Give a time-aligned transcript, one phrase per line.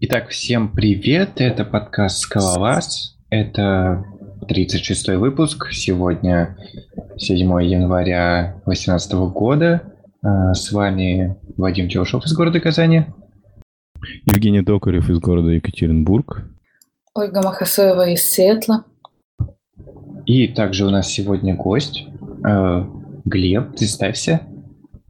[0.00, 4.04] Итак, всем привет, это подкаст «Скалолаз», это
[4.42, 6.56] 36-й выпуск, сегодня
[7.16, 9.82] 7 января 2018 года.
[10.22, 13.06] А, с вами Вадим Тёшев из города Казани.
[14.26, 16.44] Евгений Токарев из города Екатеринбург.
[17.14, 18.84] Ольга Махасоева из Сиэтла.
[20.24, 22.04] И также у нас сегодня гость
[22.46, 22.84] э,
[23.24, 24.42] Глеб, представься.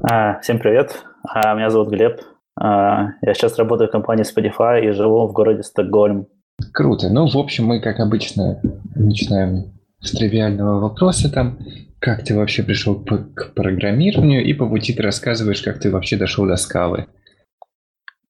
[0.01, 2.21] А, всем привет, а, меня зовут Глеб.
[2.61, 6.27] А, я сейчас работаю в компании Spotify и живу в городе Стокгольм.
[6.73, 7.09] Круто.
[7.09, 8.61] Ну, в общем, мы, как обычно,
[8.97, 11.59] начинаем с тривиального вопроса там.
[12.01, 14.45] Как ты вообще пришел к программированию?
[14.45, 17.07] И по пути ты рассказываешь, как ты вообще дошел до скалы.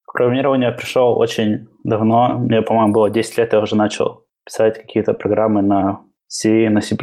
[0.07, 2.39] К программированию я пришел очень давно.
[2.39, 6.97] Мне, по-моему, было 10 лет, я уже начал писать какие-то программы на C, на C++.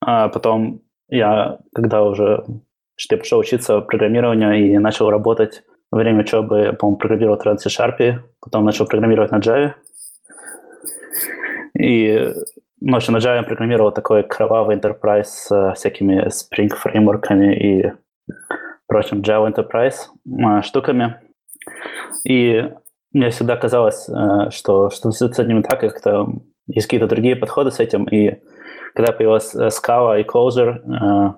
[0.00, 2.44] А потом я, когда уже
[2.96, 8.20] что я пошел учиться программированию и начал работать во время учебы, по-моему, программировал на C-Sharp,
[8.40, 9.72] потом начал программировать на Java.
[11.78, 12.32] И
[12.80, 17.92] ну, на Java я программировал такой кровавый enterprise с всякими Spring фреймворками и
[18.86, 20.08] прочим Java Enterprise
[20.44, 21.20] а, штуками.
[22.24, 22.70] И
[23.12, 26.28] мне всегда казалось, э, что, что с этим так, как-то
[26.66, 28.04] есть какие-то другие подходы с этим.
[28.04, 28.42] И
[28.94, 31.34] когда появилась э, Scala и Clojure,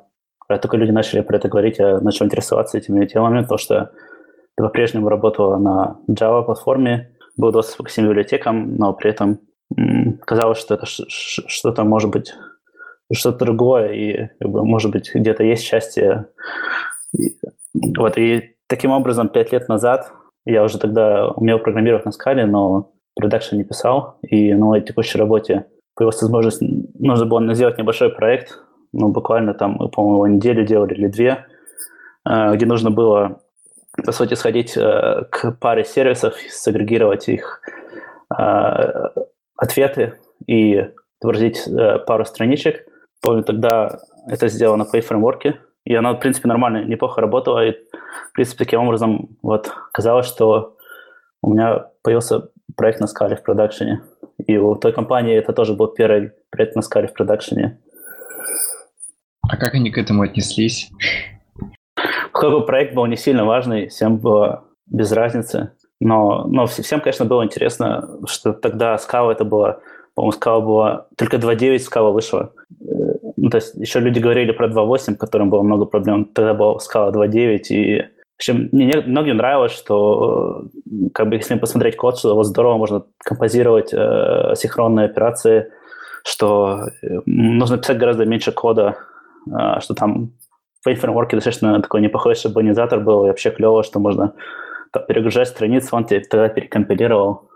[0.48, 3.92] э, только люди начали про это говорить, я начал интересоваться этими темами, то что
[4.58, 9.40] я по-прежнему работала на Java-платформе, был доступ к всем библиотекам, но при этом
[10.26, 12.34] казалось, что это что-то может быть
[13.12, 16.26] что-то другое, и может быть где-то есть счастье.
[17.96, 20.12] Вот, и таким образом, пять лет назад
[20.44, 25.18] я уже тогда умел программировать на скале, но продакшн не писал, и на моей текущей
[25.18, 28.58] работе появилась возможность, нужно было сделать небольшой проект,
[28.92, 31.46] ну, буквально там, по-моему, неделю делали или две,
[32.24, 33.40] э, где нужно было,
[34.04, 37.60] по сути, сходить э, к паре сервисов, сагрегировать их
[38.36, 39.08] э,
[39.56, 40.14] ответы
[40.46, 40.88] и
[41.20, 41.68] отобразить
[42.06, 42.86] пару страничек.
[43.20, 48.32] Помню, тогда это сделано по фреймворке, и оно, в принципе, нормально, неплохо работало, и, в
[48.34, 50.76] принципе, таким образом вот казалось, что
[51.42, 54.03] у меня появился проект на скале в продакшене.
[54.47, 57.80] И у той компании это тоже был первый проект на скале в продакшене.
[59.42, 60.91] А как они к этому отнеслись?
[62.38, 65.72] Какой проект был не сильно важный, всем было без разницы.
[66.00, 69.81] Но, но всем, конечно, было интересно, что тогда Scala это было,
[70.15, 72.53] по-моему, Scala была, только 2.9 Scala вышла.
[72.81, 72.84] Э,
[73.37, 76.25] ну, то есть еще люди говорили про 2.8, в котором было много проблем.
[76.27, 80.66] Тогда была Scala 2.9, и в общем, мне многим нравилось, что
[81.12, 85.72] как бы, если посмотреть код, что его здорово можно композировать э, синхронные операции,
[86.25, 88.97] что э, нужно писать гораздо меньше кода,
[89.53, 90.34] а, что там
[90.81, 94.34] в фреймворке достаточно такой неплохой шаблонизатор был, и вообще клево, что можно
[95.06, 97.50] перегружать страницы, он тебе тогда перекомпилировал.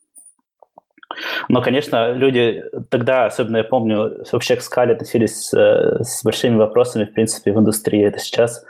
[1.48, 7.04] Но, конечно, люди тогда, особенно я помню, вообще к скале относились э, с большими вопросами,
[7.04, 8.04] в принципе, в индустрии.
[8.04, 8.64] Это сейчас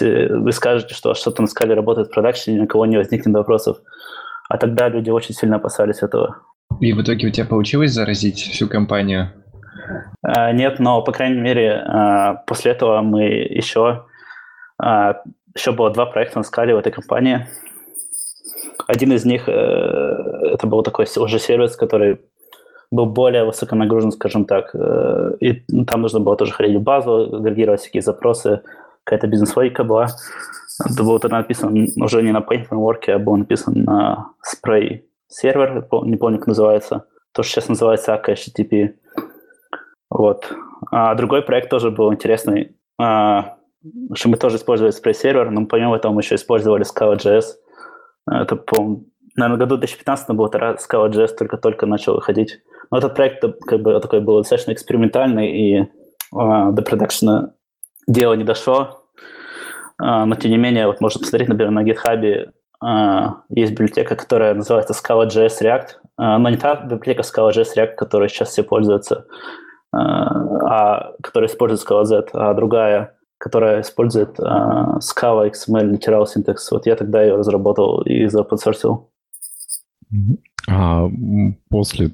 [0.00, 3.78] вы скажете, что что-то на скале работает в продакшене, ни у кого не возникнет вопросов.
[4.48, 6.38] А тогда люди очень сильно опасались этого.
[6.80, 9.30] И в итоге у тебя получилось заразить всю компанию?
[10.22, 14.04] А, нет, но, по крайней мере, а, после этого мы еще...
[14.78, 15.22] А,
[15.54, 17.46] еще было два проекта на скале в этой компании.
[18.88, 22.20] Один из них, э, это был такой уже сервис, который
[22.90, 24.74] был более высоконагружен, скажем так.
[24.74, 28.62] Э, и там нужно было тоже ходить в базу, агрегировать всякие запросы,
[29.04, 30.08] какая-то бизнес-логика была.
[30.84, 35.86] Это было тогда написано уже не на Paint Framework, а было написано на Spray сервер,
[36.04, 37.06] не помню, как называется.
[37.32, 38.94] То, что сейчас называется AK HTTP.
[40.14, 40.50] Вот.
[40.92, 42.76] А другой проект тоже был интересный.
[43.00, 43.56] А,
[44.14, 47.44] что мы тоже использовали Spray сервер, но помимо этого мы еще использовали Scala.js.
[48.30, 49.02] Это, по
[49.36, 52.60] наверное, году 2015 был тогда Scala.js только-только начал выходить.
[52.92, 55.88] Но этот проект как бы такой был достаточно экспериментальный, и
[56.32, 57.52] а, до продакшена
[58.06, 59.08] дело не дошло.
[59.98, 64.54] А, но, тем не менее, вот можно посмотреть, например, на GitHub а, есть библиотека, которая
[64.54, 65.86] называется Scala.js React,
[66.18, 69.26] а, но не та библиотека Scala.js React, которой сейчас все пользуются.
[69.94, 76.56] А, которая использует Scala Z, а другая, которая использует а, Scala XML Literal Syntax.
[76.70, 79.10] Вот я тогда ее разработал и заопенсорсил.
[80.68, 81.08] А
[81.68, 82.12] после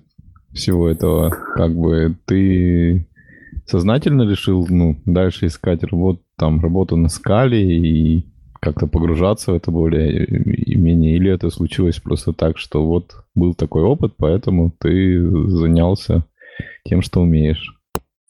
[0.53, 3.07] всего этого, как бы ты
[3.67, 8.27] сознательно решил, ну, дальше искать работу, там, работу на скале и
[8.61, 13.55] как-то погружаться в это более и менее, или это случилось просто так, что вот был
[13.55, 16.25] такой опыт, поэтому ты занялся
[16.85, 17.77] тем, что умеешь.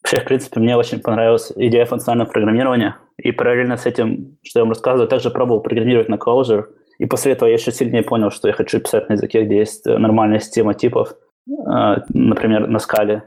[0.03, 2.97] Вообще, в принципе, мне очень понравилась идея функционального программирования.
[3.17, 6.65] И параллельно с этим, что я вам рассказываю, также пробовал программировать на Clojure.
[6.97, 9.85] И после этого я еще сильнее понял, что я хочу писать на языке, где есть
[9.85, 11.13] нормальная система типов,
[11.45, 13.23] например, на скале.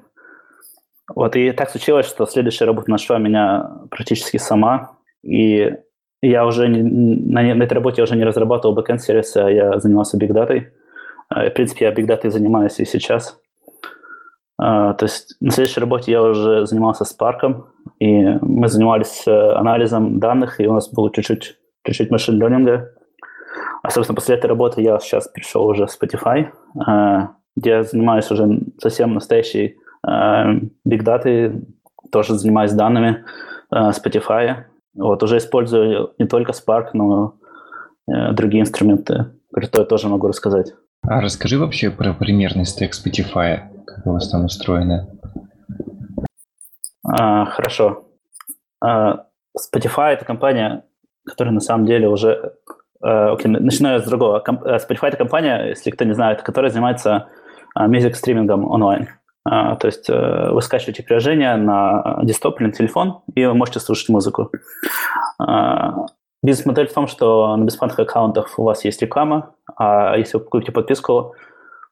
[1.14, 5.72] Вот, и так случилось, что следующая работа нашла меня практически сама, и
[6.22, 9.78] я уже не, на, на этой работе я уже не разрабатывал бэкэнд сервиса, а я
[9.78, 10.68] занимался бигдатой.
[11.28, 13.38] В принципе, я бигдатой занимаюсь и сейчас.
[14.56, 17.64] То есть на следующей работе я уже занимался Spark,
[17.98, 22.92] и мы занимались э, анализом данных, и у нас было чуть-чуть чуть-чуть машин ленинга.
[23.82, 26.46] А, собственно, после этой работы я сейчас перешел уже в Spotify,
[26.76, 29.76] э, где я занимаюсь уже совсем настоящей
[30.84, 31.52] бигдатой, э,
[32.12, 33.24] тоже занимаюсь данными
[33.72, 34.64] Spotify.
[34.94, 37.34] Вот, уже использую не только Spark, но
[38.06, 40.74] другие инструменты, которые тоже могу рассказать.
[41.02, 45.08] А расскажи вообще про примерный стек Spotify, как у вас там устроено.
[47.06, 48.08] А, хорошо.
[48.82, 49.26] А,
[49.56, 50.84] Spotify– это компания,
[51.26, 52.54] которая на самом деле уже...
[53.02, 54.42] А, окей, начинаю с другого.
[54.46, 57.28] Э, Spotify– это компания, если кто не знает, которая занимается
[57.76, 59.08] музик-стримингом онлайн.
[59.44, 63.78] А, то есть э, вы скачиваете приложение на десктоп или на телефон, и вы можете
[63.78, 64.50] слушать музыку.
[65.38, 66.06] А,
[66.42, 70.72] бизнес-модель в том, что на бесплатных аккаунтах у вас есть реклама, а если вы купите
[70.72, 71.34] подписку,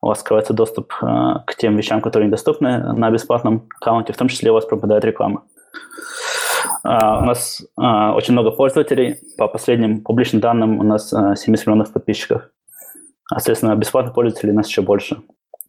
[0.02, 1.06] у вас открывается доступ э,
[1.46, 5.44] к тем вещам, которые недоступны на бесплатном аккаунте, в том числе у вас пропадает реклама.
[6.84, 9.20] Uh, у нас uh, очень много пользователей.
[9.38, 12.42] По последним публичным данным у нас uh, 70 миллионов подписчиков.
[13.30, 15.22] А, соответственно, бесплатных пользователей у нас еще больше.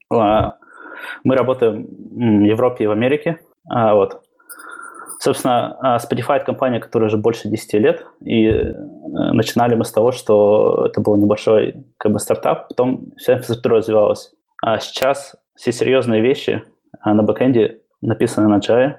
[0.09, 3.39] Мы работаем в Европе и в Америке.
[3.65, 4.22] Вот.
[5.23, 8.73] Собственно, а, Spotify– это компания, которая уже больше 10 лет, и э,
[9.31, 14.33] начинали мы с того, что это был небольшой как бы, стартап, потом вся инфраструктура развивалась.
[14.61, 16.63] А сейчас все серьезные вещи
[16.99, 18.95] а, на бэкэнде написаны на Java,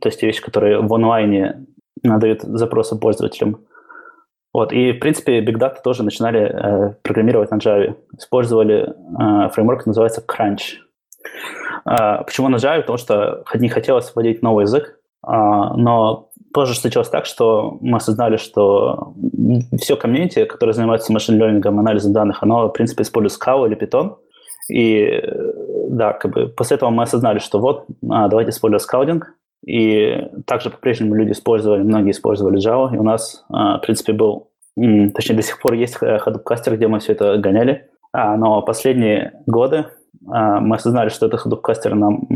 [0.00, 1.64] то есть те вещи, которые в онлайне
[2.02, 3.64] дают запросы пользователям.
[4.52, 4.72] Вот.
[4.72, 7.94] И, в принципе, Big Data тоже начинали э, программировать на Java.
[8.18, 10.80] Использовали э, фреймворк, называется Crunch.
[11.86, 12.80] Э, почему на Java?
[12.80, 19.14] Потому что не хотелось вводить новый язык, но тоже случилось так, что мы осознали, что
[19.80, 24.16] все комьюнити, которое занимается машин-лернингом, анализом данных, оно, в принципе, использует Scala или Python.
[24.72, 25.22] И
[25.88, 29.34] да, как бы после этого мы осознали, что вот, а, давайте использовать скаудинг.
[29.66, 32.94] И также по-прежнему люди использовали, многие использовали Java.
[32.94, 36.88] И у нас, а, в принципе, был, точнее, до сих пор есть Hadoop кастер, где
[36.88, 37.88] мы все это гоняли.
[38.12, 39.86] Но последние годы
[40.20, 42.26] мы осознали, что этот Hadoop кастер нам,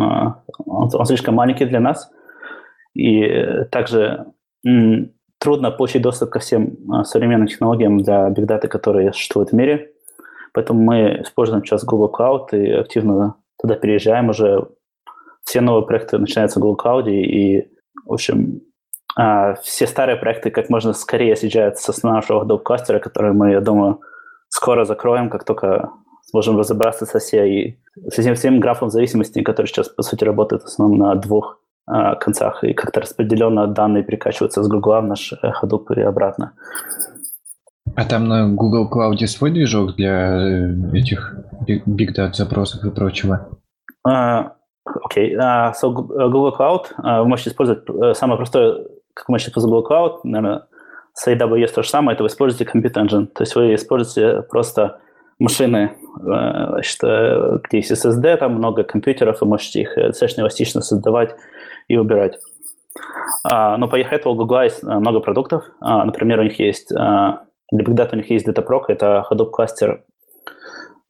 [0.66, 2.10] он слишком маленький для нас–
[2.94, 4.26] и также
[5.44, 9.92] трудно получить доступ ко всем а, современным технологиям для Big Data, которые существуют в мире.
[10.54, 14.66] Поэтому мы используем сейчас Google Cloud и активно туда переезжаем уже.
[15.44, 17.68] Все новые проекты начинаются в Google Cloud, и,
[18.06, 18.62] в общем,
[19.16, 23.60] а, все старые проекты как можно скорее съезжают с нашего Adobe Cluster, который мы, я
[23.60, 24.00] думаю,
[24.48, 25.90] скоро закроем, как только
[26.22, 30.66] сможем разобраться со всей, со всем, всем графом зависимости, который сейчас, по сути, работает в
[30.66, 35.52] основном на двух Э, концах, и как-то распределенно данные перекачиваются с Google в наш э,
[35.62, 36.52] Hadoop и обратно.
[37.96, 41.36] А там на Google Cloud свой движок для э, этих
[41.68, 43.48] Big Data запросов и прочего?
[44.02, 44.06] Окей.
[44.06, 44.50] Uh,
[45.06, 45.38] okay.
[45.38, 48.84] uh, so Google Cloud uh, вы можете использовать uh, самое простое,
[49.14, 50.66] как вы можете использовать Google Cloud, наверное,
[51.12, 53.26] с AWS то же самое, это вы используете Compute Engine.
[53.26, 54.98] То есть вы используете просто
[55.38, 61.36] машины, значит, где есть SSD, там много компьютеров, вы можете их достаточно эластично создавать
[61.88, 62.38] и убирать.
[63.44, 65.64] А, но по этого у Google есть а, много продуктов.
[65.80, 70.04] А, например, у них есть, для Big Data у них есть Dataproc, это Hadoop кластер,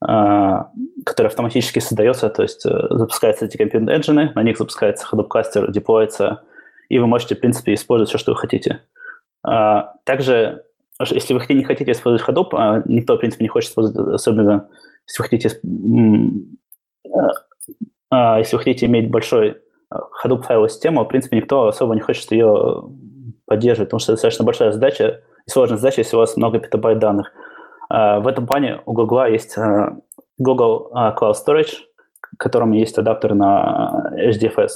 [0.01, 5.71] который автоматически создается, то есть э, запускаются эти компьютер engine, на них запускается Hadoop кластер,
[5.71, 6.43] деплоится,
[6.89, 8.81] и вы можете, в принципе, использовать все, что вы хотите.
[9.41, 10.65] Также,
[10.99, 14.69] если вы не хотите использовать Hadoop, никто, в принципе, не хочет использовать, особенно
[15.07, 15.49] если вы хотите,
[18.11, 19.57] если вы хотите иметь большой
[20.23, 22.83] Hadoop файловая система, в принципе, никто особо не хочет ее
[23.45, 26.99] поддерживать, потому что это достаточно большая задача и сложная задача, если у вас много петабайт
[26.99, 27.31] данных.
[27.89, 29.97] А, в этом плане у Google есть а,
[30.37, 31.73] Google а, Cloud Storage,
[32.33, 34.69] в котором есть адаптер на HDFS.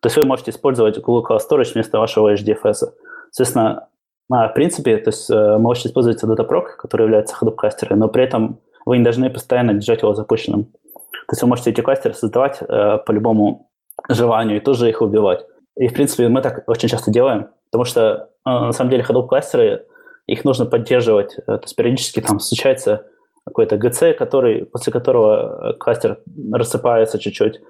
[0.00, 2.92] То есть вы можете использовать Google Cloud Storage вместо вашего HDFS.
[3.30, 3.88] Соответственно,
[4.28, 8.60] в принципе, то есть вы можете использовать Dataproc, который является Hadoop кластером, но при этом
[8.86, 10.64] вы не должны постоянно держать его запущенным.
[10.64, 13.70] То есть вы можете эти кластеры создавать по любому
[14.08, 15.46] желанию и тоже их убивать.
[15.76, 19.26] И, в принципе, мы так очень часто делаем, потому что, э, на самом деле, Hadoop
[19.26, 19.86] кластеры,
[20.26, 21.36] их нужно поддерживать.
[21.38, 23.06] Э, то есть периодически там случается
[23.44, 26.18] какой-то GC, который, после которого э, кластер
[26.52, 27.60] рассыпается чуть-чуть,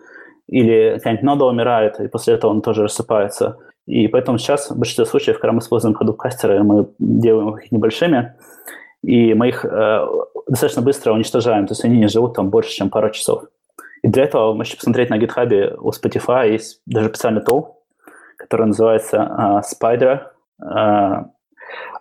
[0.49, 3.59] или какая-нибудь нода умирает, и после этого он тоже рассыпается.
[3.87, 8.35] И поэтому сейчас в большинстве случаев, когда мы используем Hadoop кластеры, мы делаем их небольшими,
[9.03, 10.07] и мы их э,
[10.49, 13.45] достаточно быстро уничтожаем, то есть они не живут там больше, чем пару часов.
[14.05, 17.87] И для этого вы можете посмотреть на GitHub у Spotify есть даже специальный тул,
[18.37, 20.27] который называется uh, Spider.
[20.63, 21.25] Uh,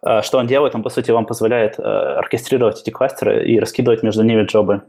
[0.06, 0.76] uh, что он делает?
[0.76, 4.82] Он, по сути, вам позволяет uh, оркестрировать эти кластеры и раскидывать между ними джобы.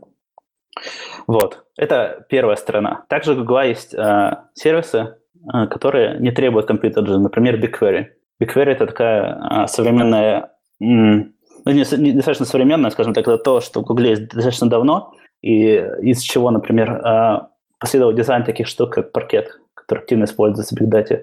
[1.28, 1.64] Вот.
[1.76, 3.04] Это первая сторона.
[3.08, 5.14] Также у Google есть uh, сервисы,
[5.54, 8.06] uh, которые не требуют компьютера, например, BigQuery.
[8.42, 11.30] BigQuery– это такая uh, современная, ну,
[11.64, 15.12] не, не достаточно современная, скажем так, это то, что в Google есть достаточно давно,
[15.44, 17.48] и из чего, например,
[17.78, 21.22] последовал дизайн таких штук, как паркет, который активно используется в Big Data.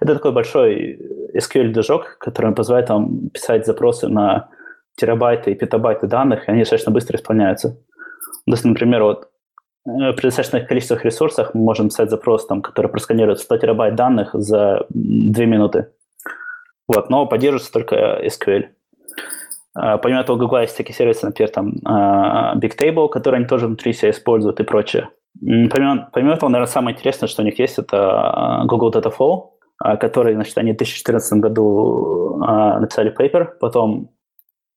[0.00, 0.98] Это такой большой
[1.34, 4.48] SQL-движок, который позволяет вам писать запросы на
[4.96, 7.70] терабайты и петабайты данных, и они достаточно быстро исполняются.
[8.46, 9.28] То есть, например, вот
[9.86, 14.30] э, при достаточных количествах ресурсов мы можем писать запрос, там, который просканирует 100 терабайт данных
[14.34, 15.92] за 2 минуты.
[16.88, 18.68] Вот, но поддерживается только SQL.
[19.74, 23.66] А, помимо этого, у Google есть такие сервисы, например, там а, Bigtable, которые они тоже
[23.66, 25.10] внутри себя используют и прочее.
[25.40, 29.50] Помимо, помимо этого, наверное, самое интересное, что у них есть, это а, Google Dataflow,
[29.98, 34.10] который, значит, они в 2014 году написали paper, потом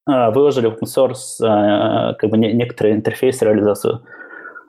[0.05, 4.05] выложили в open source как бы некоторые интерфейсы, реализацию,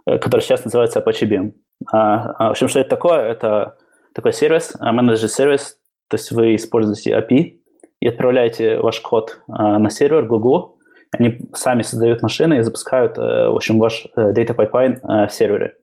[0.07, 1.53] э, который сейчас называется Apache Beam.
[1.93, 3.21] В общем, что это такое?
[3.21, 3.77] Это
[4.13, 5.79] такой сервис, менеджер сервис,
[6.09, 7.61] то есть вы используете API,
[8.05, 10.77] и отправляете ваш код э, на сервер Google.
[11.11, 15.77] Они сами создают машины и запускают, э, в общем, ваш э, data pipeline в сервере.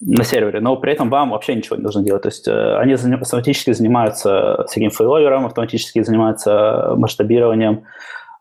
[0.00, 2.22] На сервере, но при этом вам вообще ничего не нужно делать.
[2.22, 7.86] То есть они автоматически занимаются всяким фейловером, автоматически занимаются масштабированием,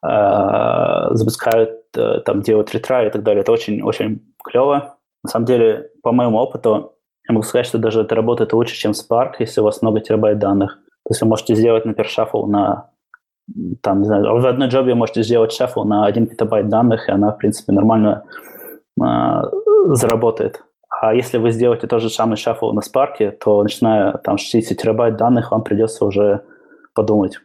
[0.03, 3.41] запускают, там, делают ретрай и так далее.
[3.41, 4.97] Это очень-очень клево.
[5.23, 6.93] На самом деле, по моему опыту,
[7.27, 10.37] я могу сказать, что даже это работает лучше, чем Spark, если у вас много терабайт
[10.37, 10.77] данных.
[11.05, 12.89] То есть вы можете сделать, например, шаффл на
[13.81, 17.31] там, не знаю, в одной джобе можете сделать шаффл на 1 петабайт данных, и она,
[17.31, 18.23] в принципе, нормально
[18.99, 19.03] э,
[19.89, 20.63] заработает.
[20.89, 25.17] А если вы сделаете тот же самый шаффл на Spark, то начиная там 60 терабайт
[25.17, 26.43] данных, вам придется уже
[26.95, 27.39] подумать,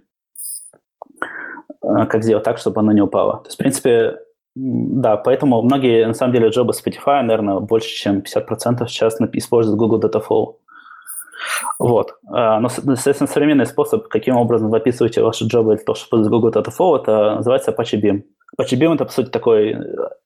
[1.82, 3.38] э, как сделать так, чтобы она не упала.
[3.38, 4.20] То есть, в принципе,
[4.54, 10.00] да, поэтому многие, на самом деле, джобы Spotify, наверное, больше, чем 50% сейчас используют Google
[10.00, 10.56] Dataflow.
[11.78, 12.14] Вот.
[12.28, 16.50] А, но, соответственно, современный способ, каким образом вы описываете ваши джобы для того, чтобы Google
[16.50, 18.22] Data Flow, это называется Apache Beam.
[18.58, 19.76] Apache Beam– это, по сути, такой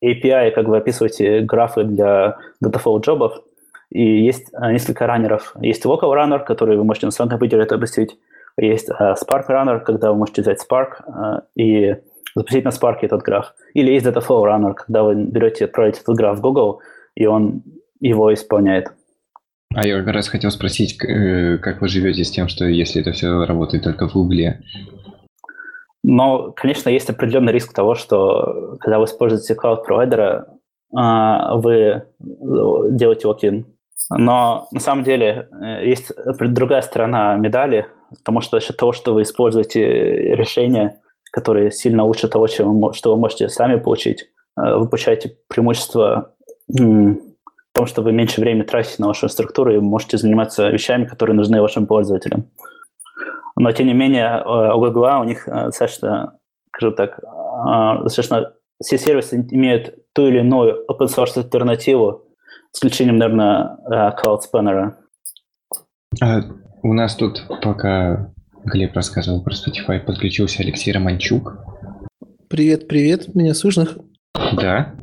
[0.02, 3.42] API, как вы описываете графы для Dataflow джобов.
[3.90, 5.54] И есть а, несколько раннеров.
[5.60, 8.18] Есть Local Runner, который вы можете на своем компьютере это объяснить.
[8.56, 11.96] Есть uh, Spark Runner, когда вы можете взять Spark и
[12.34, 13.54] запустить на Spark этот граф.
[13.74, 16.80] Или есть Dataflow Runner, когда вы берете и отправите этот граф в Google,
[17.14, 17.62] и он
[18.00, 18.92] его исполняет.
[19.74, 23.12] А я как раз хотел спросить, э, как вы живете с тем, что если это
[23.12, 24.60] все работает только в Гугле?
[26.02, 30.46] Но, конечно, есть определенный риск того, что когда вы используете cloud-провайдера,
[30.94, 33.66] а, вы делаете локин.
[34.10, 39.14] Но на самом деле э, есть другая сторона медали, потому что за счет того, что
[39.14, 41.00] вы используете решения,
[41.32, 44.28] которые сильно лучше того, что вы можете сами получить,
[44.58, 46.34] э, вы получаете преимущество
[47.74, 51.60] том, что вы меньше времени тратите на вашу структуру и можете заниматься вещами, которые нужны
[51.60, 52.50] вашим пользователям.
[53.56, 56.38] Но, тем не менее, э, у Google у них э, достаточно,
[56.68, 58.52] скажу так, э, достаточно
[58.82, 62.22] все сервисы имеют ту или иную open source альтернативу,
[62.72, 64.94] с исключением, наверное, Cloud Spanner.
[66.20, 66.40] А
[66.82, 68.32] у нас тут, пока
[68.64, 71.56] Глеб рассказывал про Spotify, подключился Алексей Романчук.
[72.48, 73.86] Привет, привет, меня слышно?
[74.56, 74.94] Да.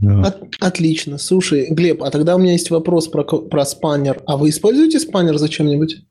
[0.00, 0.28] Да.
[0.28, 1.18] От, отлично.
[1.18, 4.22] Слушай, Глеб, а тогда у меня есть вопрос про, про спаннер.
[4.26, 6.04] А вы используете спаннер зачем-нибудь?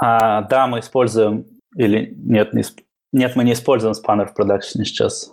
[0.00, 1.46] А, да, мы используем.
[1.76, 2.64] Или нет, не,
[3.12, 5.32] нет, мы не используем спаннер в продакшене сейчас.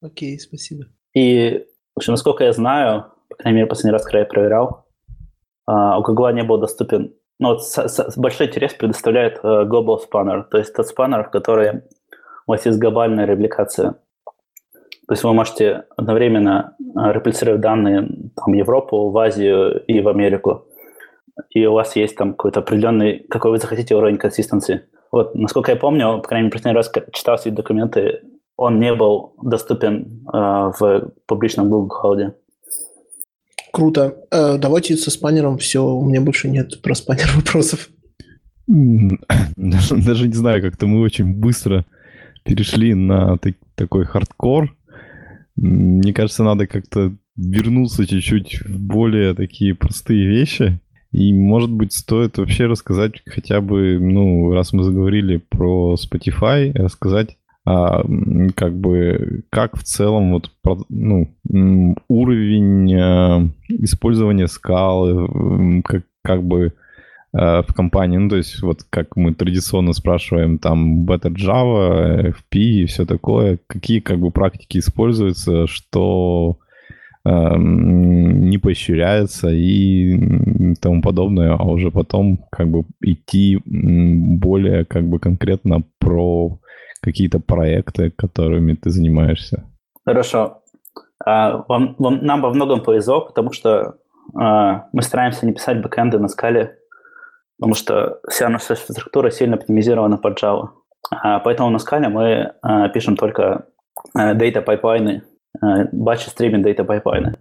[0.00, 0.86] Окей, спасибо.
[1.14, 1.64] И,
[1.94, 4.86] в общем, насколько я знаю, по крайней мере, последний раз, когда я проверял,
[5.66, 9.98] а, у Google не был доступен ну, вот с, с, большой интерес предоставляет uh, Global
[9.98, 11.82] Spanner, то есть тот спаннер, в который
[12.46, 13.96] у вас есть глобальная репликация.
[15.12, 20.08] То есть вы можете одновременно а, реплицировать данные там, в Европу, в Азию и в
[20.08, 20.64] Америку.
[21.50, 24.86] И у вас есть там какой-то определенный, какой вы захотите уровень консистенции.
[25.10, 28.20] Вот, насколько я помню, по крайней мере, последний раз читал все документы,
[28.56, 32.32] он не был доступен э, в публичном Google Cloud.
[33.70, 34.16] Круто.
[34.30, 35.84] Э, давайте со спанером все.
[35.84, 37.90] У меня больше нет про спанер вопросов.
[38.66, 41.84] Даже, даже не знаю, как-то мы очень быстро
[42.44, 44.74] перешли на так, такой хардкор.
[45.56, 50.80] Мне кажется, надо как-то вернуться чуть-чуть в более такие простые вещи.
[51.12, 57.36] И, может быть, стоит вообще рассказать хотя бы, ну, раз мы заговорили про Spotify, рассказать
[57.64, 58.04] а,
[58.56, 60.50] как бы как в целом вот
[60.88, 61.28] ну,
[62.08, 66.72] уровень а, использования скалы, как, как бы
[67.32, 72.84] в компании, ну, то есть вот как мы традиционно спрашиваем там Better Java, FP и
[72.84, 76.58] все такое, какие как бы практики используются, что
[77.24, 85.84] не поощряется и тому подобное, а уже потом как бы идти более как бы конкретно
[86.00, 86.58] про
[87.00, 89.64] какие-то проекты, которыми ты занимаешься.
[90.04, 90.62] Хорошо.
[91.24, 93.96] А, вам, вам, нам во многом повезло, потому что
[94.34, 96.76] а, мы стараемся не писать бэкэнды на скале,
[97.58, 100.68] потому что вся наша структура сильно оптимизирована под Java.
[101.10, 103.66] А, поэтому на скале мы а, пишем только
[104.14, 105.22] а, data pipeline ы,
[105.62, 107.34] batch streaming data pipeline ы,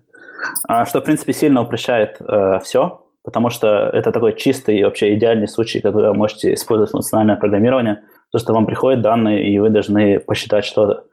[0.85, 2.19] что, в принципе, сильно упрощает
[2.61, 7.37] все, потому что это такой чистый и вообще идеальный случай, когда вы можете использовать функциональное
[7.37, 11.05] программирование, то, что вам приходят данные, и вы должны посчитать что-то.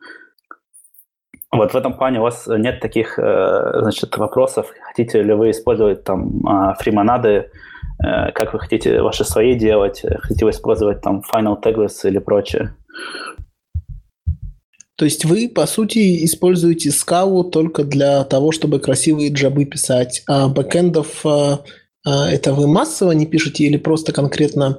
[1.53, 4.71] Вот в этом плане у вас нет таких э, значит, вопросов.
[4.89, 7.51] Хотите ли вы использовать там free монады,
[8.01, 12.75] как вы хотите ваши свои делать, хотите вы использовать там final tagless или прочее.
[14.97, 20.49] То есть вы, по сути, используете скалу только для того, чтобы красивые джабы писать, а
[20.49, 21.61] бэкэндов а,
[22.05, 24.79] это вы массово не пишете или просто конкретно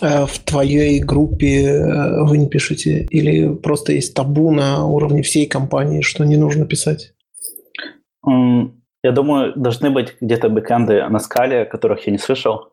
[0.00, 3.06] Э, в твоей группе э, вы не пишете?
[3.10, 7.14] Или просто есть табу на уровне всей компании, что не нужно писать?
[9.02, 12.72] Я думаю, должны быть где-то бэкэнды на скале, которых я не слышал.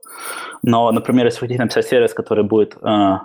[0.64, 3.18] Но, например, если хотите написать сервис, который будет э,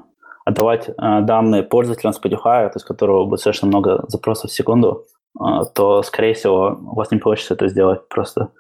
[0.45, 0.93] отдавать э,
[1.23, 5.05] данные пользователям Spotify, то есть которого будет совершенно много запросов в секунду,
[5.39, 8.51] э, то, скорее всего, у вас не получится это сделать просто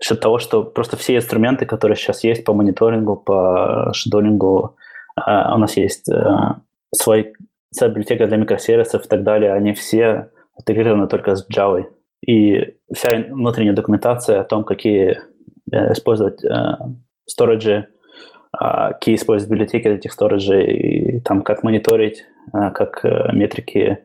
[0.00, 4.76] за счет того, что просто все инструменты, которые сейчас есть по мониторингу, по шедулингу,
[5.16, 6.22] а, у нас есть э,
[6.94, 7.32] свой,
[7.70, 11.86] своя библиотека для микросервисов и так далее, они все интегрированы только с Java.
[12.26, 15.20] И вся внутренняя документация о том, какие
[15.70, 16.40] э, использовать
[17.26, 17.86] сториджи, э,
[18.52, 23.98] а, какие использовать библиотеки этих сториджей, и там как мониторить, как метрики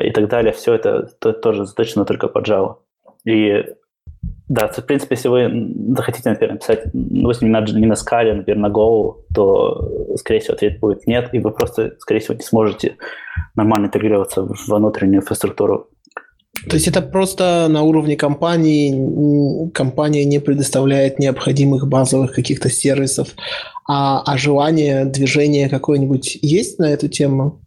[0.00, 1.02] и так далее, все это
[1.34, 2.76] тоже заточено только по Java.
[3.26, 3.64] И
[4.48, 8.72] да, в принципе, если вы захотите, например, написать, ну, если не на, скале, например, на
[8.72, 12.96] Go, то, скорее всего, ответ будет нет, и вы просто, скорее всего, не сможете
[13.54, 15.90] нормально интегрироваться в внутреннюю инфраструктуру.
[16.68, 23.28] То есть это просто на уровне компании, компания не предоставляет необходимых базовых каких-то сервисов,
[23.86, 27.60] а, а желание, движение какое-нибудь есть на эту тему?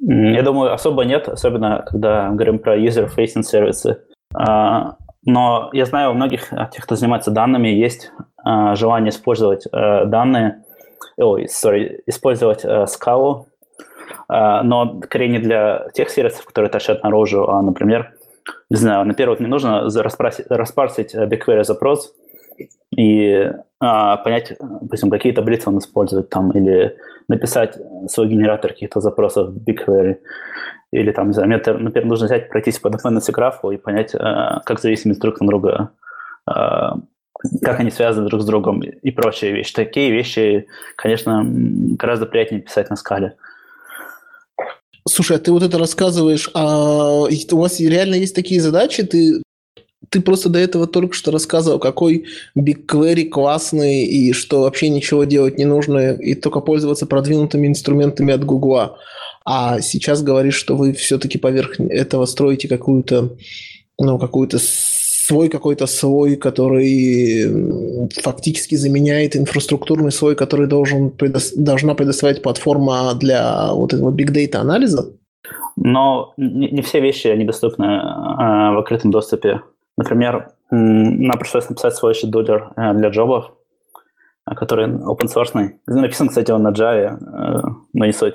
[0.00, 3.98] Я думаю, особо нет, особенно когда говорим про user-facing сервисы.
[4.34, 8.12] А, но я знаю, у многих э, тех, кто занимается данными, есть
[8.46, 10.62] э, желание использовать э, данные,
[11.16, 17.60] ой, sorry, использовать э, э, но скорее не для тех сервисов, которые тащат наружу, а,
[17.60, 18.12] например,
[18.70, 22.14] не знаю, вот мне нужно распарсить э, BigQuery запрос
[22.96, 26.96] и а, понять, допустим, какие таблицы он использует там, или
[27.28, 30.16] написать свой генератор каких-то запросов в BigQuery.
[30.90, 34.60] Или там, не знаю, мне, например, нужно взять, пройтись по dependency графу и понять, э,
[34.64, 35.90] как зависимость друг на друга,
[36.50, 36.52] э,
[37.62, 39.74] как они связаны друг с другом и прочие вещи.
[39.74, 43.36] Такие вещи, конечно, гораздо приятнее писать на скале.
[45.08, 49.02] Слушай, а ты вот это рассказываешь, а у вас реально есть такие задачи?
[49.02, 49.42] Ты,
[50.08, 55.58] ты просто до этого только что рассказывал, какой BigQuery классный и что вообще ничего делать
[55.58, 58.98] не нужно и только пользоваться продвинутыми инструментами от Гугла
[59.50, 63.34] а сейчас говоришь, что вы все-таки поверх этого строите какую-то,
[63.98, 64.58] ну, какую-то
[65.28, 71.38] свой какой-то слой, который фактически заменяет инфраструктурный слой, который должен, предо...
[71.56, 75.12] должна предоставить платформа для вот этого big data анализа?
[75.76, 79.60] Но не, все вещи они доступны э, в открытом доступе.
[79.96, 83.52] Например, нам пришлось написать свой шедулер э, для джобов,
[84.44, 85.70] а, который open source.
[85.86, 87.62] Написан, кстати, он на Java, э,
[87.92, 88.34] но не суть.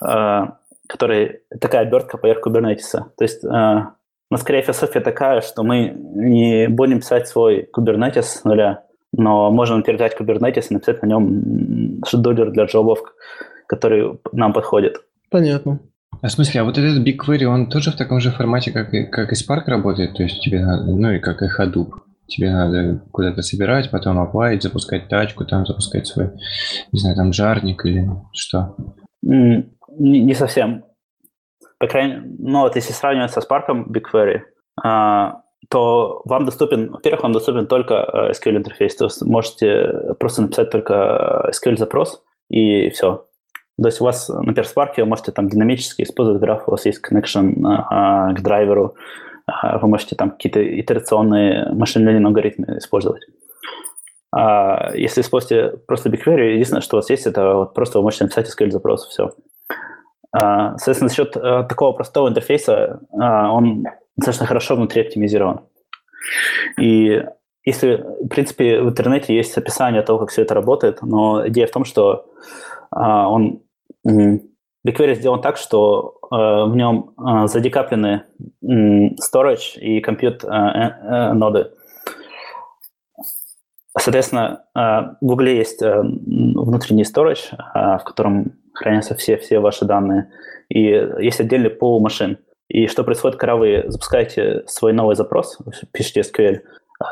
[0.00, 0.46] Э,
[0.86, 2.92] который такая обертка поверх Kubernetes.
[2.92, 3.82] То есть э,
[4.30, 9.82] но скорее философия такая, что мы не будем писать свой Kubernetes с нуля, но можем
[9.82, 13.00] передать Kubernetes и написать на нем шедулер для джобов,
[13.66, 14.98] который нам подходит.
[15.30, 15.80] Понятно.
[16.22, 19.04] А в смысле, а вот этот BigQuery, он тоже в таком же формате, как и,
[19.04, 20.14] как и Spark работает?
[20.14, 21.92] То есть тебе надо, ну и как и Hadoop?
[22.30, 26.30] тебе надо куда-то собирать, потом оплавить, запускать тачку, там запускать свой,
[26.92, 28.76] не знаю, там жарник или что?
[29.22, 29.66] Не,
[29.98, 30.84] не совсем.
[31.80, 34.42] По крайней ну вот если сравнивать со Spark BigQuery,
[34.84, 35.40] а,
[35.70, 40.70] то вам доступен, во-первых, вам доступен только э, SQL интерфейс, то есть можете просто написать
[40.70, 43.26] только SQL запрос и все.
[43.80, 46.84] То есть у вас, например, в Spark вы можете там динамически использовать граф, у вас
[46.84, 48.96] есть connection а, к драйверу,
[49.46, 53.22] а, вы можете там какие-то итерационные машин learning алгоритмы использовать.
[54.32, 58.24] А если используете просто BigQuery, единственное, что у вас есть, это вот просто вы можете
[58.24, 59.30] написать SQL запрос, все.
[60.32, 63.84] А, соответственно, за счет а, такого простого интерфейса а, он
[64.16, 65.60] достаточно хорошо внутри оптимизирован.
[66.78, 67.22] И
[67.64, 71.70] если, в принципе, в интернете есть описание того, как все это работает, но идея в
[71.70, 72.26] том, что
[72.90, 73.62] а, он
[74.06, 77.14] BigQuery сделан так, что а, в нем
[77.46, 78.24] задекаплены
[78.62, 81.70] storage и compute а, ноды.
[83.98, 90.30] Соответственно, в Google есть внутренний storage, в котором хранятся все, все ваши данные,
[90.68, 90.82] и
[91.20, 92.38] есть отдельный пул машин.
[92.68, 95.58] И что происходит, когда вы запускаете свой новый запрос,
[95.92, 96.60] пишете SQL,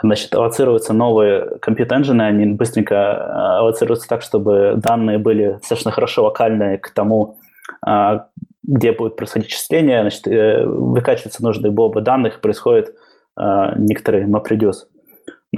[0.02, 6.78] значит, аллоцируются новые компьютер-энджины, они быстренько а, аллоцируются так, чтобы данные были достаточно хорошо локальные
[6.78, 7.38] к тому,
[7.84, 8.28] а,
[8.62, 12.94] где будет происходить числение, значит, э, выкачиваются нужные бобы данных, происходит
[13.34, 14.86] а, некоторый MapReduce.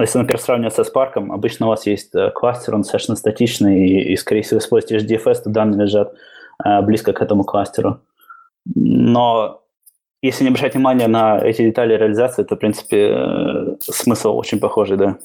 [0.01, 3.87] Но если, например, сравнивать со Spark, обычно у вас есть э, кластер, он достаточно статичный,
[3.87, 6.11] и, и скорее всего, используете HDFS, то данные лежат
[6.83, 8.01] близко к этому кластеру.
[8.65, 9.61] Но
[10.21, 14.97] если не обращать внимания на эти детали реализации, то, в принципе, э, смысл очень похожий,
[14.97, 15.17] да.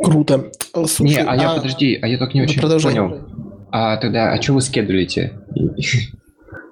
[0.00, 0.50] Круто.
[0.86, 2.94] Слушай, не, а, а я подожди, а я только не очень продолжай.
[2.94, 3.20] понял.
[3.70, 5.40] А тогда, а что вы скедулите?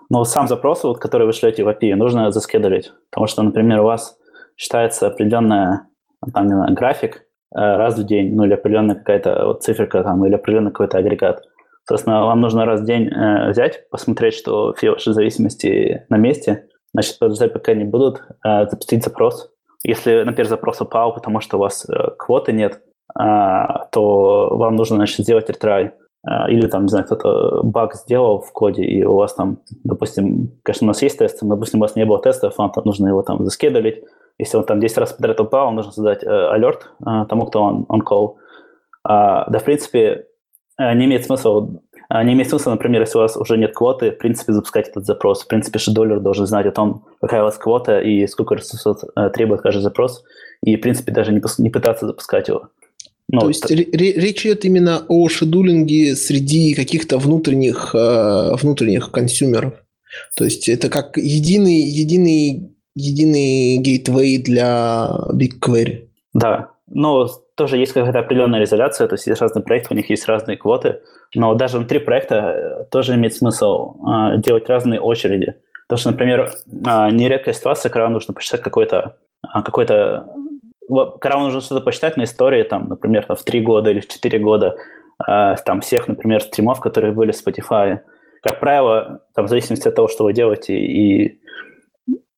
[0.09, 2.93] Ну, сам запрос, вот, который вы шлете в API, нужно заскедулить.
[3.11, 4.17] Потому что, например, у вас
[4.57, 5.89] считается определенная,
[6.33, 7.17] там, не знаю, график
[7.55, 11.43] э, раз в день, ну, или определенная какая-то вот циферка там, или определенный какой-то агрегат.
[11.85, 16.65] Соответственно, вам нужно раз в день э, взять, посмотреть, что все ваши зависимости на месте–
[16.97, 19.51] значит, подождать, пока они будут, э, запустить запрос.
[19.85, 22.81] Если, например, запрос упал, потому что у вас э, квоты нет,
[23.19, 23.23] э,
[23.93, 25.93] то вам нужно, значит, сделать ретрай.
[26.27, 30.53] Э, или там, не знаю, кто-то баг сделал в коде, и у вас там, допустим,
[30.63, 33.09] конечно, у нас есть тесты, но, допустим, у вас не было тестов, вам там нужно
[33.09, 34.03] его там заскедулить.
[34.39, 37.87] Если он там 10 раз подряд упал, нужно создать э, алерт э, тому, кто он,
[37.89, 38.35] он call.
[39.03, 40.27] А, да, в принципе,
[40.79, 44.19] э, не имеет смысла не имеет смысла, например, если у вас уже нет квоты, в
[44.19, 45.43] принципе, запускать этот запрос.
[45.43, 49.01] В принципе, шедолер должен знать о том, какая у вас квота и сколько ресурсов
[49.35, 50.23] требует каждый запрос,
[50.63, 52.69] и, в принципе, даже не, не пытаться запускать его.
[53.29, 59.75] Ну, То есть р- речь идет именно о шедулинге среди каких-то внутренних, внутренних консюмеров.
[60.37, 66.09] То есть это как единый, единый, единый гейтвей для BigQuery.
[66.35, 70.27] Да, но тоже есть какая-то определенная изоляция, то есть есть разные проекты, у них есть
[70.27, 71.01] разные квоты,
[71.35, 75.55] но даже внутри проекта э, тоже имеет смысл э, делать разные очереди.
[75.87, 80.29] Потому что, например, э, нередкая ситуация, когда нужно посчитать какой-то, э, какой-то
[81.21, 84.39] когда нужно что-то посчитать на истории, там, например, там, в 3 года или в 4
[84.39, 84.77] года,
[85.27, 88.01] э, там, всех, например, стримов, которые были в Spotify,
[88.43, 91.41] как правило, там, в зависимости от того, что вы делаете, и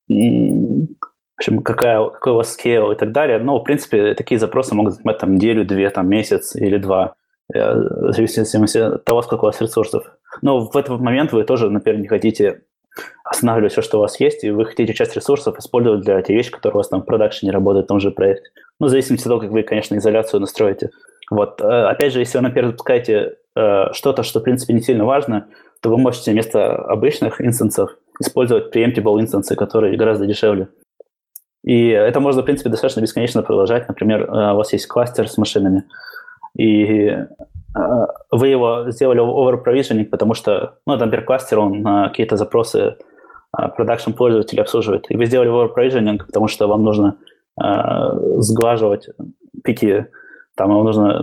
[0.09, 3.38] в общем, какая, какой у вас скейл и так далее.
[3.38, 7.14] Но, в принципе, такие запросы могут занимать там неделю, две, там месяц или два,
[7.55, 10.05] э, в зависимости от того, сколько у вас ресурсов.
[10.42, 12.62] Но в этот момент вы тоже, например, не хотите
[13.25, 16.51] останавливать все, что у вас есть, и вы хотите часть ресурсов использовать для тех вещей,
[16.51, 18.51] которые у вас там в продакшене работают в том же проекте.
[18.81, 20.90] Ну, в зависимости от того, как вы, конечно, изоляцию настроите.
[21.31, 21.61] Вот.
[21.61, 25.47] Э, опять же, если вы, например, запускаете э, что-то, что, в принципе, не сильно важно,
[25.81, 30.68] то вы можете вместо обычных инстансов использовать preemptible инстансы, которые гораздо дешевле.
[31.64, 33.88] И это можно, в принципе, достаточно бесконечно продолжать.
[33.88, 35.85] Например, э, у вас есть кластер с машинами,
[36.57, 37.26] и э,
[38.31, 42.96] вы его сделали overprovisioning, потому что, ну, например, кластер, он какие-то запросы
[43.50, 45.07] продакшн пользователей обслуживает.
[45.11, 47.16] И вы сделали overprovisioning, потому что вам нужно
[47.61, 47.64] э,
[48.38, 49.09] сглаживать
[49.64, 50.07] пики,
[50.57, 51.22] там вам нужно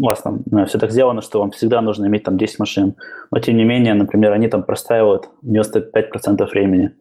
[0.00, 2.94] у вас там ну, все так сделано, что вам всегда нужно иметь там 10 машин.
[3.30, 6.92] Но тем не менее, например, они там простаивают 95% времени.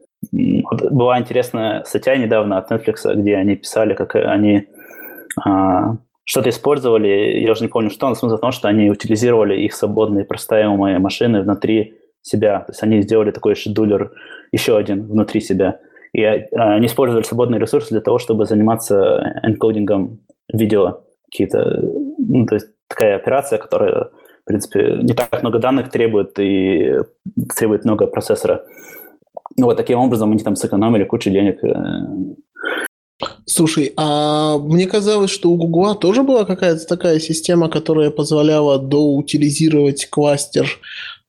[0.69, 4.67] Вот была интересная статья недавно от Netflix, где они писали, как они
[5.41, 9.61] а, что-то использовали, я уже не помню что, но смысл в том, что они утилизировали
[9.61, 12.59] их свободные простаиваемые машины внутри себя.
[12.59, 14.11] То есть они сделали такой шедулер,
[14.51, 15.79] еще один внутри себя.
[16.11, 16.43] И а,
[16.75, 20.19] они использовали свободные ресурсы для того, чтобы заниматься энкодингом
[20.51, 21.03] видео.
[21.31, 21.79] Какие-то,
[22.17, 24.09] ну, то есть такая операция, которая,
[24.41, 26.95] в принципе, не так много данных требует и
[27.55, 28.65] требует много процессора.
[29.57, 31.63] Ну, вот таким образом они там сэкономили кучу денег.
[31.63, 33.25] Э.
[33.45, 40.09] Слушай, а мне казалось, что у Гугла тоже была какая-то такая система, которая позволяла доутилизировать
[40.09, 40.67] кластер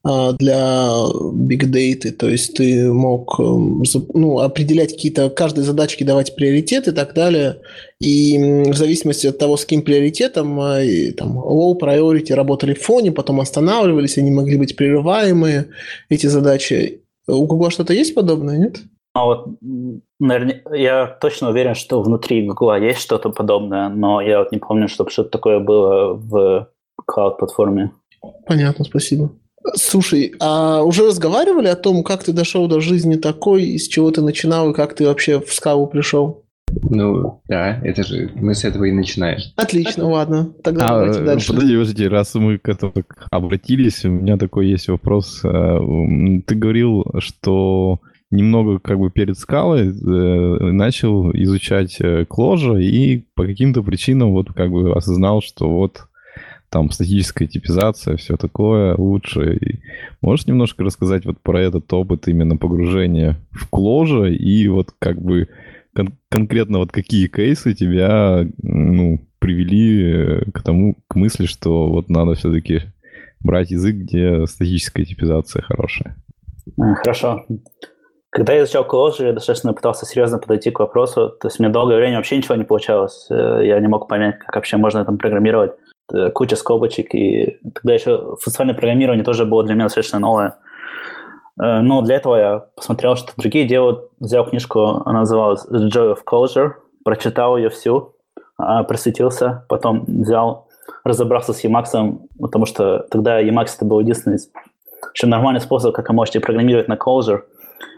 [0.02, 0.88] для
[1.34, 3.84] big data, то есть ты мог эм,
[4.14, 7.58] ну, определять какие-то, каждой задачке давать приоритет и так далее,
[8.00, 10.80] и в зависимости от того, с каким приоритетом, а,
[11.18, 15.68] там, low priority работали в фоне, потом останавливались, они могли быть прерываемые,
[16.08, 17.02] эти задачи.
[17.28, 18.78] У Google что-то есть подобное, нет?
[19.14, 19.48] Ну, вот,
[20.18, 24.88] наверное, я точно уверен, что внутри Google есть что-то подобное, но я вот не помню,
[24.88, 26.68] чтобы что-то такое было в
[27.04, 27.90] клауд-платформе.
[28.46, 29.30] Понятно, спасибо.
[29.74, 34.22] Слушай, а уже разговаривали о том, как ты дошел до жизни такой, из чего ты
[34.22, 36.44] начинал и как ты вообще в скалу пришел?
[36.82, 39.40] Ну, да, это же мы с этого и начинаем.
[39.56, 40.52] Отлично, ладно.
[40.62, 41.48] Тогда а, давайте дальше.
[41.48, 42.92] Подожди, подожди, раз мы к этому
[43.30, 45.40] обратились, у меня такой есть вопрос.
[45.44, 45.78] Э,
[46.46, 53.44] ты говорил, что немного как бы перед скалой э, начал изучать кложа э, и по
[53.44, 56.02] каким-то причинам вот как бы осознал, что вот
[56.70, 59.56] там статическая типизация, все такое лучше.
[59.56, 59.80] И
[60.20, 65.48] можешь немножко рассказать вот про этот опыт именно погружения в кложа и вот как бы
[65.94, 72.08] кон- конкретно вот какие кейсы тебя ну, привели э, к тому, к мысли, что вот
[72.08, 72.82] надо все-таки
[73.40, 76.16] брать язык, где статическая типизация хорошая?
[76.76, 77.46] Хорошо.
[78.30, 81.30] Когда я изучал Clojure, я достаточно пытался серьезно подойти к вопросу.
[81.40, 83.26] То есть мне долгое время вообще ничего не получалось.
[83.28, 85.72] Э, я не мог понять, как вообще можно там программировать.
[86.12, 90.56] Э, куча скобочек, и тогда еще функциональное программирование тоже было для меня совершенно новое.
[91.60, 96.16] Э, но для этого я посмотрел, что другие делают, взял книжку, она называлась The Joy
[96.16, 96.72] of Closure,
[97.04, 98.14] прочитал ее всю,
[98.56, 100.68] а, просветился, потом взял,
[101.04, 104.38] разобрался с Emacs, потому что тогда Emacs это был единственный
[105.14, 107.42] еще нормальный способ, как вы можете программировать на Closure.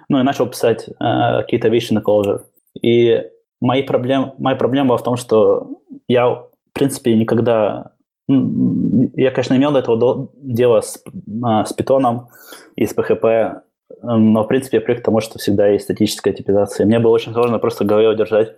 [0.08, 0.92] Ну и начал писать э,
[1.40, 2.42] какие-то вещи на Closure.
[2.80, 3.22] И
[3.60, 7.92] мои проблем, моя проблема была в том, что я, в принципе, никогда
[8.28, 11.02] я, конечно, имел до этого дело с,
[11.42, 12.28] а, с питоном
[12.76, 13.62] и с PHP,
[14.02, 16.86] но, в принципе, я привык к тому, что всегда есть статическая типизация.
[16.86, 18.54] Мне было очень сложно просто в голове удержать,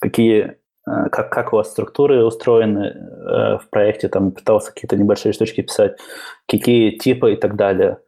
[0.00, 0.56] какие,
[0.88, 5.60] э, как, как у вас структуры устроены э, в проекте, там пытался какие-то небольшие штучки
[5.60, 5.96] писать,
[6.48, 7.98] какие типы и так далее.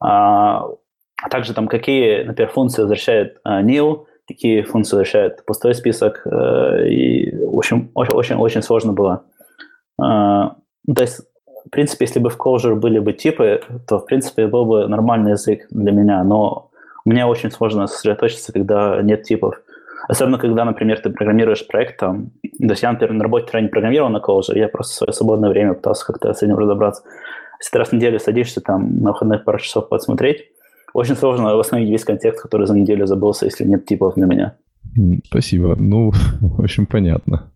[0.00, 0.66] А,
[1.22, 6.26] а также там какие, например, функции возвращает э, nil, какие функции возвращает пустой список.
[6.26, 9.24] И, в общем, очень-очень сложно было.
[10.00, 10.56] А,
[10.94, 11.20] то есть,
[11.66, 15.32] в принципе, если бы в Clojure были бы типы, то, в принципе, был бы нормальный
[15.32, 16.70] язык для меня, но
[17.04, 19.60] мне очень сложно сосредоточиться, когда нет типов.
[20.08, 24.10] Особенно, когда, например, ты программируешь проект, там, то есть я, например, на работе ранее программировал
[24.10, 27.02] на Clojure, я просто в свое свободное время пытался как-то с этим разобраться.
[27.60, 30.44] Если ты раз в неделю садишься там на выходных пару часов посмотреть,
[30.92, 34.56] очень сложно восстановить весь контекст, который за неделю забылся, если нет типов для меня.
[35.24, 35.74] Спасибо.
[35.76, 37.50] Ну, в общем, понятно.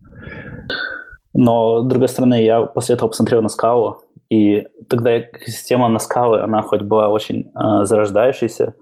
[1.33, 6.41] Но, с другой стороны, я после этого посмотрел на скалу, и тогда система на скалы,
[6.41, 8.75] она хоть была очень э, зарождающейся,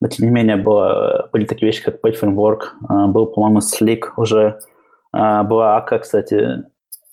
[0.00, 4.10] но тем не менее было, были такие вещи, как Page Framework, э, был, по-моему, Slick
[4.16, 4.60] уже,
[5.16, 6.64] э, была АКА, кстати,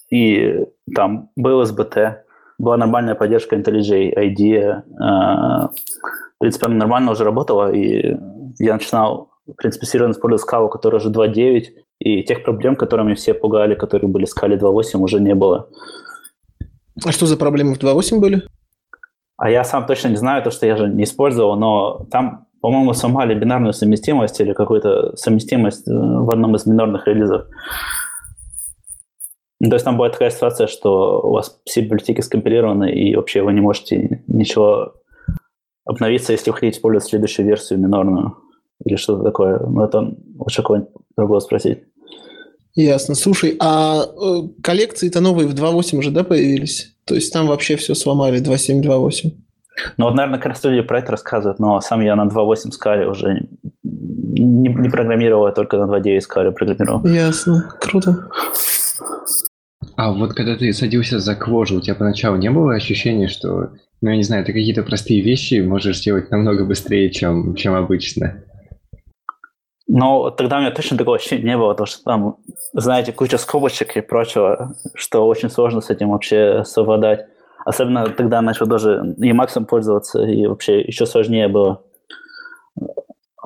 [0.10, 2.17] и там был SBT,
[2.58, 5.67] была нормальная поддержка IntelliJ, IDEA, э,
[6.36, 8.17] в принципе, она нормально уже работала, и
[8.60, 11.65] я начинал, в принципе, серьезно использовать скалу, которая уже 2.9,
[11.99, 15.69] и тех проблем, которыми все пугали, которые были в скале 2.8, уже не было.
[17.03, 18.43] А что за проблемы в 2.8 были?
[19.38, 22.93] А я сам точно не знаю, то, что я же не использовал, но там, по-моему,
[22.93, 27.47] сломали бинарную совместимость или какую-то совместимость э, в одном из минорных релизов.
[29.60, 33.53] То есть там была такая ситуация, что у вас все библиотеки скомпилированы, и вообще вы
[33.53, 34.93] не можете ничего
[35.86, 38.38] обновиться, если вы хотите использовать следующую версию минорную
[38.86, 39.60] или что-то такое.
[39.60, 41.80] Но это лучше кого-нибудь другого спросить.
[42.75, 43.15] Ясно.
[43.15, 46.95] Слушай, а э, коллекции-то новые в 2.8 уже, да, появились?
[47.06, 49.32] То есть там вообще все сломали 2.7, 2.8?
[49.97, 53.08] Ну вот, наверное, как раз люди про это рассказывают, но сам я на 2.8 скале
[53.08, 53.47] уже
[53.84, 57.06] не, не программировал, а только на 2.9 скале программировал.
[57.06, 57.69] Ясно.
[57.80, 58.30] Круто.
[59.95, 63.69] А вот когда ты садился за квожу, у тебя поначалу не было ощущения, что,
[64.01, 68.43] ну, я не знаю, ты какие-то простые вещи можешь сделать намного быстрее, чем, чем обычно?
[69.88, 72.38] Но тогда у меня точно такого ощущения не было, потому что там,
[72.74, 77.28] знаете, куча скобочек и прочего, что очень сложно с этим вообще совладать.
[77.65, 81.82] Особенно тогда начал даже Emacs пользоваться, и вообще еще сложнее было.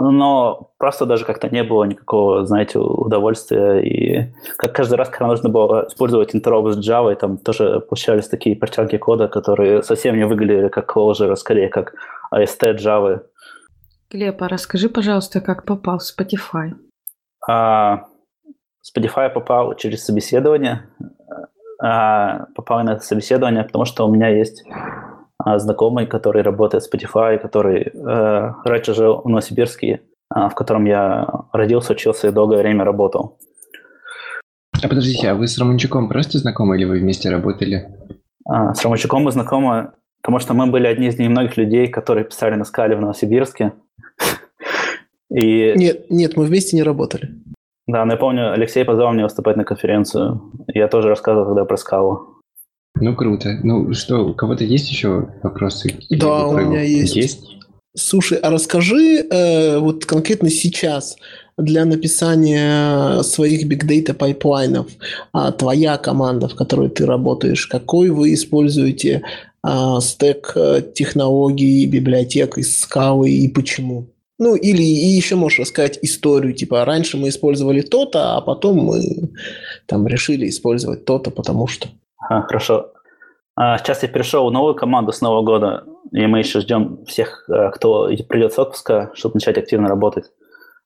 [0.02, 3.80] Но просто даже как-то не было никакого, знаете, удовольствия.
[3.80, 8.56] И как каждый раз, когда нужно было использовать интероп с Java, там тоже получались такие
[8.56, 11.95] портянки кода, которые совсем не выглядели как Clojure, а скорее как
[12.34, 13.23] AST Java.
[14.12, 16.74] Глеб, а расскажи, пожалуйста, как попал в Spotify?
[17.48, 18.06] А,
[18.84, 20.89] Spotify попал через собеседование.
[21.82, 24.63] А, попал на это собеседование, потому что у меня есть
[25.38, 30.02] а, знакомый, который работает в Spotify, который э, раньше жил в Новосибирске,
[30.36, 33.38] э, в котором я родился, учился и долгое время работал.
[34.82, 37.95] А подождите, а вы с Романчуком просто знакомы или вы вместе работали?
[38.45, 42.55] А, с Романчуком мы знакомы, потому что мы были одни из немногих людей, которые писали
[42.55, 43.73] на скале в Новосибирске.
[45.32, 45.73] И...
[45.75, 47.29] Нет, нет, мы вместе не работали.
[47.88, 50.51] Да, но я помню, Алексей позвал меня выступать на конференцию.
[50.67, 52.39] Я тоже рассказывал тогда про скалу.
[52.95, 53.60] Ну, круто.
[53.63, 55.95] Ну, что, у кого-то есть еще вопросы?
[56.10, 57.15] Да, у меня есть.
[57.15, 57.60] Есть?
[57.95, 61.17] Слушай, а расскажи э, вот конкретно сейчас
[61.58, 64.88] для написания своих big data pipeline ов
[65.34, 69.23] а твоя команда, в которой ты работаешь, какой вы используете
[70.02, 74.08] стек э, технологий, библиотек из скалы и почему?
[74.38, 79.02] Ну, или и еще можешь рассказать историю, типа, раньше мы использовали то-то, а потом мы
[79.86, 81.89] там решили использовать то-то, потому что...
[82.30, 82.93] А, хорошо.
[83.58, 87.50] А, сейчас я перешел в новую команду с Нового года, и мы еще ждем всех,
[87.74, 90.26] кто придет с отпуска, чтобы начать активно работать.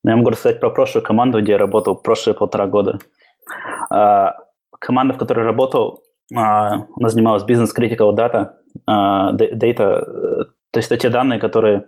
[0.04, 3.00] Но я могу рассказать про прошлую команду, где я работал прошлые полтора года.
[3.90, 4.36] А,
[4.80, 6.04] команда, в которой работал,
[6.36, 8.52] а, она занималась бизнес-critical data,
[8.88, 11.86] data, э, то есть это те данные, которые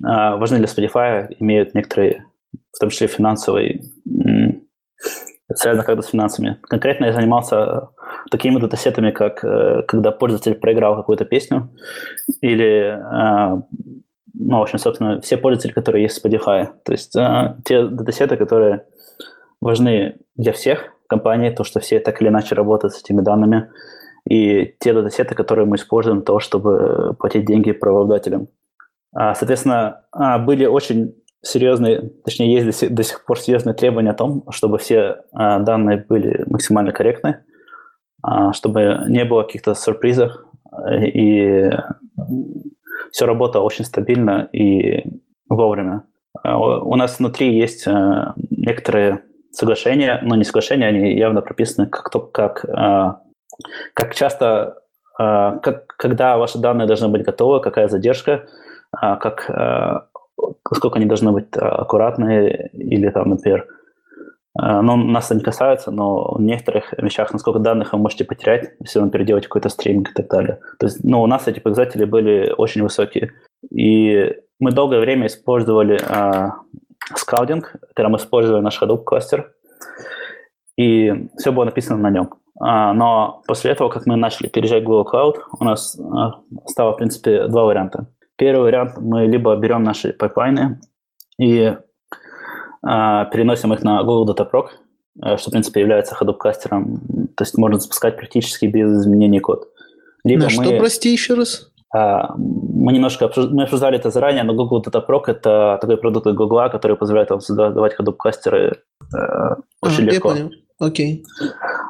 [0.00, 2.24] важны для Spotify, имеют некоторые,
[2.72, 3.82] в том числе финансовые,
[5.54, 6.58] связано как-то с финансами.
[6.62, 7.88] Конкретно я занимался
[8.30, 11.70] такими датасетами, как э, когда пользователь проиграл какую-то песню,
[12.40, 13.62] или, э,
[14.34, 16.68] ну, в общем, собственно, все пользователи, которые есть в Spotify.
[16.84, 18.84] То есть э, те датасеты, которые
[19.60, 23.70] важны для всех компаний, то, что все так или иначе работают с этими данными,
[24.28, 28.48] и те датасеты, которые мы используем для того, чтобы платить деньги правообладателям.
[29.14, 34.44] А, соответственно, а, были очень серьезные, точнее, есть до сих, пор серьезные требования о том,
[34.50, 37.44] чтобы все а, данные были максимально корректны,
[38.52, 40.32] чтобы не было каких-то сюрпризов,
[40.90, 41.70] и
[43.12, 45.04] все работало очень стабильно и
[45.48, 46.02] вовремя.
[46.44, 47.86] У нас внутри есть
[48.50, 52.64] некоторые соглашения, но не соглашения, они явно прописаны, как, как,
[53.94, 54.82] как часто,
[55.16, 58.46] как, когда ваши данные должны быть готовы, какая задержка,
[58.92, 60.08] а, как, а,
[60.74, 63.66] сколько они должны быть а, аккуратные, или там, например,
[64.60, 68.98] ну, нас это не касается, но в некоторых вещах, насколько данных вы можете потерять, если
[68.98, 70.58] вам переделать какой-то стриминг и так далее.
[70.80, 73.34] То есть, ну, у нас эти показатели были очень высокие.
[73.70, 76.50] И мы долгое время использовали э,
[77.14, 79.52] Scalding, когда мы использовали наш Hadoop кластер,
[80.76, 82.30] и все было написано на нем.
[82.60, 86.92] А, но после этого, как мы начали переезжать в Google Cloud, у нас а, стало,
[86.92, 88.06] в принципе, два варианта.
[88.36, 90.80] Первый вариант, мы либо берем наши pipeline ы
[91.40, 91.76] и э,
[92.82, 94.68] переносим их на Google Dataproc,
[95.24, 97.00] э, что, в принципе, является Hadoop-кластером,
[97.36, 99.68] то есть можно запускать практически без изменений код.
[100.22, 101.72] Либо на мы, что, прости, еще раз?
[101.92, 106.70] Мы немножко обсуждали, мы обсуждали это заранее, но Google Dataproc– это такой продукт от Google,
[106.70, 108.82] который позволяет вам создавать Hadoop-кластеры
[109.16, 110.30] э, очень а, легко.
[110.30, 110.50] Я понял.
[110.78, 111.24] Окей.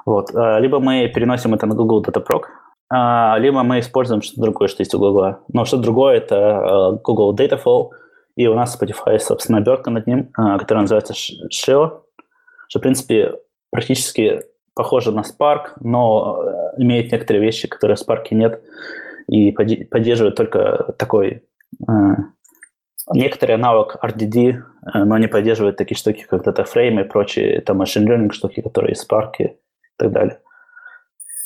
[0.07, 0.35] Вот.
[0.35, 2.43] Э, либо мы переносим это на Google Dataproc,
[2.91, 5.37] а, либо мы используем что-то другое, что есть у Google.
[5.53, 7.91] Но что другое– это э, Google Dataflow,
[8.37, 12.01] и у нас Spotify собственно, обертка над ним, э, которая называется Shio,
[12.69, 13.35] что, в принципе,
[13.71, 14.41] практически
[14.75, 18.63] похоже на Spark, но имеет некоторые вещи, которые в Spark нет,
[19.27, 21.43] и поддерживает только такой
[23.15, 24.63] некоторый аналог RDD,
[24.95, 28.99] но не поддерживает такие штуки, как DataFrame и прочие там machine learning штуки, которые в
[28.99, 29.57] Spark и
[29.97, 30.41] так далее.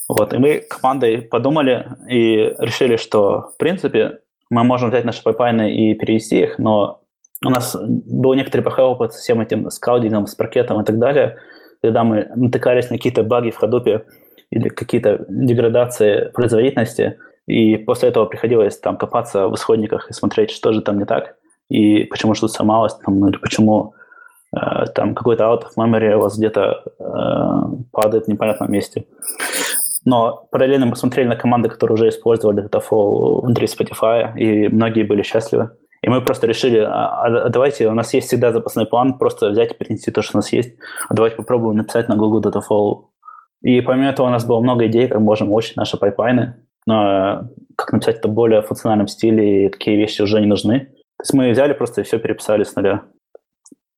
[0.08, 4.18] Вот, и мы командой подумали и решили, что, в принципе,
[4.50, 7.00] мы можем взять наши pipeline ы и перевести их, но
[7.44, 10.98] у нас был некоторый плохой опыт с всем этим Scalding ом, с паркетом и так
[10.98, 11.38] далее,
[11.82, 14.04] когда мы натыкались на какие-то баги в Hadoop е
[14.50, 20.72] или какие-то деградации производительности, и после этого приходилось там копаться в исходниках и смотреть, что
[20.72, 21.36] же там не так,
[21.72, 23.94] и почему что-то сломалось, там, или почему
[24.54, 29.06] э, там какой-то out of memory у вас где-то э, падает в непонятном месте.
[30.04, 35.22] Но параллельно мы смотрели на команды, которые уже использовали Dataflow внутри Spotify, и многие были
[35.22, 35.70] счастливы.
[36.02, 39.72] И мы просто решили, а, а давайте, у нас есть всегда запасной план, просто взять
[39.72, 40.74] и перенести то, что у нас есть,
[41.08, 43.04] а давайте попробуем написать на Google Dataflow.
[43.62, 46.56] И помимо этого у нас было много идей, как можем улучшить наши pipeline ы,
[46.86, 50.88] но как написать это в более функциональном стиле, и такие вещи уже не нужны.
[51.22, 53.04] То есть мы взяли просто и все переписали с нуля.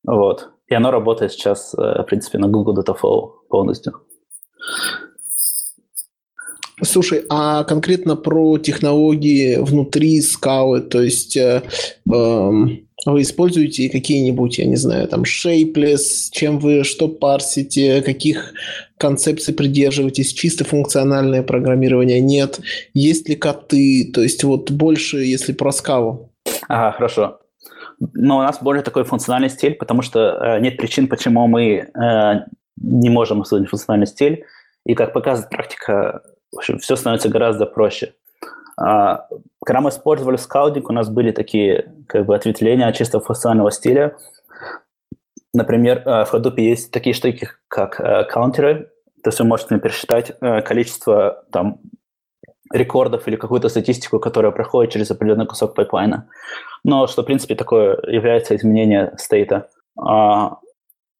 [0.06, 0.50] Вот.
[0.68, 3.94] И оно работает сейчас, э, в принципе, на Google Dataflow полностью.
[6.82, 11.62] Слушай, а конкретно про технологии внутри скалы, то есть э,
[12.12, 12.50] э,
[13.06, 18.52] вы используете какие-нибудь, я не знаю, там, shapeless, чем вы что парсите, каких
[18.98, 22.60] концепций придерживаетесь, чисто функциональное программирование, нет,
[22.92, 26.33] есть ли коты, то есть вот больше, если про скалу.
[26.68, 27.40] Ага, хорошо.
[28.12, 32.34] Но у нас более такой функциональный стиль, потому что э, нет причин, почему мы э,
[32.76, 34.44] не можем использовать функциональный стиль.
[34.84, 38.14] И как показывает практика, в общем, все становится гораздо проще.
[38.76, 39.28] А,
[39.64, 44.16] когда мы использовали Scalding, у нас были такие как бы ответвления чисто функционального стиля.
[45.52, 48.90] Например, э, в Hadoop есть такие штуки, как э, counter ы.
[49.22, 51.78] То есть вы можете пересчитать э, количество там,
[52.74, 56.28] рекордов или какую-то статистику, которая проходит через определенный кусок pipeline а.
[56.84, 59.68] Но что, в принципе, такое является изменение state а.
[59.96, 60.58] А,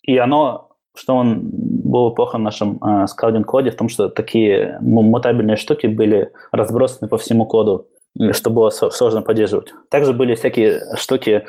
[0.03, 5.57] и оно что он было плохо в нашем э, скаудинг-коде, в том, что такие мутабельные
[5.57, 7.89] штуки были разбросаны по всему коду,
[8.31, 9.75] что было сложно поддерживать.
[9.91, 11.45] Также были всякие штуки,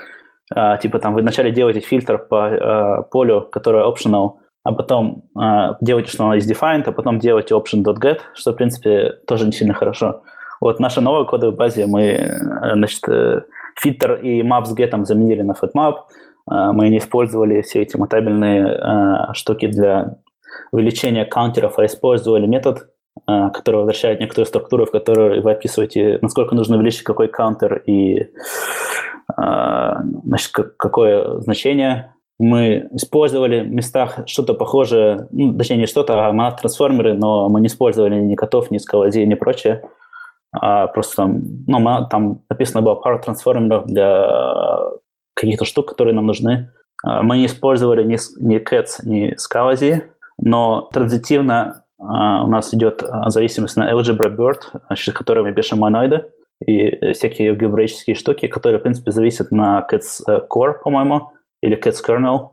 [0.56, 5.76] э, типа там вы вначале делаете фильтр по э, полю, которое optional, а потом э,
[5.80, 9.74] делаете, что оно is defined, а потом делаете option.get, что, в принципе, тоже не сильно
[9.74, 10.24] хорошо.
[10.60, 12.38] Вот наша новая кодовая базе мы,
[12.74, 13.02] значит,
[13.80, 16.00] фильтр и map с get заменили на fetmap,
[16.48, 20.18] а, мы не использовали все эти мутабельные а, штуки для
[20.72, 22.90] увеличения каунтеров, а использовали метод,
[23.26, 28.32] а, который возвращает некоторые структуры, в которые вы описываете, насколько нужно увеличить какой каунтер и
[29.38, 32.15] значит, какое значение.
[32.38, 37.68] Мы использовали в местах что-то похожее, ну, точнее не что-то, а монат-трансформеры, но мы не
[37.68, 39.84] использовали ни котов, ни скалази, ни прочее.
[40.52, 44.92] А просто там, ну, там написано было пару трансформеров для
[45.34, 46.72] каких-то штук, которые нам нужны.
[47.04, 50.04] А, мы не использовали ни, ни Cats, ни Scalazi,
[50.38, 55.80] но транзитивно uh, у нас идет uh, зависимость на Algebra Bird, через которую мы пишем
[55.80, 56.26] моноиды,
[56.66, 61.32] и всякие алгебраические штуки, которые, в принципе, зависят на Cats э, Core, по-моему,
[61.66, 62.52] или Cats Kernel.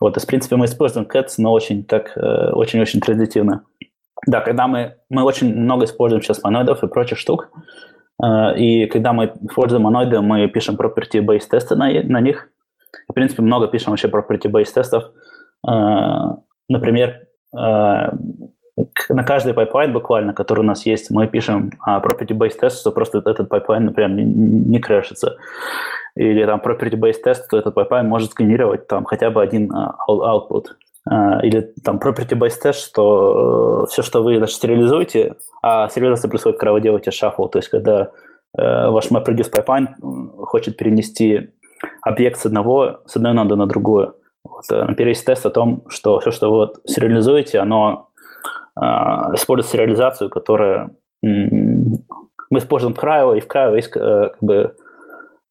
[0.00, 3.64] Вот, то есть, в принципе, мы используем Cats, но очень так, э, очень-очень транзитивно.
[4.26, 7.50] Да, когда мы, мы очень много используем сейчас моноидов и прочих штук,
[8.22, 12.48] Э, и когда мы используем моноиды, мы пишем property-based тесты на, на них.
[13.08, 15.04] В принципе, много пишем вообще property-based тестов.
[15.66, 16.36] Э,
[16.68, 17.26] например,
[19.08, 23.48] на каждый пайплайн буквально, который у нас есть, мы пишем property-based тест, что просто этот
[23.48, 25.36] пайплайн, например, не, не crash ится.
[26.16, 29.70] Или там property-based тест, что этот пайплайн может сгенерировать там хотя бы один
[30.08, 30.66] output.
[31.08, 36.58] А, или там property-based test, что э, все, что вы значит, стерилизуете, а стерилизация происходит,
[36.58, 38.10] когда вы делаете shuffle, то есть когда
[38.56, 39.88] э, ваш MapReduce pipeline
[40.44, 41.50] хочет перенести
[42.02, 44.14] объект с одного, с одной ноды на другую.
[44.44, 48.09] Вот, э, например, есть тест о том, что все, что вы вот сериализуете, оно
[48.80, 50.90] э, использует сериализацию, которая...
[51.22, 54.74] Мы используем Cryo, и в Cryo есть э, как бы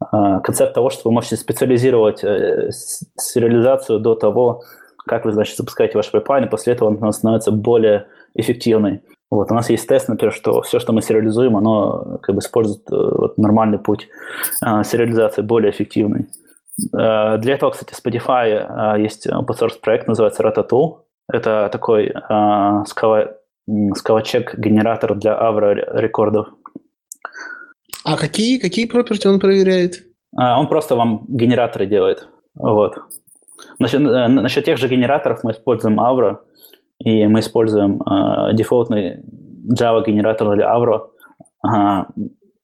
[0.02, 2.72] э, концепт того, что вы можете специализировать э,
[3.18, 4.64] сериализацию до того,
[5.06, 9.02] как вы, значит, запускаете ваш пайплайн, и после этого он становится более эффективной.
[9.32, 12.82] Вот, у нас есть тест, например, что все, что мы сериализуем, оно как бы использует
[12.92, 14.10] э, вот, нормальный путь
[14.60, 16.28] сериализации, более эффективный.
[16.92, 20.98] Для этого, кстати, Spotify есть open source проект, называется Ratatool.
[21.32, 23.36] Это такой э, Scala,
[23.96, 26.48] ScalaCheck генератор для Avro record ов.
[28.04, 30.04] А какие, какие property он проверяет?
[30.36, 32.28] А, он просто вам генераторы делает.
[32.56, 32.98] Вот.
[33.78, 36.38] Насчет, э, насчет тех же генераторов мы используем Avro,
[37.00, 39.24] и мы используем э, дефолтный
[39.70, 41.10] Java-генератор для Avro.
[41.62, 42.08] Ага.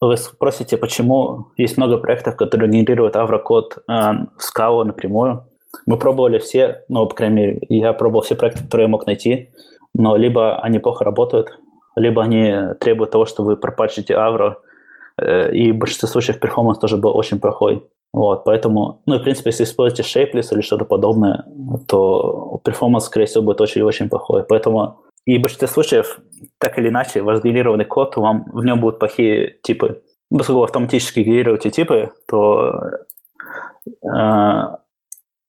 [0.02, 5.48] Вы спросите, почему есть много проектов, которые генерируют Avro-код э, в Scala напрямую.
[5.86, 9.50] Мы пробовали все, ну, по крайней мере, я пробовал все проекты, которые я мог найти,
[9.94, 11.58] но либо они плохо работают,
[11.96, 14.56] либо они требуют того, что вы пропатчите Avro,
[15.18, 17.88] э, и в большинстве случаев performance тоже был очень плохой.
[18.14, 21.46] Вот, поэтому, ну, в принципе, если используете Shapeless или что-то подобное,
[21.88, 24.44] то performance, скорее всего, будет очень-очень плохой.
[24.44, 26.20] Поэтому и в большинстве случаев,
[26.60, 30.02] так или иначе, ваш генерированный код, вам, в нем будут плохие типы.
[30.30, 32.74] Поскольку вы автоматически генерируете типы, то
[33.88, 34.62] э,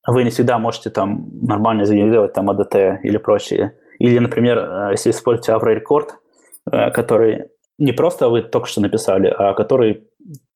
[0.07, 3.73] вы не всегда можете там нормально сгенерировать там ADT или прочее.
[3.99, 6.11] Или, например, э, если используете Avro Record,
[6.71, 7.47] э, который
[7.79, 10.09] не просто вы только что написали, а который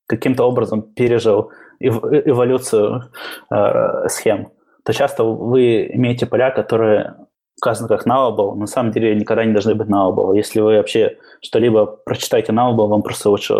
[0.06, 3.10] каким-то образом пережил эволюцию
[3.50, 4.48] э, схем,
[4.84, 7.14] то часто вы имеете поля, которые
[7.60, 10.36] указаны как nullable, на самом деле никогда не должны быть nullable.
[10.36, 13.54] Если вы вообще что-либо прочитаете nullable, вам просто лучше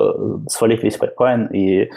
[0.49, 1.89] свалить весь пайплайн и э,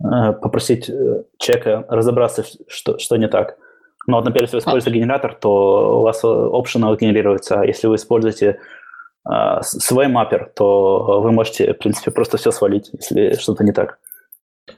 [0.00, 3.58] попросить э, человека разобраться, что, что не так.
[4.06, 7.96] Но вот, например, если вы используете генератор, то у вас optional генерируется, а если вы
[7.96, 8.60] используете
[9.28, 13.98] э, свой маппер, то вы можете, в принципе, просто все свалить, если что-то не так.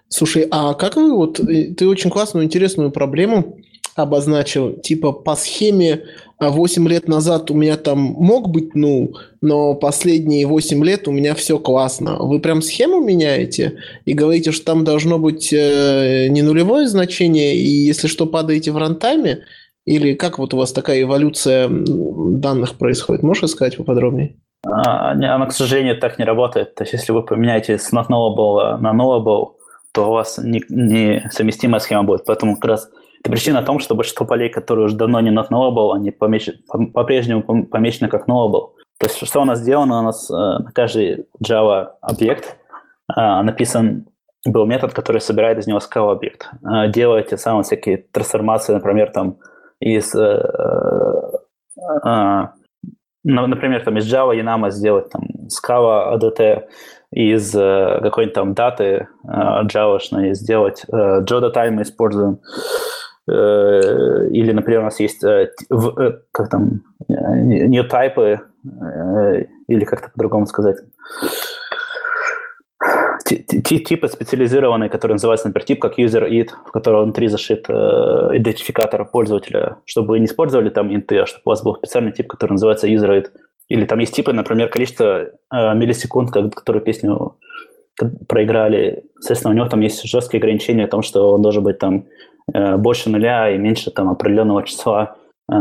[0.09, 3.59] Слушай, а как вы вот, э, ты очень классную, интересную проблему
[3.95, 6.05] обозначил, типа по схеме
[6.39, 9.13] 8 лет назад у меня там мог быть ну,
[9.43, 12.17] но последние 8 лет у меня все классно.
[12.19, 17.69] Вы прям схему меняете и говорите, что там должно быть э, не нулевое значение, и
[17.69, 19.41] если что, падаете в рантайме?
[19.85, 23.23] Или как вот у вас такая эволюция данных происходит?
[23.23, 24.37] Можешь сказать поподробнее?
[24.67, 26.75] А, она, к сожалению, так не работает.
[26.75, 29.55] То есть, если вы поменяете с not nullable на nullable,
[29.93, 31.23] то у вас не, не
[31.81, 32.25] схема будет.
[32.25, 32.91] Поэтому как раз
[33.21, 37.67] это причина в том, что большинство полей, которые уже давно не not nullable, они по-прежнему
[37.67, 38.71] помечены как nullable.
[38.99, 40.01] То есть что у нас сделано?
[40.01, 42.57] У нас э, на каждый Java объект
[43.15, 44.07] э, написан
[44.47, 46.49] был метод, который собирает из него scale объект.
[46.63, 49.39] Э, делает те самые всякие трансформации, например, там
[49.81, 50.43] из э,
[52.05, 52.49] э,
[53.25, 56.65] например, там из Java Янама сделать там Scala ADT,
[57.13, 59.99] из э, какой-нибудь там даты э, Java
[60.35, 62.39] сделать э, Joda мы используем.
[63.31, 68.41] Э, или, например, у нас есть э, в, как там, new type,
[69.69, 70.77] или как-то по-другому сказать
[73.35, 77.73] типы специализированные, которые называются, например, тип как user id, в котором внутри зашит э,
[78.35, 82.27] идентификатор пользователя, чтобы вы не использовали там инты, а чтобы у вас был специальный тип,
[82.29, 83.31] который называется user id.
[83.69, 85.29] Или там есть типы, например, количество э,
[85.75, 87.37] миллисекунд, которые песню
[88.29, 89.05] проиграли.
[89.21, 92.07] Соответственно, у него там есть жесткие ограничения о том, что он должен быть там
[92.53, 95.17] э, больше нуля и меньше там определенного числа,
[95.51, 95.55] э,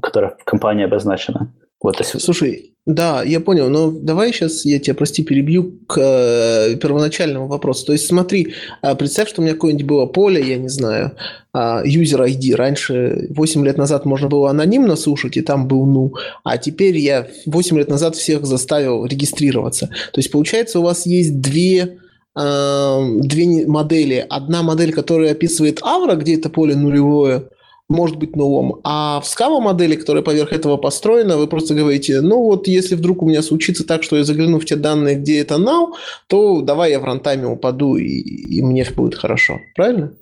[0.00, 1.52] которое в компании обозначено.
[1.82, 2.20] Вот, есть...
[2.20, 7.86] Слушай, да, я понял, но давай сейчас я тебя, прости, перебью к э, первоначальному вопросу.
[7.86, 11.12] То есть смотри, э, представь, что у меня какое-нибудь было поле, я не знаю,
[11.54, 12.56] user ID.
[12.56, 16.14] Раньше, 8 лет назад можно было анонимно слушать, и там был ну,
[16.44, 19.86] а теперь я 8 лет назад всех заставил регистрироваться.
[19.86, 21.98] То есть получается у вас есть две
[22.34, 24.24] две модели.
[24.28, 27.48] Одна модель, которая описывает авра, где это поле нулевое,
[27.88, 28.80] может быть нулом.
[28.84, 33.22] А в Scala модели, которая поверх этого построена, вы просто говорите, ну вот если вдруг
[33.22, 35.92] у меня случится так, что я загляну в те данные, где это null,
[36.26, 39.60] то давай я в рантайме упаду, и, и мне будет хорошо.
[39.76, 40.12] Правильно?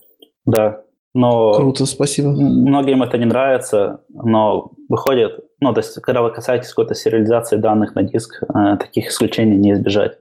[0.44, 0.82] Да.
[1.12, 2.28] Но Круто, спасибо.
[2.30, 7.96] Многим это не нравится, но выходит, ну, то есть, когда вы касаетесь какой-то сериализации данных
[7.96, 10.18] на диск, э, таких исключений не избежать.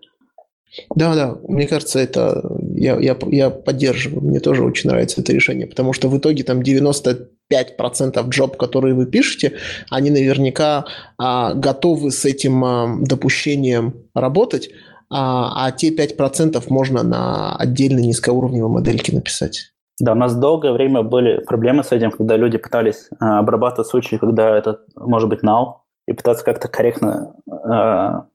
[0.95, 2.43] Да, да, мне кажется, это
[2.75, 4.21] я, я, я поддерживаю.
[4.21, 9.05] Мне тоже очень нравится это решение, потому что в итоге там 95% джоб, которые вы
[9.05, 9.53] пишете,
[9.89, 10.85] они наверняка
[11.17, 14.69] а, готовы с этим а, допущением работать,
[15.09, 19.71] а, а те 5% можно на отдельной низкоуровневой модельке написать.
[19.99, 24.15] Да, у нас долгое время были проблемы с этим, когда люди пытались а, обрабатывать случаи,
[24.15, 28.25] когда это может быть null, и пытаться как-то корректно а,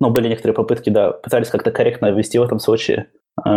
[0.00, 3.08] ну, были некоторые попытки, да, пытались как-то корректно ввести в этом случае.
[3.44, 3.50] Э,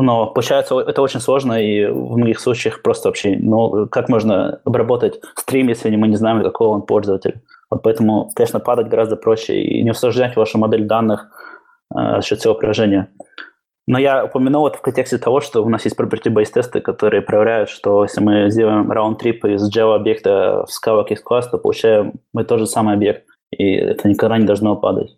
[0.00, 5.20] но получается, это очень сложно, и в многих случаях просто вообще, ну, как можно обработать
[5.36, 7.42] стрим, если мы не знаем, какого он пользователь.
[7.70, 11.28] Вот поэтому, конечно, падать гораздо проще и не усложнять вашу модель данных
[11.94, 13.08] э, за счет всего приложения.
[13.88, 17.68] Но я упомянул это в контексте того, что у нас есть property-based тесты, которые проверяют,
[17.68, 22.42] что если мы сделаем раунд-трип из Java объекта в Scala case class, то получаем мы
[22.44, 25.16] тот же самый объект, и это никогда не должно падать.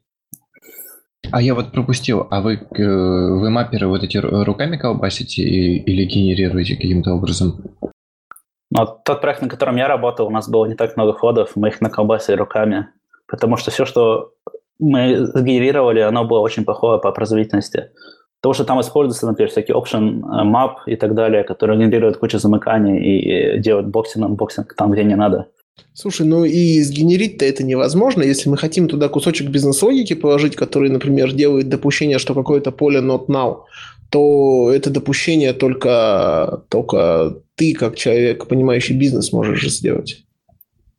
[1.30, 6.76] А я вот пропустил, а вы, э, вы мапперы вот эти руками колбасите или генерируете
[6.76, 7.62] каким-то образом?
[8.70, 11.68] Ну, тот проект, на котором я работал, у нас было не так много ходов, мы
[11.68, 12.88] их наколбасили руками,
[13.26, 14.32] потому что все, что
[14.78, 17.90] мы сгенерировали, оно было очень плохое по производительности.
[18.40, 22.38] Потому что там используются, например, всякие option э, map и так далее, которые генерируют кучу
[22.38, 25.48] замыканий и делают boxing, unboxing там, где не надо.
[25.92, 28.22] Слушай, ну и сгенерить-то это невозможно.
[28.22, 33.26] Если мы хотим туда кусочек бизнес-логики положить, который, например, делает допущение, что какое-то поле not
[33.26, 33.62] null,
[34.10, 40.24] то это допущение только, только ты, как человек, понимающий бизнес, можешь сделать.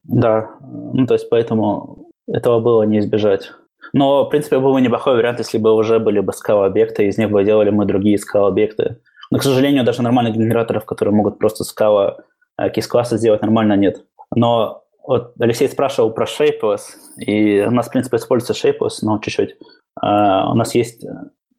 [0.03, 0.49] Да,
[0.93, 3.51] ну то есть поэтому этого было не избежать.
[3.93, 7.31] Но, в принципе, был бы неплохой вариант, если бы уже были бы скала-объекты, из них
[7.31, 8.97] бы делали мы другие скала-объекты.
[9.31, 12.17] Но, к сожалению, даже нормальных генераторов, которые могут просто скала
[12.57, 14.03] э, кейс-классы сделать, нормально нет.
[14.35, 16.81] Но вот Алексей спрашивал про Shapeless,
[17.17, 19.57] и у нас, в принципе, используется Shapeless, но чуть-чуть.
[20.03, 21.03] Uh, у нас есть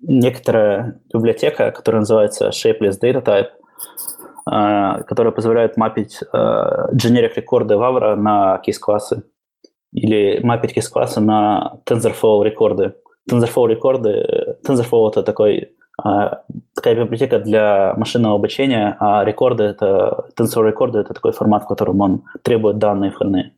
[0.01, 3.49] некоторая библиотека, которая называется Shapeless Data Type,
[4.49, 9.25] uh, которая позволяет мапить uh, generic рекорды Вавра на кейс-классы
[9.93, 12.95] или мапить кейс-классы на TensorFlow рекорды.
[13.31, 15.80] TensorFlow рекорды, TensorFlow это такой а,
[16.75, 22.01] такая библиотека для машинного обучения, а рекорды это, tensor рекорды это такой формат, в котором
[22.01, 23.53] он требует данные входные.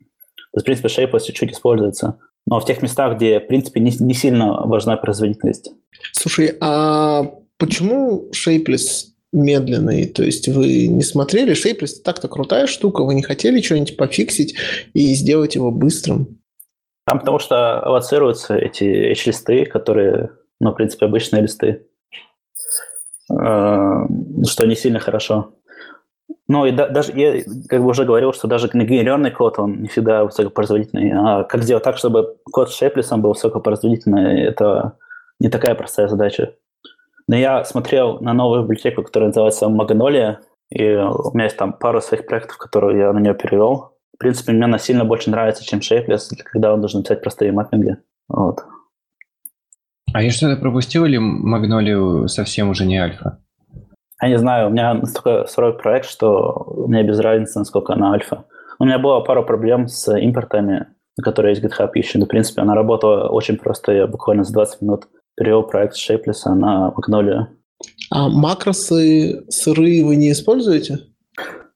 [0.52, 3.92] То есть, в принципе, Shapeless чуть-чуть используется, но в тех местах, где, в принципе, не,
[4.00, 5.72] не сильно важна производительность.
[6.12, 7.24] Слушай, а
[7.58, 10.06] почему Shapeless медленный?
[10.06, 11.54] То есть вы не смотрели?
[11.54, 14.54] Shapeless так-то крутая штука, вы не хотели что-нибудь пофиксить
[14.92, 16.38] и сделать его быстрым?
[17.06, 20.30] Там потому что авоцируются эти H-листы, которые,
[20.60, 21.86] ну, в принципе, обычные листы,
[23.32, 25.54] что не сильно хорошо.
[26.48, 29.88] Ну, и да, даже, я как бы уже говорил, что даже генерированный код, он не
[29.88, 31.12] всегда высокопроизводительный.
[31.14, 34.96] А как сделать так, чтобы код с Shapeless был высокопроизводительный, это
[35.40, 36.54] не такая простая задача.
[37.28, 40.38] Но я смотрел на новую библиотеку, которая называется Magnolia,
[40.70, 43.96] и у меня есть там пару своих проектов, которые я на нее перевел.
[44.14, 47.96] В принципе, мне она сильно больше нравится, чем Shapeless, когда он должен писать простые маппинги.
[48.28, 48.64] Вот.
[50.12, 53.38] А я что-то пропустил или Магнолию совсем уже не альфа?
[54.20, 58.44] Я не знаю, у меня настолько сырой проект, что мне без разницы, насколько она альфа.
[58.78, 60.86] У меня было пару проблем с импортами,
[61.20, 63.92] которые есть GitHub еще, но, в принципе, она работала очень просто.
[63.92, 67.46] Я буквально за 20 минут перевел проект с Shapeless на Magnolia.
[68.10, 71.00] А макросы сырые вы не используете?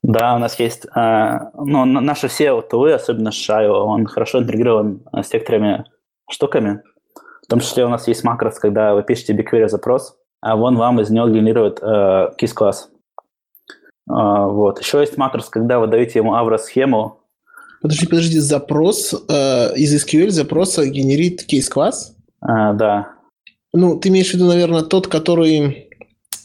[0.02, 5.22] Да, у нас есть, э, ну, наши все тулы, особенно Shayo, он хорошо интегрирован э,
[5.22, 5.84] с некоторыми
[6.30, 6.82] штуками.
[7.46, 11.00] В том числе у нас есть макрос, когда вы пишете BigQuery запрос, а он вам
[11.00, 12.90] из него генерирует э, кейс-класс.
[14.10, 14.80] Э, вот.
[14.80, 17.20] Еще есть макрос, когда вы даете ему авро-схему.
[17.80, 22.16] Подожди, подожди, запрос э, из SQL запроса генерит кейс-класс?
[22.42, 23.12] Э, да.
[23.72, 25.88] Ну, ты имеешь в виду, наверное, тот, который...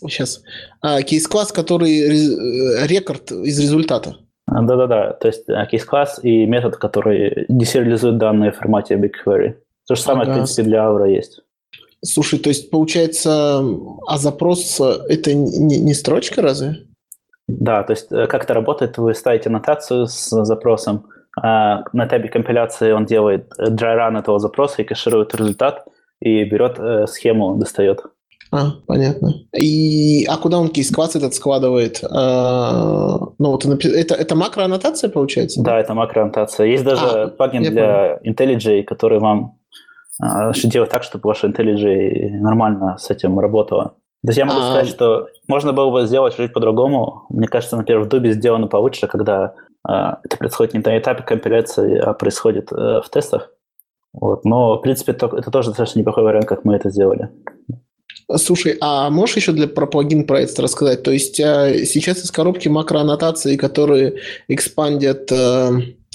[0.02, 0.44] Сейчас.
[0.82, 4.18] А, кейс-класс, который э, рекорд из результата.
[4.46, 5.14] А, да-да-да.
[5.14, 9.56] То есть а, кейс-класс и метод, который десериализует данные в формате BigQuery.
[9.92, 10.32] То же самое, ага.
[10.32, 11.42] в принципе, для Aura есть.
[12.04, 13.64] Слушай, то есть, получается,
[14.08, 14.80] а запрос–
[15.10, 16.86] это не, не строчка разве?
[17.48, 21.06] Да, то есть, э, как это работает, вы ставите аннотацию с запросом,
[21.40, 25.86] а на этапе компиляции он делает dry run этого запроса и кэширует результат–
[26.22, 28.04] и берет э, схему, достает.
[28.52, 29.34] А, понятно.
[29.58, 32.04] И, а куда он кейс-класс этот складывает?
[32.04, 35.64] А, ну, вот это, это макроаннотация, получается?
[35.64, 36.68] Да, это макроаннотация.
[36.68, 38.34] Есть даже а, плагин для понял.
[38.34, 39.58] IntelliJ, который вам
[40.20, 43.96] а, делает так, чтобы ваша IntelliJ нормально с этим работала.
[44.24, 44.64] То есть я могу а...
[44.64, 47.26] сказать, что можно было бы сделать чуть по-другому.
[47.30, 51.98] Мне кажется, например, в Дубе сделано получше, когда а, это происходит не на этапе компиляции,
[51.98, 53.52] а происходит а, в тестах.
[54.14, 54.46] Вот.
[54.46, 57.30] Но, в принципе, это, это тоже достаточно неплохой вариант, как мы это сделали.
[58.36, 61.04] Слушай, а можешь еще для, про плагин проект рассказать?
[61.04, 65.70] То есть а, сейчас из коробки макроаннотации, которые экспандят э,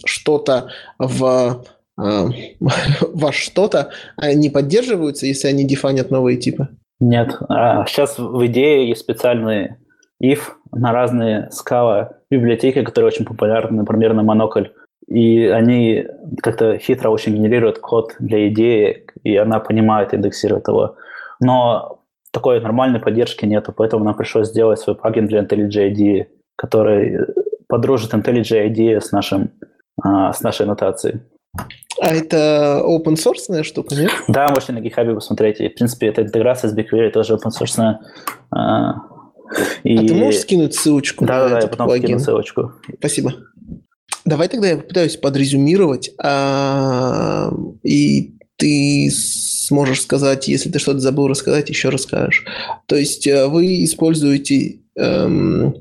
[0.05, 1.76] что-то в э,
[2.61, 3.91] во что-то,
[4.23, 6.69] не поддерживаются, если они дефанят новые типы?
[7.01, 7.37] Нет.
[7.49, 9.79] А сейчас в идее есть специальные
[10.23, 10.41] if
[10.73, 14.69] на разные скала библиотеки, которые очень популярны, например, на Monocle
[15.07, 16.07] и они
[16.43, 20.97] как-то хитро очень генерируют код для идеи, и она понимает, индексирует его.
[21.41, 22.01] Но
[22.33, 26.27] такой нормальной поддержки нету, поэтому нам пришлось сделать свой плагин для IntelliJ IDE,
[26.57, 27.21] который
[27.69, 29.51] подружит IntelliJ IDE с, нашим,
[30.03, 31.21] а, с нашей нотацией.
[32.01, 34.11] А это open source штука, нет?
[34.29, 35.61] Да, можете на GitHub посмотреть.
[35.61, 37.97] И, в принципе, эта интеграция с BigQuery тоже open source.
[38.51, 38.95] А,
[39.83, 39.97] и...
[39.97, 41.25] а ты можешь скинуть ссылочку?
[41.25, 42.05] Да, да, да, я потом плагин?
[42.05, 42.73] скину ссылочку.
[42.99, 43.35] Спасибо.
[44.25, 47.51] Давай тогда я попытаюсь подрезюмировать, а,
[47.83, 52.45] и ты сможешь сказать, если ты что-то забыл рассказать, еще расскажешь.
[52.87, 55.75] То есть э, вы используете эм,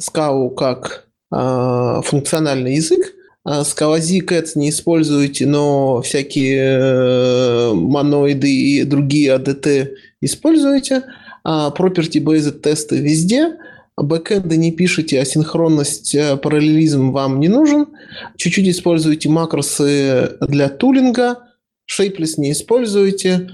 [0.00, 9.36] Scala как э, функциональный язык, а Cats не используете, но всякие э, моноиды и другие
[9.36, 9.88] ADT
[10.20, 11.04] используете,
[11.44, 13.56] а property-based тесты везде–
[14.02, 17.86] бэкэнды не пишете, асинхронность, э, параллелизм вам не нужен.
[18.36, 21.38] Чуть-чуть используете макросы для тулинга,
[21.90, 23.50] Shapeless не используете.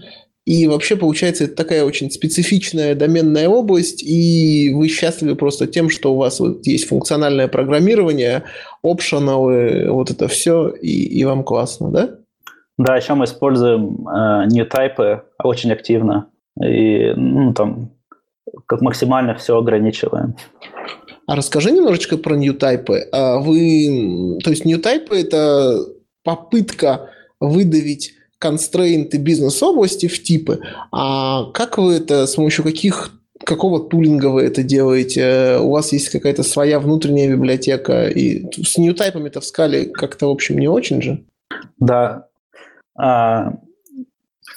[0.47, 6.15] И вообще, получается, это такая очень специфичная доменная область, и вы счастливы просто тем, что
[6.15, 8.45] у вас вот есть функциональное программирование,
[8.83, 12.11] опшеналы, вот это все, и, и вам классно, да?
[12.79, 16.29] Да, еще мы используем э, new type очень активно.
[16.63, 17.91] И ну, там
[18.67, 20.37] как максимально все ограничиваем.
[21.27, 23.09] А расскажи немножечко про ньютайпы.
[23.13, 25.85] А вы, то есть ньютайпы– это
[26.23, 30.61] попытка выдавить constraint ы бизнес-области в типы.
[30.93, 33.13] А как вы это, с помощью каких
[33.45, 35.59] какого tooling а вы это делаете?
[35.61, 40.31] У вас есть какая-то своя внутренняя библиотека, и с newtype ами-то в Scala как-то, в
[40.31, 41.25] общем, не очень же?
[41.79, 42.29] Да.
[42.99, 43.53] А,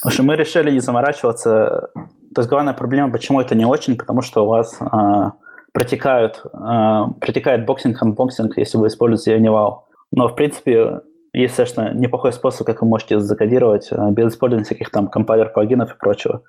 [0.02, 1.90] общем, мы решили не заморачиваться
[2.34, 5.32] то есть главная проблема, почему это не очень, потому что у вас э,
[5.74, 9.80] протекают, э, протекает boxing, unboxing, если вы используете AnyVal.
[10.12, 11.02] Но, в принципе,
[11.42, 15.94] есть, совершенно неплохой способ, как вы можете закодировать э, без использования всяких там компайлер плагинов
[15.94, 16.44] и прочего.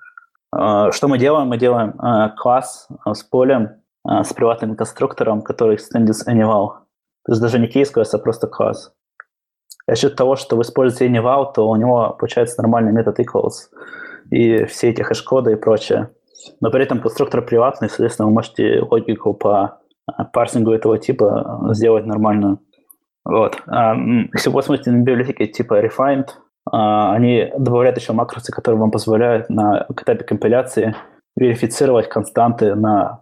[0.53, 1.47] что мы делаем?
[1.47, 1.93] Мы делаем
[2.37, 3.69] класс с полем,
[4.05, 6.81] с приватным конструктором, который extends anyval.
[7.25, 8.93] То есть даже не кейс класс, а просто класс.
[9.87, 13.69] За счет того, что вы используете anyval, то у него получается нормальный метод equals
[14.31, 16.09] и все эти хэш-коды и прочее.
[16.59, 19.79] Но при этом конструктор приватный, соответственно, вы можете логику по
[20.33, 22.59] парсингу этого типа сделать нормальную.
[23.23, 23.61] Вот.
[24.33, 26.27] Если вы посмотрите на библиотеки типа Refined,
[26.69, 30.95] а, они добавляют еще макросы, которые вам позволяют на этапе компиляции
[31.35, 33.21] верифицировать константы на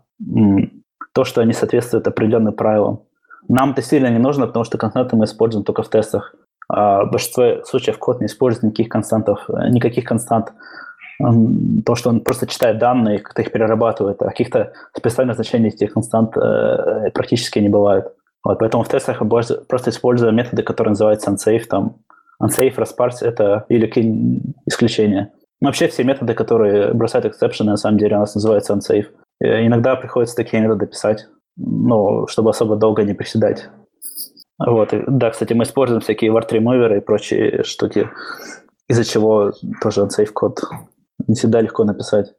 [1.13, 3.03] то, что они соответствуют определенным правилам.
[3.47, 6.35] Нам это сильно не нужно, потому что константы мы используем только в тестах.
[6.67, 10.53] А в большинстве случаев код не использует никаких константов, э, никаких констант.
[11.85, 16.37] То, что он просто читает данные, как-то их перерабатывает, а каких-то специальных значений этих констант
[16.37, 18.13] э, практически не бывает.
[18.43, 21.97] Вот, поэтому в тестах просто используем методы, которые называются unsafe, там,
[22.41, 25.33] unsafe, расparse— это или исключения.
[25.61, 29.07] Вообще все методы, которые бросают exception, на самом деле у нас называются unsafe.
[29.41, 31.27] И иногда приходится такие методы писать,
[31.57, 33.69] ну, чтобы особо долго не приседать.
[34.57, 34.93] Вот.
[34.93, 38.09] И, да, кстати, мы используем всякие word remover и прочие штуки,
[38.87, 40.61] из-за чего тоже unsafe код
[41.27, 42.33] не всегда легко написать.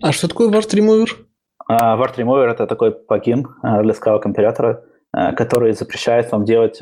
[0.00, 1.25] А что такое word remover?
[1.68, 4.84] Uh, word remover— это такой плагин uh, для Scala компилятора,
[5.16, 6.80] uh, который запрещает вам делать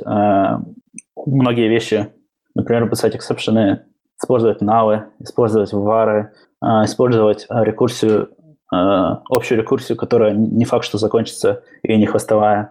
[1.16, 2.12] многие вещи.
[2.54, 3.86] Например, писать эксепшены,
[4.20, 6.32] использовать навы, использовать вары,
[6.62, 8.28] использовать рекурсию,
[8.70, 12.70] общую рекурсию, которая не факт, что закончится и не хвостовая.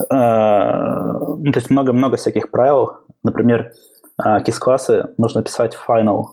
[0.00, 2.98] Ну, то есть много-много всяких правил.
[3.22, 3.72] Например,
[4.20, 6.24] KISS-классы нужно писать final,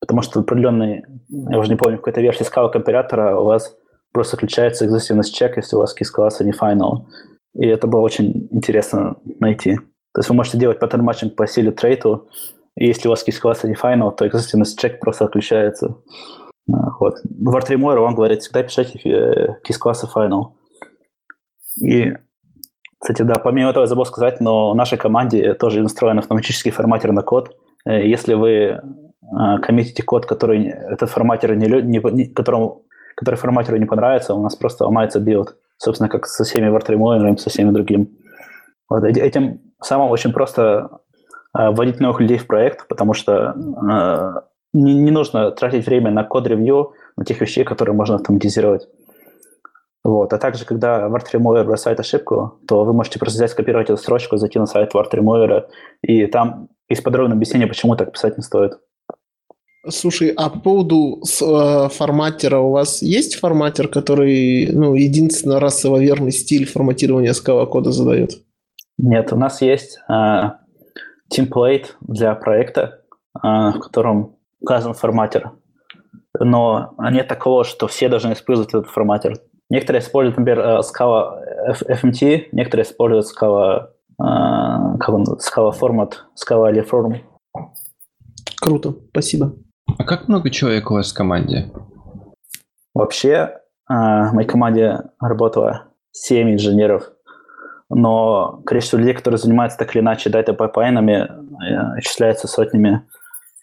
[0.00, 3.74] потому что определенный, я уже не помню, какой-то версии Scala компилятора у вас
[4.16, 7.04] просто включается экзистивность чек, если у вас KISS-классы не final.
[7.54, 9.76] И это было очень интересно найти.
[10.14, 12.30] То есть вы можете делать паттерн матчинг по силе трейту,
[12.78, 15.98] и если у вас KISS-классы не final, то экзистивность чек просто отключается.
[16.72, 17.16] А, вот.
[17.24, 20.54] В ArtRemover вам говорит, всегда пишите KISS-классы final.
[21.78, 22.14] И,
[22.98, 27.12] кстати, да, помимо этого я забыл сказать, но в нашей команде тоже настроен автоматический форматер
[27.12, 27.54] на код.
[27.84, 28.80] Э, если вы
[29.30, 32.85] а, коммитите код, который этот форматер не, не, которому,
[33.16, 35.56] который форматеру не понравится, у нас просто ломается build.
[35.78, 38.08] Собственно, как со всеми WartRemover ами, со всеми другими.
[38.88, 41.00] Вот этим самым очень просто
[41.52, 44.40] а, вводить новых людей в проект, потому что э,
[44.72, 48.88] не, не нужно тратить время на код-ревью, на тех вещей, которые можно автоматизировать.
[50.04, 50.32] Вот.
[50.32, 54.58] А также, когда WartRemover бросает ошибку, то вы можете просто взять, скопировать эту строчку, зайти
[54.58, 55.64] на сайт WartRemover,
[56.02, 58.78] и там есть подробное объяснение, почему так писать не стоит.
[59.88, 66.32] Слушай, а по поводу э, форматера у вас есть форматер, который, ну, единственно расово верный
[66.32, 68.42] стиль форматирования скала кода задает?
[68.98, 70.50] Нет, у нас есть э,
[71.28, 73.02] темплейт для проекта,
[73.36, 75.52] э, в котором указан форматер.
[76.38, 79.38] Но нет такого, что все должны использовать этот форматер.
[79.68, 81.38] Некоторые используют, например, э, Scala
[81.88, 87.20] FMT, некоторые используют Scala, э, как он, Scala format, Scalariform.
[88.60, 89.54] Круто, спасибо.
[89.98, 91.70] А как много человек у вас в команде?
[92.94, 93.52] Вообще, э,
[93.88, 97.10] в моей команде работало 7 инженеров,
[97.88, 103.06] но количество людей, которые занимаются так или иначе data пайплайнами, э, исчисляется сотнями.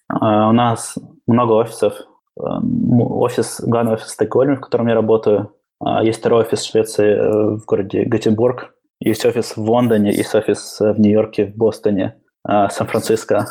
[0.09, 0.15] Э,
[0.49, 1.93] у нас много офисов.
[2.36, 5.53] Офис, главный офис в Стокгольме, в котором я работаю.
[6.01, 8.73] Есть второй офис в Швеции, в городе Гетеборг.
[8.99, 13.45] Есть офис в Лондоне, есть офис в Нью-Йорке, в Бостоне, Сан-Франциско.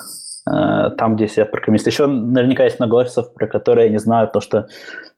[0.50, 1.86] Э, там, где я программист.
[1.86, 4.66] Еще наверняка есть много офисов, про которые я не знаю, то что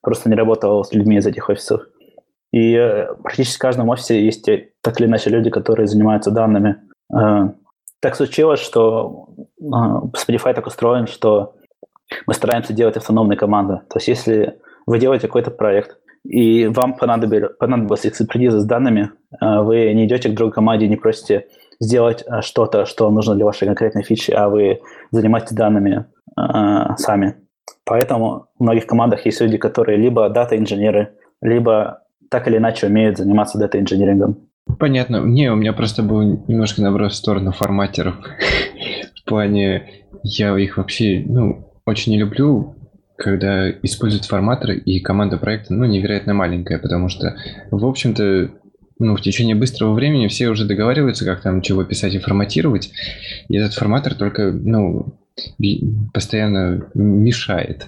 [0.02, 1.82] просто не работал с людьми из этих офисов.
[2.52, 4.46] И э, практически в каждом офисе есть
[4.82, 6.76] так или иначе люди, которые занимаются данными.
[7.10, 7.48] Э,
[8.00, 9.28] так случилось, что
[9.62, 11.54] Spotify так устроен, что
[12.26, 13.80] мы стараемся делать автономные команды.
[13.88, 19.10] То есть если вы делаете какой-то проект, и вам понадобилось, понадобилась экспертиза с данными,
[19.40, 21.48] вы не идете к другой команде, не просите
[21.80, 26.06] сделать э, что-то, что нужно для вашей конкретной фичи, а вы занимаетесь данными
[26.36, 27.36] э, сами.
[27.84, 32.00] Поэтому в многих командах есть люди, которые либо дата-инженеры, либо
[32.30, 34.48] так или иначе умеют заниматься дата-инженерингом.
[34.78, 35.18] Понятно.
[35.18, 38.14] Не, у меня просто был немножко наброс в сторону форматеров.
[39.24, 39.90] в плане,
[40.22, 42.76] я их вообще, ну, очень не люблю,
[43.16, 47.36] когда используют форматоры, и команда проекта, ну, невероятно маленькая, потому что,
[47.70, 48.50] в общем-то,
[48.98, 52.92] ну, в течение быстрого времени все уже договариваются, как там чего писать и форматировать.
[53.48, 55.14] И этот форматор только, ну,
[56.12, 57.86] постоянно мешает.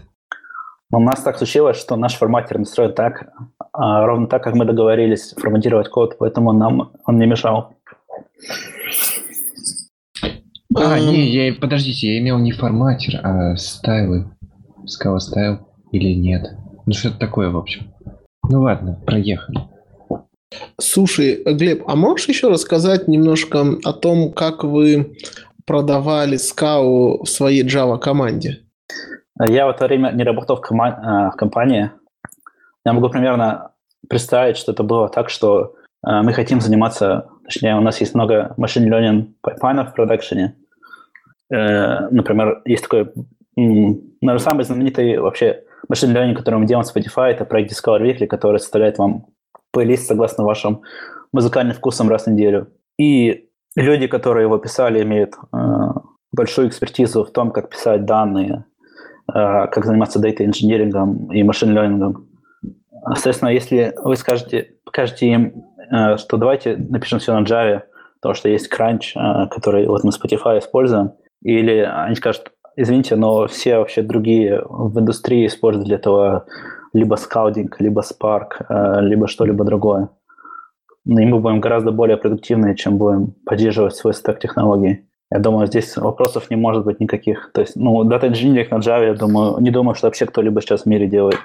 [0.92, 3.28] У нас так случилось, что наш форматер настроен так,
[3.72, 7.74] а, ровно так, как мы договорились форматировать код, поэтому нам он не мешал.
[10.74, 14.30] А, не, я, подождите, я имел не форматер, а стайлы.
[14.86, 15.58] Scala Style
[15.90, 16.52] или нет.
[16.86, 17.92] Ну, что-то такое, в общем.
[18.48, 19.58] Ну ладно, проехали.
[20.80, 25.16] Слушай, Глеб, а можешь еще рассказать немножко о том, как вы
[25.64, 28.60] продавали скау в своей Java команде?
[29.48, 31.90] Я в это время не работал в, кома- в компании.
[32.84, 33.72] Я могу примерно
[34.08, 35.74] представить, что это было так, что
[36.06, 40.54] э, мы хотим заниматься, точнее, у нас есть много machine learning пайплайнов в продакшене.
[41.52, 43.12] Э, например, есть такой,
[43.56, 48.26] наверное, самый знаменитый вообще machine learning, который мы делаем в Spotify, это проект Discover Weekly,
[48.28, 49.26] который составляет вам
[49.76, 50.80] плейлист согласно вашим
[51.32, 52.68] музыкальным вкусам раз в неделю.
[52.98, 55.56] И люди, которые его писали, имеют э,
[56.32, 58.64] большую экспертизу в том, как писать данные,
[59.28, 62.26] э, как заниматься дата-инжинирингом и машин-лернингом.
[63.04, 67.82] Соответственно, если вы скажете, покажете им, э, что давайте напишем все на Java,
[68.22, 71.12] то, что есть Crunch, э, который вот мы Spotify используем,
[71.42, 76.46] или они скажут, извините, но все вообще другие в индустрии используют для этого
[76.96, 80.08] либо скаудинг, либо Spark, э, либо что-либо другое.
[81.04, 85.04] И мы будем гораздо более продуктивны, чем будем поддерживать свой стек технологий.
[85.30, 87.50] Я думаю, здесь вопросов не может быть никаких.
[87.52, 90.82] То есть, ну, Data Engineering на Java, я думаю, не думаю, что вообще кто-либо сейчас
[90.82, 91.38] в мире делает.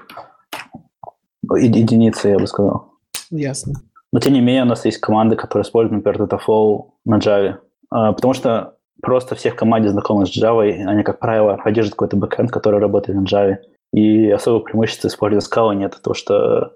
[1.58, 2.94] Единицы, я бы сказал.
[3.30, 3.74] Ясно.
[4.14, 7.56] Но, тем не менее, у нас есть команды, которые используют, например, Dataflow на Java.
[7.90, 12.52] А, потому что просто всех команде знакомы с Java, они, как правило, поддерживают какой-то бэкэнд,
[12.52, 13.58] который работает на Java.
[13.94, 16.74] И особого преимущества использования Scala нет, то что,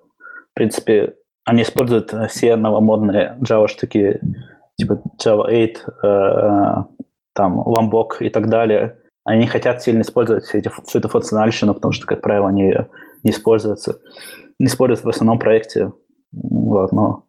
[0.51, 4.19] в принципе, они используют все новомодные Java штуки,
[4.77, 6.83] типа Java 8, э,
[7.33, 8.97] там, Lombok и так далее.
[9.23, 12.73] Они не хотят сильно использовать все эти, всю эту функциональщину, потому что, как правило, они
[13.23, 13.99] не используются.
[14.59, 15.91] Не используются в основном проекте.
[16.31, 17.23] Вот, но...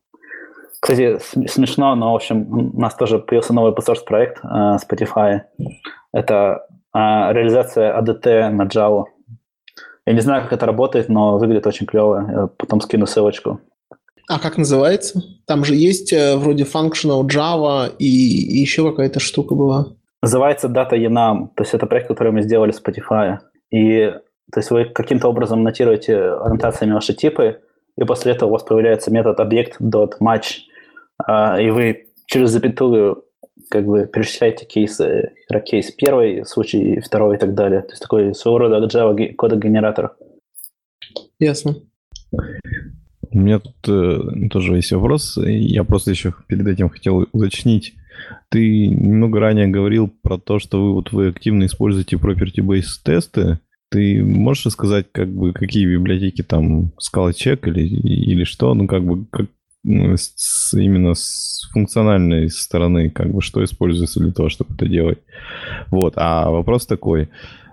[0.80, 1.18] Кстати,
[1.48, 5.40] смешно, но, в общем, у нас тоже появился новый open проект uh, Spotify.
[6.12, 9.04] Это uh, реализация ADT на Java.
[10.06, 12.30] Я не знаю, как это работает, но выглядит очень клево.
[12.30, 13.60] Я потом скину ссылочку.
[14.28, 15.22] А как называется?
[15.46, 19.86] Там же есть э, вроде functional Java и, и еще какая-то штука была.
[20.22, 21.48] Называется Data Enum.
[21.54, 23.38] То есть это проект, который мы сделали в Spotify.
[23.70, 24.12] И
[24.52, 27.60] то есть вы каким-то образом нотируете аннотациями ваши типы,
[27.98, 30.58] и после этого у вас появляется метод объект.match,
[31.18, 33.24] а, и вы через запятую
[33.68, 35.32] как бы перечисляете кейсы,
[35.64, 37.82] кейс первый случай, второй и так далее.
[37.82, 40.16] То есть такой своего рода Java кодогенератор.
[41.38, 41.76] Ясно.
[43.30, 45.36] У меня тут э, тоже есть вопрос.
[45.36, 47.94] Я просто еще перед этим хотел уточнить.
[48.48, 53.58] Ты немного ранее говорил про то, что вы вот вы активно используете property-based тесты.
[53.90, 58.74] Ты можешь сказать, как бы, какие библиотеки там, Check или, или что?
[58.74, 59.46] Ну, как бы, как,
[59.86, 65.18] с, именно с функциональной стороны, как бы, что используется для того, чтобы это делать.
[65.90, 67.28] Вот, а вопрос такой.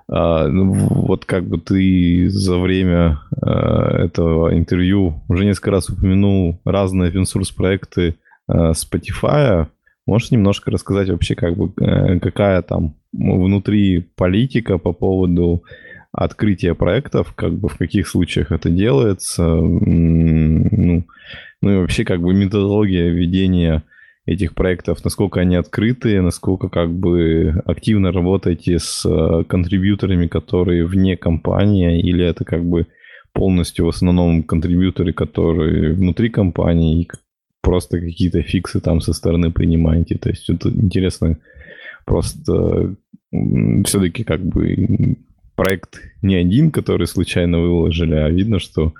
[0.09, 6.59] А, ну, вот как бы ты за время а, этого интервью уже несколько раз упомянул
[6.65, 8.15] разные open source проекты
[8.47, 9.67] а, Spotify.
[10.05, 15.63] Можешь немножко рассказать вообще, как бы, э, какая там внутри политика по поводу
[16.13, 21.03] открытия проектов, как бы в каких случаях это делается, ну,
[21.61, 23.83] ну и вообще как бы методология ведения
[24.25, 31.17] этих проектов, насколько они открытые, насколько как бы активно работаете с э, контрибьюторами, которые вне
[31.17, 32.87] компании, или это как бы
[33.33, 37.09] полностью в основном контрибьюторы, которые внутри компании, и
[37.61, 40.17] просто какие-то фиксы там со стороны принимаете.
[40.17, 41.37] То есть это интересно
[42.05, 42.95] просто
[43.31, 45.17] все-таки как бы
[45.55, 48.93] проект не один, который случайно выложили, а видно, что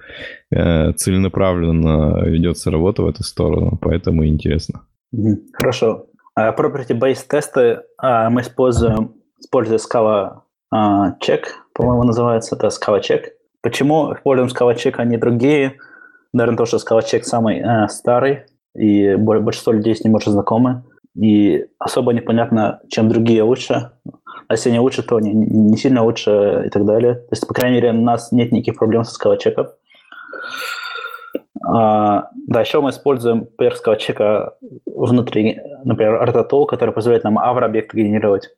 [0.51, 4.81] э, целенаправленно ведется работа в эту сторону, поэтому интересно.
[5.53, 6.07] Хорошо.
[6.37, 10.41] Uh, Property-based тесты uh, мы используем, используя Scala
[10.73, 11.43] Check,
[11.75, 13.25] по-моему, называется, это Scala Check.
[13.61, 15.75] Почему используем Scala Check, а не другие?
[16.33, 18.45] Наверное, то, что Scala Check самый uh, старый,
[18.75, 20.83] и большинство людей с ним уже знакомы.
[21.15, 23.91] И особо непонятно, чем другие лучше.
[24.53, 27.15] А если они лучше, то не, не сильно лучше и так далее.
[27.15, 29.67] То есть, по крайней мере, у нас нет никаких проблем со Check.
[31.65, 34.53] А, да, еще мы используем перского чека
[34.85, 38.51] внутри, например, Artatol, который позволяет нам авро-объекты генерировать.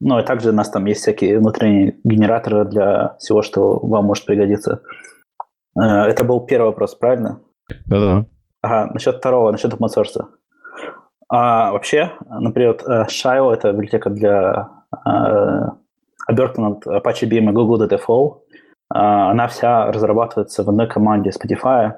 [0.00, 4.26] Ну и также у нас там есть всякие внутренние генераторы для всего, что вам может
[4.26, 4.82] пригодиться.
[5.74, 7.40] А, это был первый вопрос, правильно?
[7.86, 8.26] Да-да.
[8.60, 10.26] Ага, насчет второго, насчет open source.
[11.30, 12.76] А, вообще, например,
[13.08, 14.81] Scio– это библиотека для
[16.26, 18.42] обертка над Apache Beam и Google Dataflow.
[18.94, 21.94] А, она вся разрабатывается в одной команде Spotify.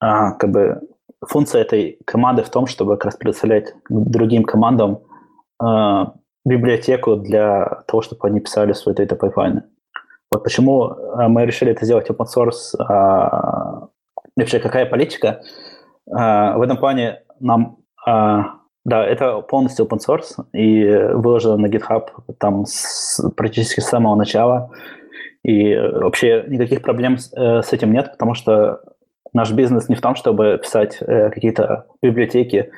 [0.00, 0.80] А, как бы
[1.26, 5.00] функция этой команды в том, чтобы как раз предоставлять другим командам
[5.62, 9.64] а, библиотеку для того, чтобы они писали свои data пайплайны.
[10.32, 10.94] Вот почему
[11.28, 12.78] мы решили это сделать open source,
[14.36, 15.40] вообще какая политика.
[16.06, 17.78] В этом плане нам,
[18.84, 22.08] да, это полностью open source и выложено на GitHub
[22.38, 24.70] там с, практически с самого начала.
[25.42, 28.80] И вообще никаких проблем с, э, с этим нет, потому что
[29.32, 32.70] наш бизнес не в том, чтобы писать э, какие-то библиотеки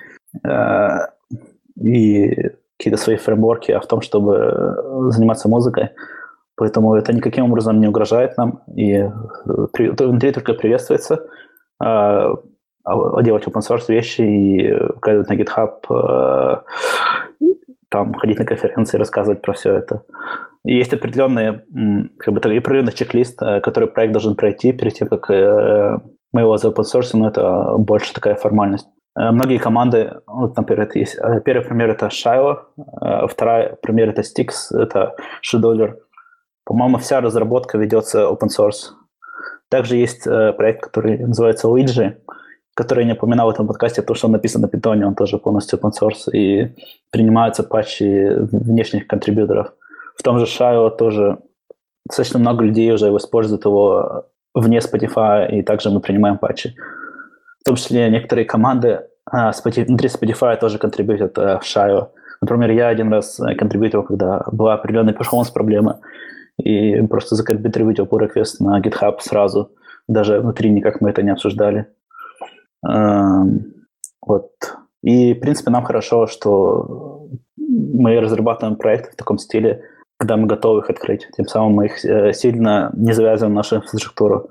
[0.44, 0.88] э,
[1.80, 5.90] и какие-то свои фреймворки, а в том, чтобы заниматься музыкой.
[6.56, 9.08] Поэтому это никаким образом не угрожает нам, и
[9.44, 11.26] внутри только приветствуется
[11.82, 12.34] э,
[12.84, 16.62] делать open source вещи и указывать на GitHub,
[17.88, 20.02] там ходить на конференции, рассказывать про все это.
[20.64, 21.64] И есть определенные,
[22.18, 26.84] как бы, определенный чек-лист, который проект должен пройти перед тем, как мы его за open
[26.84, 28.88] source, но это больше такая формальность.
[29.14, 32.60] Многие команды, вот, например, это есть, первый пример это Shiloh,
[33.28, 35.96] второй пример это Stix, это Scheduler.
[36.64, 38.92] По-моему, вся разработка ведется open source.
[39.68, 42.14] Также есть проект, который называется Luigi,
[42.74, 45.38] который я не упоминал в этом подкасте, потому что он написан на питоне, он тоже
[45.38, 46.74] полностью open source, и
[47.10, 49.72] принимаются патчи внешних контрибьюторов.
[50.16, 51.38] В том же Shiloh тоже
[52.06, 56.74] достаточно много людей уже используют его вне Spotify, и также мы принимаем патчи.
[57.60, 62.08] В том числе некоторые команды а, внутри Spotify тоже контрибьютят а, в Shiloh.
[62.40, 66.00] Например, я один раз контрибьютил, когда была определенная перформанс-проблема,
[66.58, 69.70] и просто законтрибьютил pull request на GitHub сразу.
[70.08, 71.86] Даже внутри никак мы это не обсуждали.
[72.82, 74.50] Вот.
[75.02, 79.82] И, в принципе, нам хорошо, что мы разрабатываем проекты в таком стиле,
[80.16, 81.28] когда мы готовы их открыть.
[81.36, 84.48] Тем самым мы их э, сильно не завязываем в нашу инфраструктуру.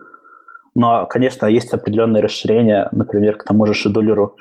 [0.75, 4.35] Но, конечно, есть определенные расширения, например, к тому же шедулеру,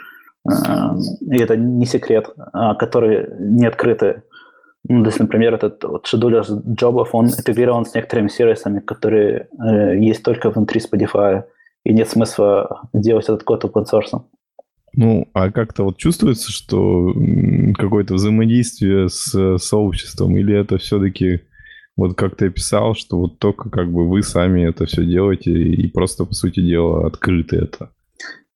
[1.20, 4.22] и это не секрет, а, которые не открыты.
[4.88, 9.98] Ну, то есть, например, этот вот шедулер джобов, он интегрирован с некоторыми сервисами, которые э,
[9.98, 11.44] есть только внутри Spotify
[11.84, 14.22] и нет смысла делать этот код open source.
[14.92, 17.14] Ну, а как-то вот чувствуется, что
[17.76, 21.42] какое-то взаимодействие с сообществом, или это все-таки,
[21.96, 25.88] вот как ты описал, что вот только как бы вы сами это все делаете и
[25.90, 27.90] просто, по сути дела, открыты это?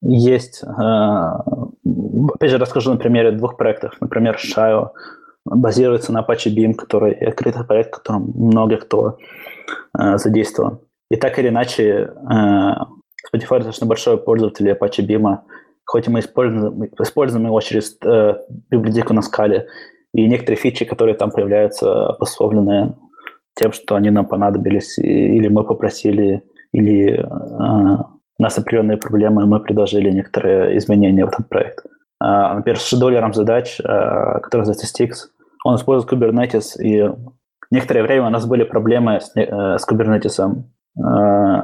[0.02, 0.62] Есть.
[0.64, 1.44] А,
[2.34, 3.94] опять же, расскажу на примере двух проектов.
[4.00, 4.90] Например, Shio
[5.44, 9.18] базируется на Apache Beam, который открытый проект, в котором много кто
[9.92, 10.80] а, задействован.
[11.10, 12.86] И так или иначе, а,
[13.34, 15.38] Spotify достаточно большой пользователь Apache Beam,
[15.84, 18.34] хоть мы используем, используем его через э,
[18.70, 19.66] библиотеку на скале,
[20.12, 22.94] и некоторые фичи, которые там появляются, обусловлены
[23.54, 27.24] тем, что они нам понадобились, или мы попросили, или э,
[28.38, 31.84] у нас определенные проблемы, мы предложили некоторые изменения в этот проект.
[32.22, 35.10] Э, например, с шедулером задач, э, который называется Stix,
[35.64, 37.10] он использует Kubernetes, и
[37.70, 40.54] некоторое время у нас были проблемы с, э, с Kubernetes.
[40.98, 41.62] Э,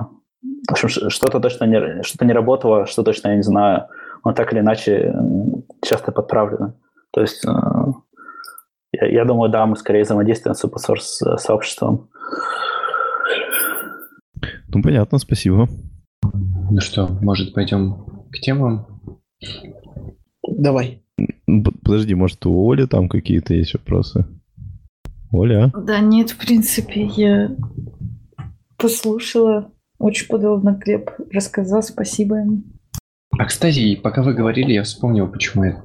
[0.77, 3.87] что-то точно не, что-то не работало, что точно я не знаю.
[4.25, 5.15] Но так или иначе
[5.83, 6.75] часто подправлено.
[7.13, 7.51] То есть э,
[8.93, 12.11] я, я думаю, да, мы скорее взаимодействуем с open source сообществом.
[14.69, 15.69] Ну, понятно, спасибо.
[16.71, 18.87] Ну что, может, пойдем к темам?
[20.47, 21.03] Давай.
[21.47, 24.27] Подожди, может, у Оли там какие-то есть вопросы?
[25.33, 25.73] Оля?
[25.77, 27.57] Да нет, в принципе, я
[28.77, 32.63] послушала очень подробно Глеб рассказал, спасибо ему.
[33.39, 35.83] А, кстати, пока вы говорили, я вспомнил, почему я,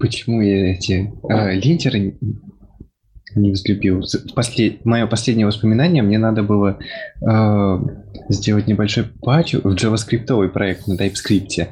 [0.00, 2.18] почему я эти э, линтеры
[3.36, 4.02] не взлюбил.
[4.34, 4.84] Послед...
[4.84, 6.78] Мое последнее воспоминание, мне надо было
[7.20, 7.78] э,
[8.30, 11.68] сделать небольшой патч в JavaScript проект на TypeScript.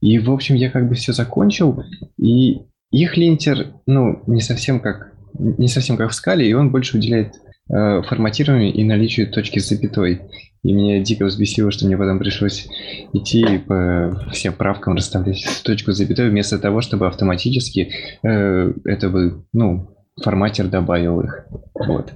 [0.00, 1.82] И, в общем, я как бы все закончил,
[2.18, 6.96] и их линтер, ну, не совсем как не совсем как в скале, и он больше
[6.96, 7.34] уделяет
[7.68, 10.20] форматированию и наличию точки с запятой.
[10.64, 12.68] И меня дико взбесило, что мне потом пришлось
[13.12, 17.90] идти по всем правкам расставлять точку с запятой, вместо того, чтобы автоматически
[18.22, 21.46] э, это бы, ну, форматер добавил их.
[21.74, 22.14] Вот.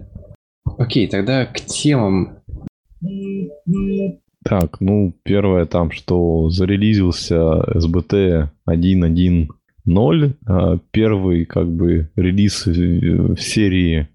[0.79, 2.39] Окей, тогда к темам.
[4.45, 10.33] Так, ну, первое там, что зарелизился SBT 1.1.0.
[10.47, 14.09] А, первый, как бы, релиз в серии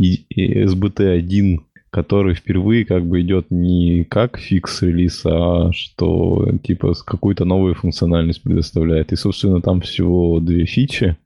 [0.00, 1.60] SBT 1
[1.94, 8.42] который впервые как бы идет не как фикс релиз, а что типа какую-то новую функциональность
[8.42, 9.12] предоставляет.
[9.12, 11.16] И, собственно, там всего две фичи.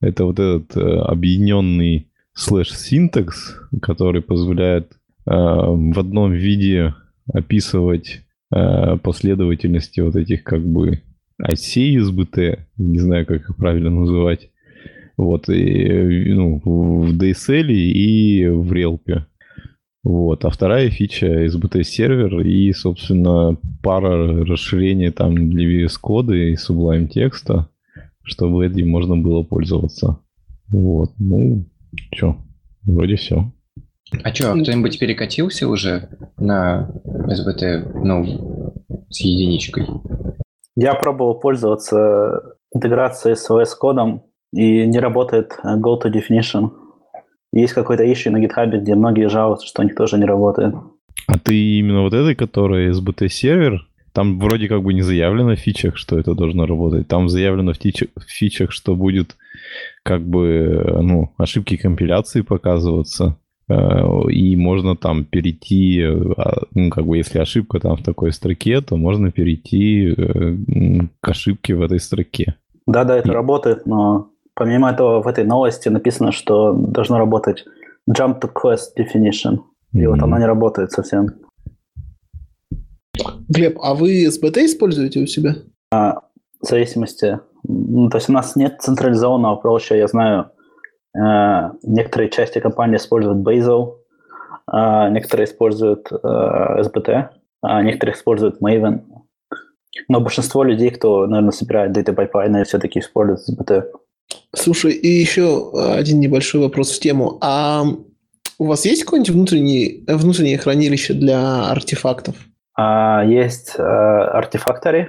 [0.00, 4.96] Это вот этот э, объединенный слэш синтекс, который позволяет э,
[5.26, 6.94] в одном виде
[7.30, 11.02] описывать э, последовательности вот этих как бы
[11.36, 14.48] осей SBT, не знаю, как их правильно называть,
[15.18, 19.26] вот, и, ну, в DSL и в Релпе.
[20.04, 20.44] Вот.
[20.44, 27.08] А вторая фича SBT сервер и, собственно, пара расширений там для VS кода и Sublime
[27.08, 27.68] текста,
[28.22, 30.20] чтобы этим можно было пользоваться.
[30.68, 31.10] Вот.
[31.18, 31.66] Ну,
[32.14, 32.36] что,
[32.84, 33.52] вроде все.
[34.22, 39.86] А что, кто-нибудь перекатился уже на SBT, ну, с единичкой?
[40.76, 44.22] Я пробовал пользоваться интеграцией с OS кодом,
[44.52, 46.70] и не работает Go to Definition.
[47.52, 50.74] Есть какой-то issue на GitHub, где многие жалуются, что у них тоже не работает.
[51.26, 55.58] А ты именно вот этой, которая SBT сервер, там вроде как бы не заявлено в
[55.58, 57.08] фичах, что это должно работать.
[57.08, 59.36] Там заявлено в, тич- в фичах, что будет
[60.02, 63.36] как бы ну, ошибки компиляции показываться.
[63.68, 68.80] Э, и можно там перейти, а, ну, как бы если ошибка там в такой строке,
[68.80, 70.56] то можно перейти э,
[71.20, 72.56] к ошибке в этой строке.
[72.86, 73.34] Да-да, это и...
[73.34, 77.64] работает, но помимо этого в этой новости написано, что должно работать
[78.10, 79.60] jump to quest definition.
[79.92, 80.08] И mm-hmm.
[80.08, 81.28] вот она не работает совсем.
[83.48, 85.54] Глеб, а вы SBT используете у себя?
[85.90, 86.20] А,
[86.60, 87.40] в зависимости.
[87.64, 90.50] Ну, то есть у нас нет централизованного проще, я знаю,
[91.18, 93.96] Э, некоторые части компании используют Bazel,
[94.72, 97.28] э, некоторые используют SBT, э,
[97.62, 99.00] а некоторые используют Maven.
[100.08, 103.84] Но большинство людей, кто, наверное, собирает data pipeline, все-таки используют SBT.
[104.54, 107.38] Слушай, и еще один небольшой вопрос в тему.
[107.40, 107.84] А
[108.58, 112.34] у вас есть какое-нибудь внутреннее, внутреннее хранилище для артефактов?
[112.74, 115.08] А, есть uh, Artifactory.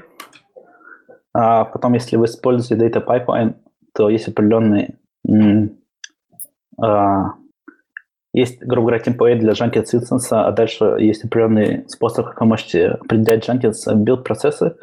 [1.33, 3.55] А потом, если вы используете Data Pipeline,
[3.93, 4.95] то есть определенные
[6.81, 7.33] а,
[8.33, 12.87] есть, грубо говоря, template для Jenkins instance, а дальше есть определенный способ, как вы можете
[12.89, 14.75] определять Jenkins build процессы,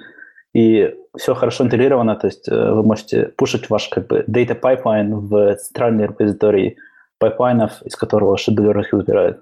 [0.56, 5.14] и все хорошо интегрировано, то есть э, вы можете пушить ваш как бы data pipeline
[5.14, 6.76] в центральный репозиторий
[7.18, 9.40] пайплайнов, из которого scheduler их выбирает.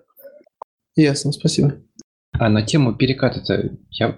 [0.96, 1.74] Ясно, спасибо.
[2.32, 4.16] А на тему переката-то я...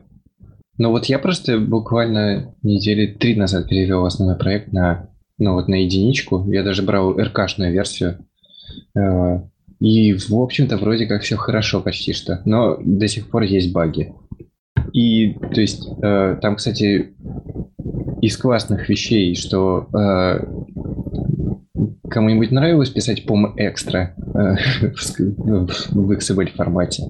[0.79, 5.75] Ну вот я просто буквально недели три назад перевел основной проект на ну вот на
[5.75, 6.51] единичку.
[6.51, 8.27] Я даже брал РКшную версию.
[8.97, 9.41] Э,
[9.81, 12.41] и, в общем-то, вроде как все хорошо почти что.
[12.47, 14.15] Но до сих пор есть баги.
[14.93, 17.15] И, то есть, э, там, кстати,
[18.23, 20.45] из классных вещей, что э,
[22.09, 27.05] кому-нибудь нравилось писать пом экстра в XML формате.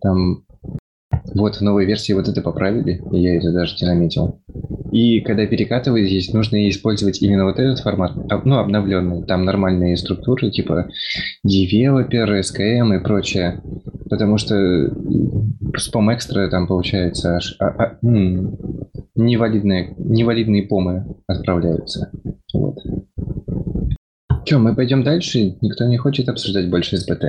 [0.00, 0.44] Там
[1.34, 4.40] вот в новой версии вот это поправили, и я это даже не заметил.
[4.90, 8.12] И когда перекатывать здесь, нужно использовать именно вот этот формат,
[8.44, 9.22] ну, обновленный.
[9.24, 10.88] Там нормальные структуры, типа
[11.46, 13.60] Developer, SKM и прочее.
[14.08, 14.90] Потому что
[15.76, 18.56] спом экстра там получается аж а, а, м-
[19.14, 22.10] невалидные, невалидные помы отправляются.
[22.54, 22.78] Вот.
[24.44, 25.56] Че, мы пойдем дальше?
[25.60, 27.24] Никто не хочет обсуждать больше СБТ?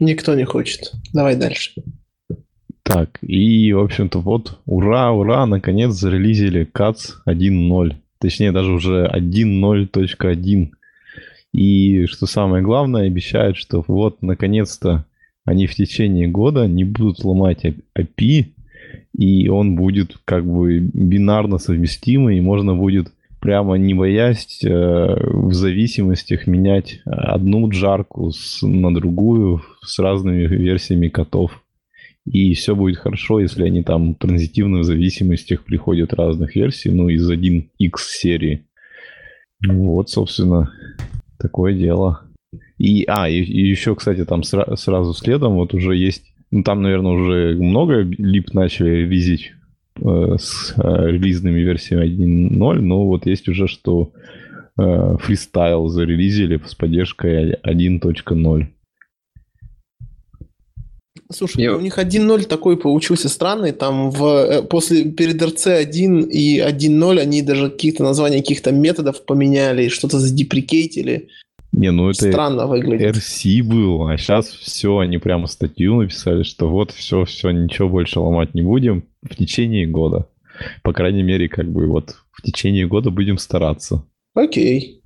[0.00, 0.92] Никто не хочет.
[1.12, 1.72] Давай дальше.
[2.82, 7.94] Так, и, в общем-то, вот, ура, ура, наконец зарелизили CATS 1.0.
[8.20, 10.70] Точнее, даже уже 1.0.1.
[11.52, 15.04] И, что самое главное, обещают, что вот, наконец-то,
[15.46, 18.46] они в течение года не будут ломать API,
[19.16, 25.54] и он будет как бы бинарно совместимый, и можно будет прямо не боясь э, в
[25.54, 31.62] зависимостях менять одну джарку с, на другую с разными версиями котов
[32.26, 37.30] и все будет хорошо, если они там транзитивно в зависимостях приходят разных версий, ну, из
[37.30, 37.68] 1x
[37.98, 38.66] серии.
[39.64, 40.72] Вот, собственно,
[41.38, 42.25] такое дело.
[42.78, 46.82] И, а, и, и еще, кстати, там сра- сразу следом вот уже есть, ну, там,
[46.82, 49.52] наверное, уже много лип начали релизить
[50.00, 54.12] э, с э, релизными версиями 1.0, но вот есть уже, что
[54.78, 58.66] э, фристайл зарелизили с поддержкой 1.0.
[61.32, 61.76] Слушай, Я...
[61.76, 63.72] у них 1.0 такой получился странный.
[63.72, 69.88] Там в, э, после перед RC1 и 1.0 они даже какие-то названия каких-то методов поменяли,
[69.88, 71.28] что-то задеприкейтили.
[71.76, 73.14] Не, ну это странно выглядит.
[73.14, 78.18] RC был, а сейчас все, они прямо статью написали, что вот все, все, ничего больше
[78.18, 80.26] ломать не будем в течение года.
[80.82, 84.06] По крайней мере, как бы вот в течение года будем стараться.
[84.34, 85.02] Окей.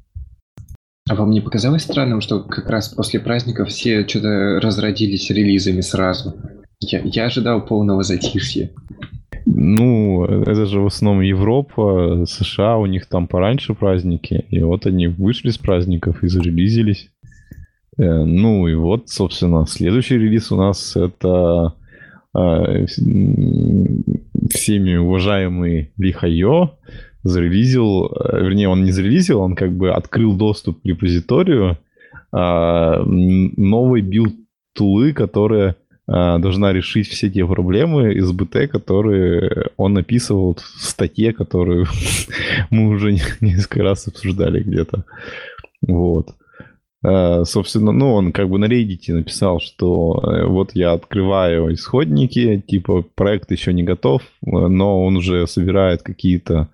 [1.09, 6.36] А вам не показалось странным, что как раз после праздников все что-то разродились релизами сразу?
[6.78, 8.70] Я, я ожидал полного затишья.
[9.46, 15.08] Ну, это же в основном Европа, США, у них там пораньше праздники, и вот они
[15.08, 17.10] вышли с праздников и зарелизились.
[17.98, 21.74] Э, ну и вот, собственно, следующий релиз у нас это
[22.36, 22.86] э,
[24.50, 26.72] всеми уважаемый Лихайо,
[27.22, 31.78] зарелизил, э, вернее, он не зарелизил, он как бы открыл доступ к репозиторию
[32.32, 34.35] а, новой build
[34.72, 35.76] tool ы, которая
[36.11, 41.87] должна решить все те проблемы SBT, которые он описывал в статье, которую
[42.70, 45.05] мы уже несколько раз обсуждали где-то.
[45.87, 46.35] Вот.
[47.03, 52.62] А, собственно, ну, он как бы на Reddit написал, что э, вот я открываю исходники,
[52.66, 56.69] типа проект еще не готов, но он уже собирает какие-то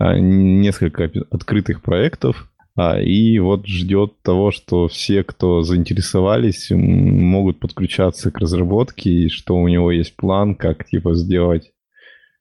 [0.00, 2.48] несколько открытых проектов,
[3.00, 9.66] и вот ждет того, что все, кто заинтересовались, могут подключаться к разработке, и что у
[9.66, 11.72] него есть план, как типа сделать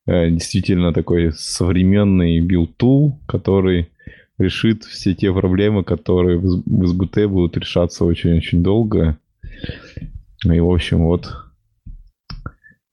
[0.05, 3.89] э, действительно такой современный build tool, который
[4.38, 9.18] решит все те проблемы, которые в SBT будут решаться очень-очень долго.
[10.45, 11.34] И, в общем, вот.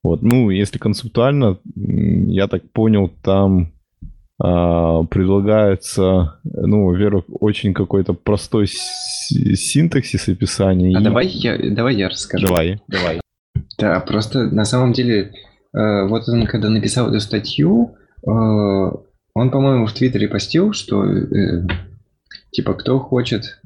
[0.02, 3.73] Вот, ну, если концептуально, я так понял, там а,
[4.36, 10.96] предлагается, ну, во-первых, очень какой-то простой синтаксис описания.
[10.96, 11.04] А и...
[11.04, 12.46] давай, я, давай я расскажу.
[12.46, 13.20] Давай, давай.
[13.78, 15.32] Да, просто на самом деле,
[15.76, 17.96] э, вот он когда написал эту статью,
[18.26, 21.66] э, он, по-моему, в Твиттере постил, что э,
[22.50, 23.60] типа кто хочет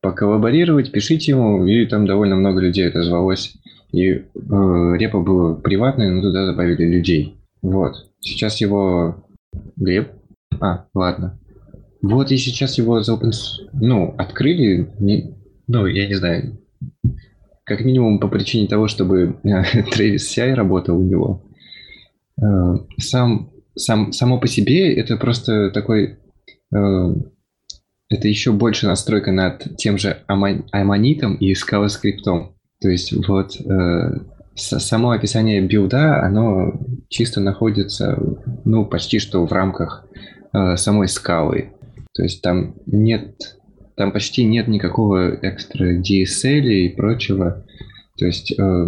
[0.00, 3.54] поколлаборировать, пишите ему, и там довольно много людей отозвалось.
[3.92, 7.38] И репа была приватная, но туда добавили людей.
[7.62, 7.94] Вот.
[8.20, 9.25] Сейчас его
[9.76, 10.12] Глеб?
[10.60, 11.38] А, ладно.
[12.02, 13.32] Вот и сейчас его за open...
[13.72, 15.34] Ну, открыли, не...
[15.66, 16.58] ну, я не знаю,
[17.64, 21.50] как минимум по причине того, чтобы Трэвис Сай работал у него.
[22.40, 22.44] Э,
[22.98, 26.18] сам, сам, само по себе это просто такой...
[26.74, 27.14] Э,
[28.08, 32.54] это еще больше настройка над тем же аммонитом и скалоскриптом.
[32.80, 34.10] То есть вот э,
[34.54, 38.16] само описание билда, оно чисто находится,
[38.66, 40.04] ну, почти что в рамках
[40.52, 41.72] э, самой скалы.
[42.12, 43.56] То есть там нет,
[43.94, 47.64] там почти нет никакого экстра DSL и прочего.
[48.18, 48.86] То есть э,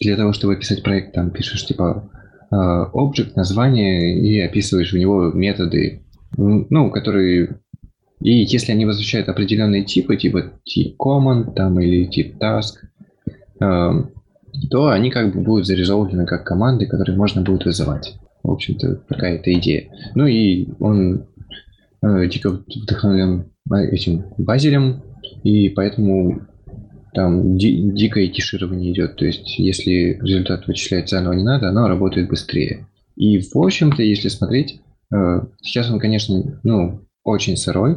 [0.00, 2.10] для того, чтобы описать проект, там пишешь типа
[2.50, 6.02] э, object, название и описываешь в него методы,
[6.36, 7.60] ну, которые
[8.20, 12.76] и если они возвращают определенные типы, типа тип command там или тип task,
[13.60, 13.90] э,
[14.70, 18.18] то они как бы будут зарезолвлены как команды, которые можно будет вызывать.
[18.44, 19.90] В общем-то, такая-то идея.
[20.14, 21.26] Ну и он
[22.02, 25.02] э, дико вдохновлен этим базелем,
[25.42, 26.42] и поэтому
[27.12, 29.16] там ди- дикое кеширование идет.
[29.16, 32.86] То есть, если результат вычислять заново не надо, оно работает быстрее.
[33.16, 34.80] И, в общем-то, если смотреть,
[35.12, 37.96] э, сейчас он, конечно, ну, очень сырой,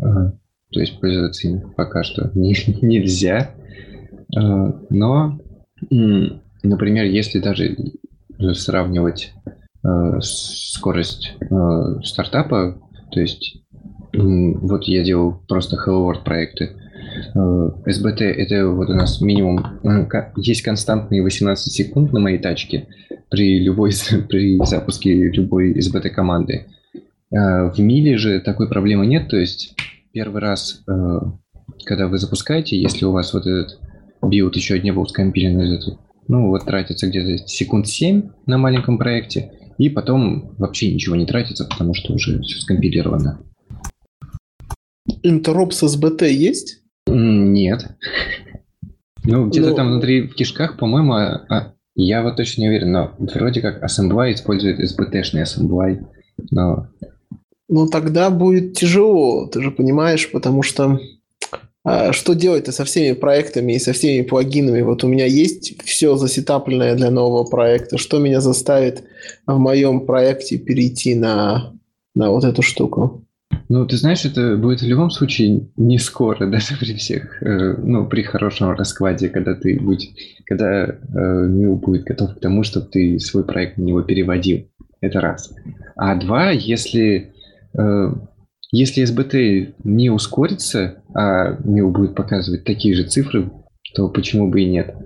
[0.00, 3.54] э, то есть пользоваться им пока что не, нельзя,
[4.36, 5.38] э, но
[6.62, 7.76] Например, если даже
[8.54, 9.32] сравнивать
[9.84, 13.62] э, скорость э, стартапа, то есть
[14.12, 16.70] э, вот я делал просто Hello World проекты,
[17.34, 19.64] э, SBT это вот у нас минимум,
[20.36, 22.88] есть константные 18 секунд на моей тачке
[23.30, 23.92] при любой
[24.28, 26.66] при запуске любой SBT команды.
[27.32, 29.74] Э, в Mill е же такой проблемы нет, то есть
[30.12, 31.20] первый раз, э,
[31.84, 33.80] когда вы запускаете, если у вас вот этот
[34.22, 35.98] build еще не был скомпилен из этого.
[36.28, 41.64] Ну, вот тратится где-то секунд 7 на маленьком проекте, и потом вообще ничего не тратится,
[41.64, 43.40] потому что уже все скомпилировано.
[45.22, 46.82] Interop с SBT есть?
[47.06, 47.88] Нет.
[49.24, 49.76] Ну, где-то но...
[49.76, 53.80] там внутри в кишках, по-моему, а, а, я вот точно не уверен, но вроде как
[53.80, 56.04] Assembly использует SBT-шный Assembly,
[56.50, 56.88] но...
[57.68, 60.98] Ну, тогда будет тяжело, ты же понимаешь, потому что
[61.84, 64.82] что делать-то со всеми проектами и со всеми плагинами?
[64.82, 67.98] Вот у меня есть все засетапленное для нового проекта.
[67.98, 69.02] Что меня заставит
[69.46, 71.72] в моем проекте перейти на,
[72.14, 73.26] на вот эту штуку?
[73.68, 78.06] Ну, ты знаешь, это будет в любом случае не скоро, даже при всех, э, ну,
[78.06, 80.10] при хорошем раскладе, когда ты будешь,
[80.44, 80.96] когда э,
[81.48, 84.68] Мил будет готов к тому, чтобы ты свой проект на него переводил.
[85.00, 85.52] Это раз.
[85.96, 87.32] А два, если
[87.76, 88.12] э,
[88.72, 93.52] если SBT не ускорится, а Мил будет показывать такие же цифры,
[93.94, 94.96] то почему бы и нет?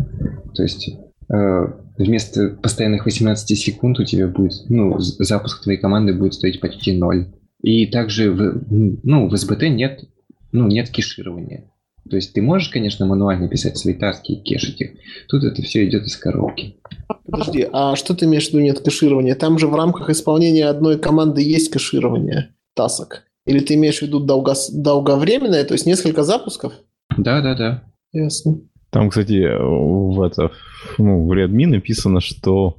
[0.55, 0.89] То есть
[1.29, 1.67] э,
[1.99, 7.33] вместо постоянных 18 секунд у тебя будет, ну, запуск твоей команды будет стоить почти ноль.
[7.61, 10.05] И также в, ну, в SBT нет,
[10.53, 11.71] ну, нет кеширования.
[12.09, 14.91] То есть ты можешь, конечно, мануально писать свои таски и кешить их.
[15.29, 16.77] Тут это все идет из коробки.
[17.25, 19.35] Подожди, а что ты имеешь в виду нет кэширования?
[19.35, 23.26] Там же в рамках исполнения одной команды есть кэширование тасок.
[23.47, 26.73] Или ты имеешь в виду долго, долговременное, то есть несколько запусков?
[27.17, 27.83] Да, да, да.
[28.13, 28.59] Ясно.
[28.91, 30.51] Там, кстати, в, это,
[30.99, 32.77] ну, в Redmi написано, что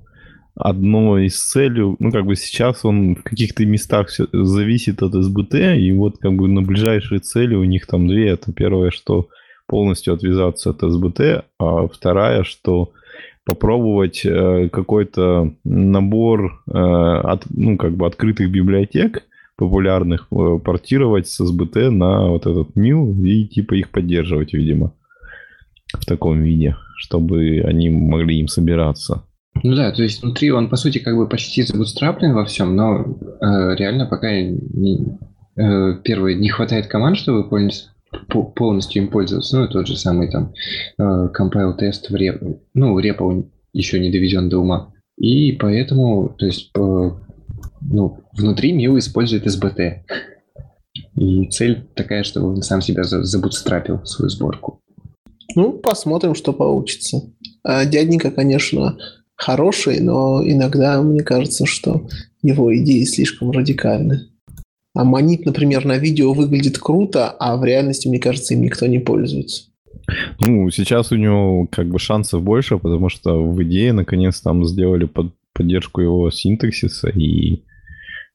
[0.56, 5.56] одной из целей, ну, как бы сейчас он в каких-то местах все зависит от СБТ,
[5.78, 8.30] и вот как бы на ближайшие цели у них там две.
[8.30, 9.28] Это первое, что
[9.68, 12.92] полностью отвязаться от SBT, а вторая, что
[13.46, 19.24] попробовать э, какой-то набор э, от, ну, как бы открытых библиотек
[19.58, 24.94] популярных э, портировать с SBT на вот этот мил и типа их поддерживать, видимо,
[25.94, 29.24] в таком виде, чтобы они могли им собираться.
[29.64, 33.00] Ну да, то есть внутри он, по сути, как бы почти забутстраплен во всем, но
[33.02, 35.18] э, реально пока не,
[35.56, 37.90] э, первое, не хватает команд, чтобы полностью,
[38.56, 39.60] полностью им пользоваться.
[39.60, 40.54] Ну, тот же самый там
[41.00, 42.42] э, compile тест в реп,
[42.74, 43.44] ну, репа
[43.74, 44.94] еще не доведен до ума.
[45.18, 47.20] И поэтому, то есть, по,
[47.90, 50.02] ну, внутри Мил использует SBT.
[51.16, 54.82] И цель такая, чтобы он сам себя забутстрапил свою сборку.
[55.56, 57.22] Ну, посмотрим, что получится.
[57.64, 58.98] А дяденька, конечно,
[59.36, 62.08] хороший, но иногда мне кажется, что
[62.44, 64.28] его идеи слишком радикальны.
[64.94, 69.00] А монит, например, на видео выглядит круто, а в реальности, мне кажется, им никто не
[69.00, 69.66] пользуется.
[70.40, 75.06] Ну, сейчас у него как бы шансов больше, потому что в идее наконец там сделали
[75.06, 77.64] под поддержку его синтаксиса, и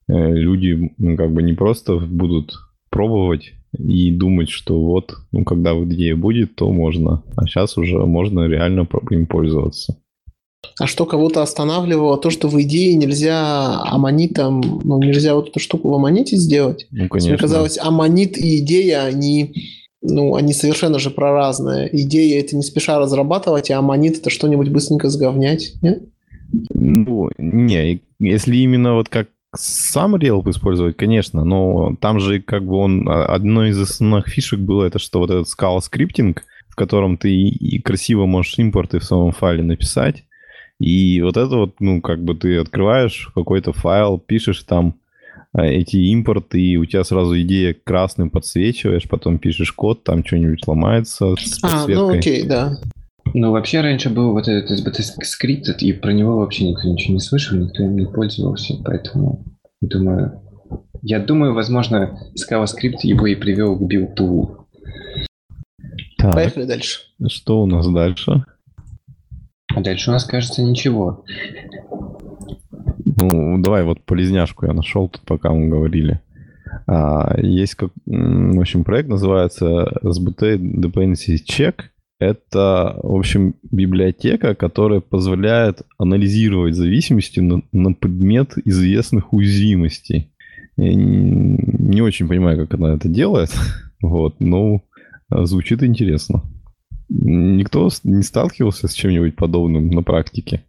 [0.08, 2.54] люди ну, как бы не просто будут
[2.90, 7.22] пробовать и думать, что вот, ну, когда в идее будет, то можно.
[7.36, 9.96] А сейчас уже можно реально им пользоваться.
[10.78, 12.18] А что кого-то останавливало?
[12.18, 16.86] То, что в идее нельзя аммонитом, ну, нельзя вот эту штуку в аммоните сделать.
[16.90, 17.30] Ну, конечно.
[17.30, 19.54] Мне казалось, аммонит и идея, они,
[20.02, 21.88] ну, они совершенно же проразные.
[22.04, 26.04] Идея это не спеша разрабатывать, а аммонит это что-нибудь быстренько сговнять, нет?
[26.74, 32.76] Ну, не, если именно вот как сам Relp использовать, конечно, но там же как бы
[32.76, 33.08] он...
[33.08, 37.30] А, одной из основных фишек было это, что вот этот скала скриптинг, в котором ты
[37.32, 40.24] и красиво можешь импорты в своем файле написать,
[40.78, 44.96] и вот это вот, ну, как бы ты открываешь какой-то файл, пишешь там
[45.52, 50.66] а, эти импорты, и у тебя сразу идея красным подсвечиваешь, потом пишешь код, там что-нибудь
[50.66, 52.78] ломается с А, ну окей, да.
[53.34, 57.20] Ну, вообще раньше был вот этот SBT скрипт, и про него вообще никто ничего не
[57.20, 59.44] слышал, никто им не пользовался, поэтому
[59.80, 60.40] думаю...
[61.04, 64.68] Я думаю, возможно, скрипт его и привел к билду.
[66.18, 66.34] Так.
[66.34, 67.00] Поехали дальше.
[67.26, 68.44] Что у нас дальше?
[69.74, 71.24] А дальше у нас, кажется, ничего.
[73.20, 76.20] Ну, давай вот полезняшку я нашел тут, пока мы говорили.
[76.86, 81.74] А, есть, как, в общем, проект называется SBT Dependency Check.
[82.22, 90.30] Это, в общем, библиотека, которая позволяет анализировать зависимости на, на предмет известных уязвимостей.
[90.76, 93.50] Я не, очень понимаю, как она это делает,
[94.00, 94.82] вот, но
[95.30, 96.44] звучит интересно.
[97.08, 100.62] Никто не сталкивался с чем-нибудь подобным на практике?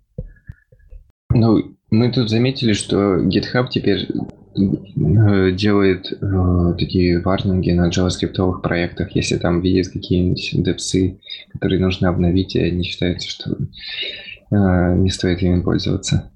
[1.30, 4.08] Ну, мы тут заметили, что GitHub теперь
[4.56, 11.20] делает э, такие варнинги на JavaScript проектах, если там видят какие-нибудь депсы,
[11.52, 13.58] которые нужно обновить, и они считают, что
[14.52, 16.32] э, не стоит ими пользоваться.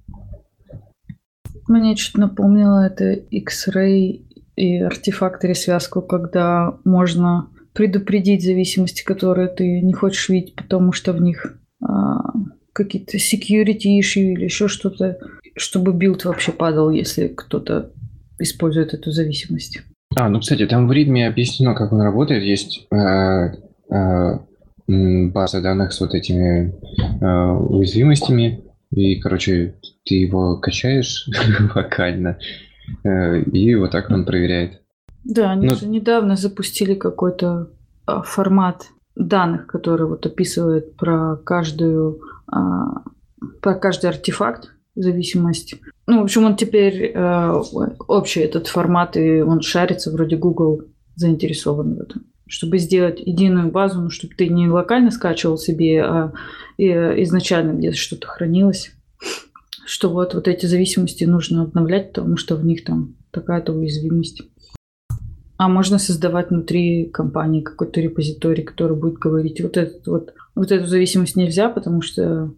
[1.67, 4.23] Мне что-то напомнило это X-Ray
[4.55, 11.21] и Artifactory связку, когда можно предупредить зависимости, которые ты не хочешь видеть, потому что в
[11.21, 12.33] них а,
[12.73, 15.19] какие-то security issue или еще что-то,
[15.55, 17.91] чтобы build вообще падал, если кто-то
[18.39, 19.81] использует эту зависимость.
[20.15, 22.43] А, ну, кстати, там в README объяснено, как он работает.
[22.43, 23.53] Есть э,
[23.93, 24.39] э,
[24.87, 26.73] база данных с вот этими
[27.21, 31.29] э, уязвимостями, и, короче, ты его качаешь
[31.75, 32.37] локально,
[33.03, 34.81] э, и вот так он проверяет.
[35.23, 37.69] Да, они ну, же недавно запустили какой-то
[38.05, 43.03] а, формат данных, который вот описывает про каждую а,
[43.61, 44.71] про каждый артефакт
[45.01, 45.75] зависимость.
[46.07, 47.61] Ну, в общем, он теперь э,
[48.07, 50.83] общий этот формат, и он шарится, вроде Google
[51.15, 52.25] заинтересован в этом.
[52.47, 56.33] Чтобы сделать единую базу, ну, чтобы ты не локально скачивал себе, а
[56.77, 58.91] и, изначально где-то что-то хранилось.
[59.85, 64.43] Что вот, вот эти зависимости нужно обновлять, потому что в них там такая-то уязвимость.
[65.57, 70.85] А можно создавать внутри компании какой-то репозиторий, который будет говорить, вот, этот, вот, вот эту
[70.85, 72.53] зависимость нельзя, потому что,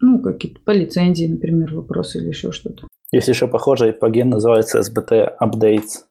[0.00, 2.86] ну, какие-то по лицензии, например, вопросы или еще что-то.
[3.12, 6.04] Есть еще похожий плагин, называется SBT Updates.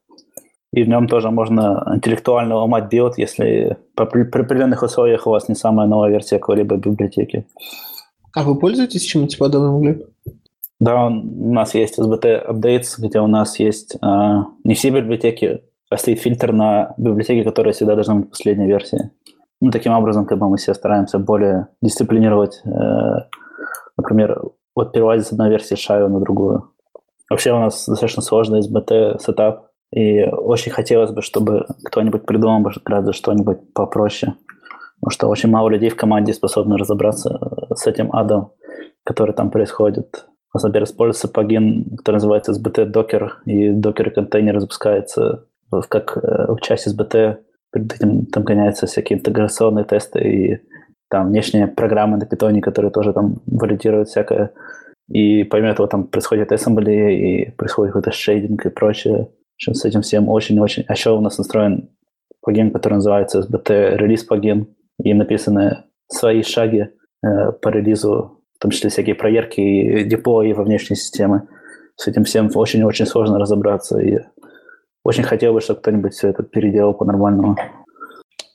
[0.72, 5.48] И в нем тоже можно интеллектуально ломать build, если при, при определенных условиях у вас
[5.48, 7.46] не самая новая версия какой-либо библиотеки.
[8.32, 10.06] А вы пользуетесь чем-нибудь подобным, Глеб?
[10.78, 14.06] Да, у нас есть SBT Updates, где у нас есть э,
[14.64, 15.62] не все библиотеки
[15.96, 19.10] стоит фильтр на библиотеки, которые всегда должны быть последней версии.
[19.60, 22.70] Ну, таким образом, как бы мы все стараемся более дисциплинировать, э,
[24.00, 24.42] например,
[24.74, 26.72] вот переводить с одной версии шаю на другую.
[27.28, 32.70] Вообще у нас достаточно сложный SBT сетап, и очень хотелось бы, чтобы кто-нибудь придумал бы
[32.84, 34.34] гораздо что-нибудь попроще.
[35.00, 37.38] потому что очень мало людей в команде способны разобраться
[37.74, 38.52] с этим адом,
[39.04, 40.26] который там происходит.
[40.52, 45.46] Например, используется плагин, который называется SBT Docker, и Docker контейнер запускается
[45.88, 47.36] как в часть SBT,
[47.72, 50.60] перед этим там гоняются всякие интеграционные тесты и
[51.10, 54.52] там внешние программы на питоне, которые тоже там валидируют всякое.
[55.08, 59.28] И помимо этого там происходит assembly, и происходит какой-то шейдинг и прочее.
[59.56, 60.84] Общем, с этим всем очень-очень...
[60.86, 61.90] А еще у нас настроен
[62.42, 64.68] плагин, который называется SBT релиз плагин,
[65.02, 66.88] и написаны свои шаги
[67.22, 71.48] э, по релизу, в том числе всякие проверки и деплои во внешней системы.
[71.96, 74.20] С этим всем очень-очень сложно разобраться, и
[75.02, 77.56] очень хотел бы, чтобы кто-нибудь все это переделал по-нормальному.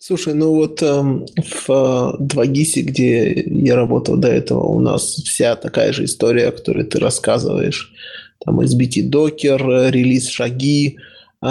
[0.07, 5.55] Слушай, ну вот эм, в э, 2GIS, где я работал до этого, у нас вся
[5.55, 7.91] такая же история, о которой ты рассказываешь.
[8.45, 10.97] Там SBT Docker, релиз шаги,
[11.41, 11.47] э,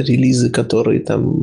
[0.00, 1.40] релизы, которые там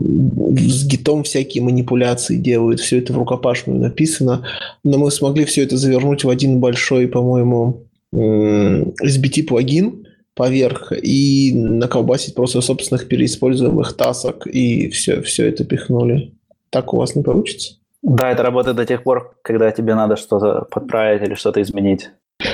[0.58, 2.82] с гитом всякие манипуляции делают.
[2.82, 4.46] Все это в рукопашную написано.
[4.84, 10.05] Но мы смогли все это завернуть в один большой, по-моему, э, SBT плагин,
[10.36, 16.34] поверх и наколбасить просто собственных переиспользуемых тасок, и все, все это пихнули.
[16.70, 17.76] Так у вас не получится?
[18.02, 22.10] Да, это работает до тех пор, когда тебе надо что-то подправить или что-то изменить.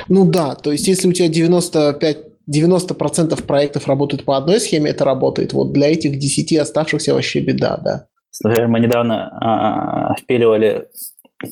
[0.08, 5.04] Ну да, то есть если у тебя 95 90% проектов работают по одной схеме, это
[5.04, 5.52] работает.
[5.52, 8.06] Вот для этих 10 оставшихся вообще беда, да.
[8.42, 10.88] Например, мы недавно а, впиливали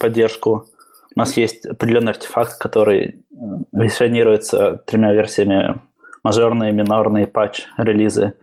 [0.01, 0.67] поддержку.
[1.15, 3.25] У нас есть определенный артефакт, который
[3.73, 5.81] версионируется тремя версиями
[6.23, 8.35] мажорные, минорные патч-релизы.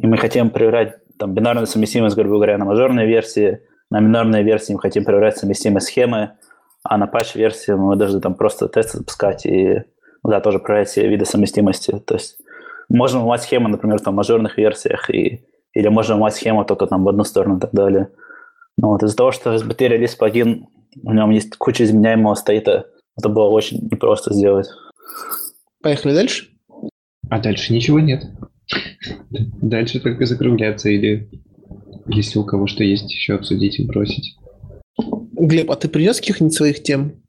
[0.00, 3.60] И мы хотим проверять там, бинарную совместимость, грубо говоря, на мажорной версии,
[3.90, 6.32] на минорной версии мы хотим проверять совместимость схемы,
[6.82, 9.82] а на патч-версии мы должны там просто тесты запускать и
[10.24, 11.92] ну да, тоже проверять все виды совместимости.
[12.00, 12.38] То есть
[12.88, 15.44] можем ломать схему, например, там, в мажорных версиях, и,
[15.74, 18.08] или можем ломать схему только там в одну сторону и так далее.
[18.76, 20.66] Но вот из-за того, что SBT релиз плагин,
[21.02, 22.86] у него есть куча изменяемого стейта,
[23.16, 24.66] это было очень непросто сделать.
[25.82, 26.53] Поехали дальше?
[27.34, 28.26] А дальше ничего нет.
[29.60, 31.28] Дальше только закругляться или
[32.06, 34.36] если у кого что есть еще обсудить и бросить.
[35.32, 37.24] Глеб, а ты принес каких-нибудь своих тем?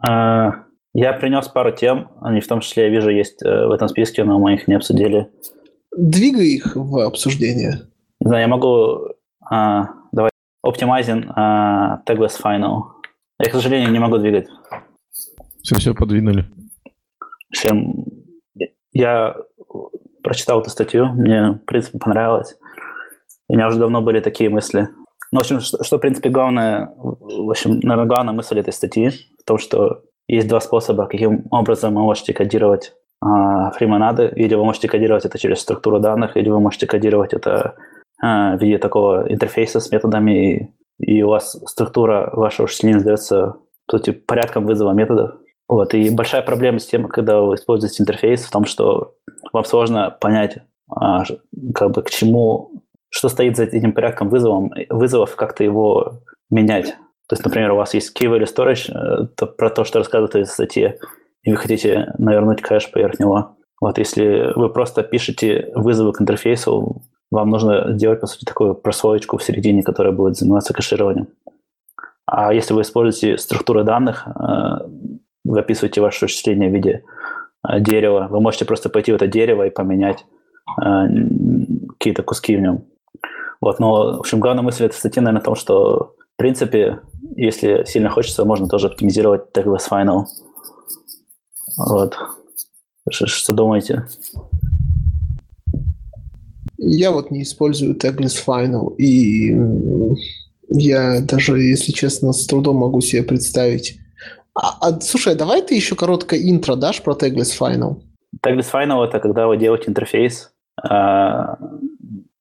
[0.00, 0.64] А,
[0.94, 4.24] я принес пару тем, они в том числе, я вижу, есть э, в этом списке,
[4.24, 5.28] но мы их не обсудили.
[5.94, 7.82] Двигай их в обсуждение.
[8.18, 9.08] Не знаю, я могу...
[9.44, 10.30] А, давай.
[10.66, 12.84] Optimizing а, Tagless Final.
[13.38, 14.46] Я, к сожалению, не могу двигать.
[15.62, 16.46] Все, все подвинули.
[17.50, 18.21] Всем
[18.92, 19.36] я
[20.22, 22.56] прочитал эту статью, мне, в принципе, понравилось.
[23.48, 24.88] У меня уже давно были такие мысли.
[25.30, 29.10] Ну, в общем, что, что в принципе, главное, в общем, наверное, главная мысль этой статьи
[29.40, 34.32] в том, что есть два способа, каким образом вы можете кодировать а, фримонады.
[34.34, 37.76] Или вы можете кодировать это через структуру данных, или вы можете кодировать это
[38.20, 43.56] а, в виде такого интерфейса с методами, и, и у вас структура вашего вычисления сдается
[43.86, 45.36] по сути, порядком вызова методов.
[45.72, 45.94] Вот.
[45.94, 49.14] И большая проблема с тем, когда вы используете интерфейс, в том, что
[49.54, 50.58] вам сложно понять,
[50.90, 51.24] а,
[51.74, 56.20] как бы к чему, что стоит за этим порядком вызовом, вызовов, как-то его
[56.50, 56.88] менять.
[57.26, 60.46] То есть, например, у вас есть key value storage, э, то, про то, что рассказывает
[60.46, 60.98] в статье,
[61.42, 63.56] и вы хотите навернуть кэш поверх него.
[63.80, 67.00] Вот если вы просто пишете вызовы к интерфейсу,
[67.30, 71.28] вам нужно сделать, по сути, такую прослоечку в середине, которая будет заниматься кэшированием.
[72.26, 74.28] А если вы используете структуры данных,
[75.44, 77.04] вы описываете ваше вычисление в виде
[77.68, 78.28] э, дерева.
[78.30, 80.24] Вы можете просто пойти в это дерево и поменять
[80.80, 81.06] э,
[81.98, 82.84] какие-то куски в нем.
[83.60, 87.00] Вот, но, в общем, главная мысль этой статьи, наверное, в том, что, в принципе,
[87.36, 90.24] если сильно хочется, можно тоже оптимизировать tagless final.
[91.76, 92.16] Вот.
[93.08, 94.06] Что, что думаете?
[96.78, 99.56] Я вот не использую tagless final, и
[100.68, 103.98] я даже, если честно, с трудом могу себе представить,
[104.54, 108.02] а, а, слушай, а давай ты еще короткое интро дашь про Tagless Final?
[108.44, 110.52] Tagless Final— это когда вы делаете интерфейс,
[110.82, 111.58] а,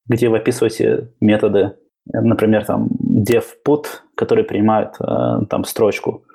[0.07, 1.75] где вы описываете методы,
[2.05, 3.85] например, там dev put,
[4.15, 6.25] который принимает а, там строчку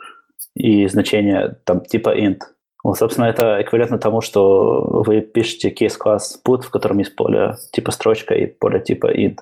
[0.55, 2.40] и значение там типа int.
[2.82, 7.90] Вот, собственно, это эквивалентно тому, что вы пишете кейс-класс put, в котором есть поле типа
[7.90, 9.40] строчка и поле типа int.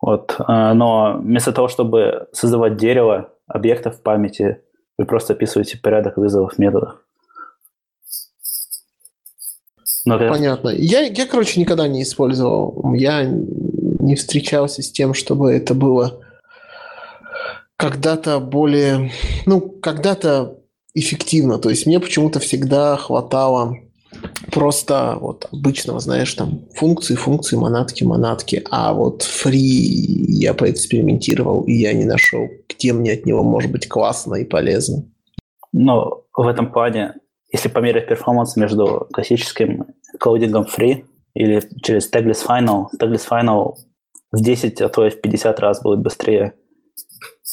[0.00, 0.36] Вот.
[0.48, 4.60] Но вместо того, чтобы создавать дерево объектов в памяти,
[4.98, 6.96] вы просто описываете порядок вызовов методов.
[10.04, 10.68] Но, Понятно.
[10.68, 12.94] Я, я, короче, никогда не использовал.
[12.94, 16.20] Я не встречался с тем, чтобы это было
[17.76, 19.10] когда-то более,
[19.46, 20.58] ну, когда-то
[20.94, 21.58] эффективно.
[21.58, 23.78] То есть мне почему-то всегда хватало
[24.52, 28.64] просто вот обычного, знаешь, там функции, функции, монадки, монадки.
[28.70, 33.88] А вот free я поэкспериментировал, и я не нашел, где мне от него может быть
[33.88, 35.04] классно и полезно.
[35.72, 37.14] Но в этом плане,
[37.52, 39.86] если померить перформанс между классическим
[40.18, 41.04] кодингом free
[41.34, 43.74] или через Tagless Final, Tagless Final
[44.32, 46.54] в 10, а то и в 50 раз будет быстрее.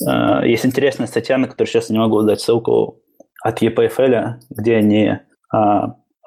[0.08, 3.00] Э, есть интересная статья, на которую сейчас не могу дать ссылку,
[3.44, 5.20] от EPFL, где они...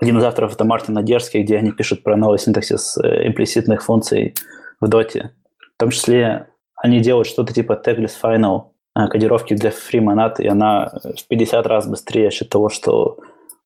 [0.01, 4.35] Один из авторов это Мартин Надежский, где они пишут про новый синтаксис э, имплиситных функций
[4.81, 5.33] в доте.
[5.77, 10.93] В том числе они делают что-то типа tagless final э, кодировки для FreeMonad, и она
[11.03, 13.19] в 50 раз быстрее счет того, что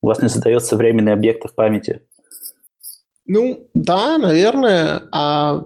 [0.02, 2.02] у вас не создается временный объект в памяти.
[3.26, 5.02] Ну, да, наверное.
[5.12, 5.64] А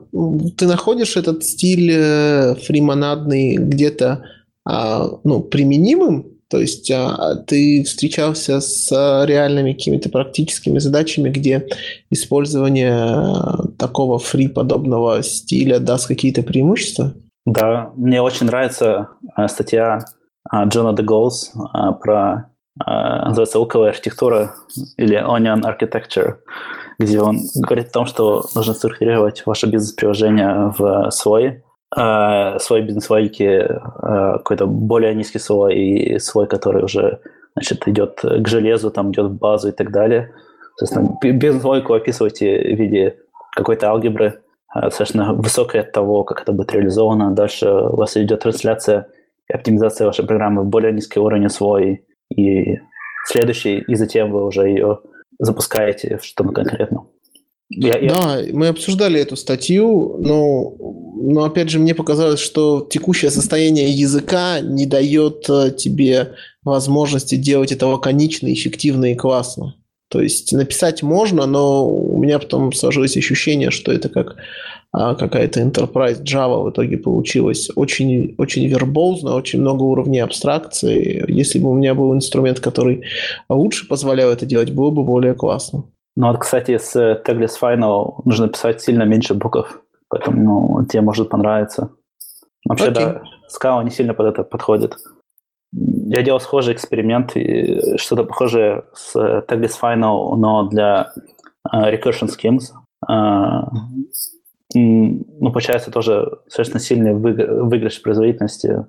[0.56, 4.24] ты находишь этот стиль э, фримонадный где-то
[4.66, 6.33] а, ну, применимым?
[6.54, 8.88] То есть а, ты встречался с
[9.26, 11.66] реальными какими-то практическими задачами, где
[12.10, 17.12] использование такого фри-подобного стиля даст какие-то преимущества?
[17.44, 20.04] Да, мне очень нравится а, статья
[20.68, 21.52] Джона Деголс
[22.00, 24.54] про называется «Луковая архитектура»
[24.96, 26.36] или «Onion Architecture»,
[27.00, 31.64] где он говорит о том, что нужно структурировать ваше бизнес-приложение в свой,
[31.96, 33.78] э, свой бизнес-логики, э,
[34.38, 37.20] какой-то более низкий слой и свой, который уже
[37.54, 40.32] значит, идет к железу, там идет в базу и так далее.
[40.76, 43.16] Соответственно, бизнес-логику описывайте в виде
[43.54, 44.40] какой-то алгебры,
[44.74, 47.30] э, достаточно высокой от того, как это будет реализовано.
[47.30, 49.08] Дальше у вас идет трансляция
[49.48, 52.04] и оптимизация вашей программы в более низкий уровень свой
[52.34, 52.80] и
[53.26, 55.00] следующий, и затем вы уже ее
[55.38, 57.06] запускаете что-то конкретно.
[57.76, 58.08] Я, я...
[58.08, 60.74] Да, мы обсуждали эту статью, но,
[61.16, 67.72] но опять же мне показалось, что текущее состояние языка не дает э, тебе возможности делать
[67.72, 69.74] это лаконично, эффективно и классно.
[70.08, 74.36] То есть написать можно, но у меня потом сложилось ощущение, что это как
[74.92, 77.68] а, какая-то Enterprise Java в итоге получилась.
[77.74, 81.24] Очень, очень вербозно, очень много уровней абстракции.
[81.26, 83.02] Если бы у меня был инструмент, который
[83.48, 85.84] лучше позволял это делать, было бы более классно.
[86.16, 91.28] Ну вот, кстати, с Tagless Final нужно писать сильно меньше букв, поэтому ну, тебе может
[91.28, 91.90] понравиться.
[92.66, 92.92] Вообще, okay.
[92.92, 94.96] да, Scala не сильно под это подходит.
[95.72, 97.32] Я делал схожий эксперимент,
[98.00, 101.12] что-то похожее с Tagless Final, но для
[101.72, 102.72] uh, recursion schemes.
[103.08, 103.64] Uh,
[104.74, 108.86] ну, получается тоже совершенно сильный выигрыш производительности.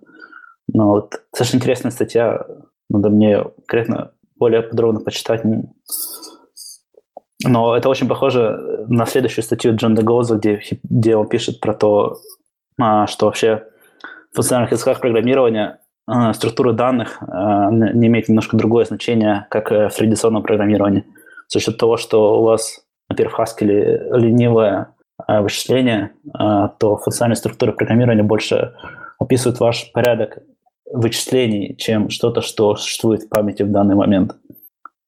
[0.71, 2.45] Но вот совершенно интересная статья,
[2.89, 5.43] надо мне конкретно более подробно почитать.
[7.43, 12.17] Но это очень похоже на следующую статью Джон Дегоза, где, где он пишет про то,
[12.79, 13.63] а, что вообще
[14.31, 19.89] в функциональных языках программирования а, структура данных а, не имеет немножко другое значение, как в
[19.89, 21.05] традиционном программировании.
[21.49, 24.95] За счет того, что у вас, например, в Haskell ленивая
[25.27, 28.73] Э, вычисления, э, то функциональные структуры программирования больше
[29.17, 30.39] описывают ваш порядок
[30.91, 34.35] вычислений, чем что-то, что существует в памяти в данный момент.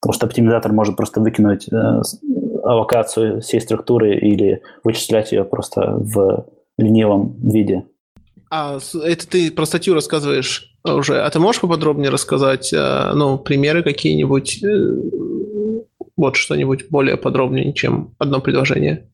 [0.00, 2.02] Потому что оптимизатор может просто выкинуть э,
[2.64, 6.46] аллокацию всей структуры или вычислять ее просто в
[6.76, 7.84] ленивом виде.
[8.50, 11.20] А это ты про статью рассказываешь уже.
[11.20, 14.62] А ты можешь поподробнее рассказать, ну, примеры какие-нибудь,
[16.16, 19.08] вот что-нибудь более подробнее, чем одно предложение?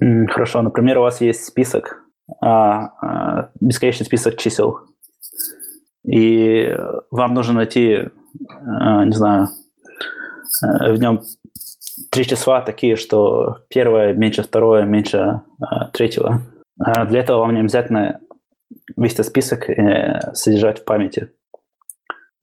[0.00, 2.02] Хорошо, например, у вас есть список,
[2.40, 4.78] а, бесконечный список чисел,
[6.04, 6.74] и
[7.10, 8.08] вам нужно найти,
[8.64, 9.48] а, не знаю,
[10.62, 11.22] в нем
[12.10, 15.42] три числа такие, что первое меньше второе, меньше
[15.92, 16.40] третьего.
[16.76, 18.20] Для этого вам не обязательно
[18.96, 21.30] весь этот список э, содержать в памяти.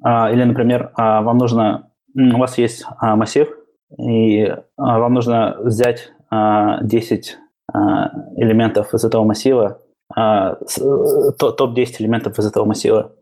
[0.02, 3.50] Или, например, вам нужно, у вас есть массив,
[3.98, 7.38] и вам нужно взять 10
[7.74, 9.82] а, элементов из этого массива,
[10.16, 13.14] а, топ-10 элементов из этого массива.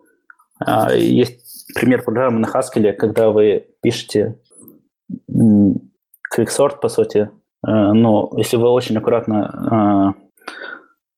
[0.60, 4.40] А, есть пример программы на Haskell, когда вы пишете
[5.38, 7.30] quicksort, по сути,
[7.64, 10.16] но если вы очень аккуратно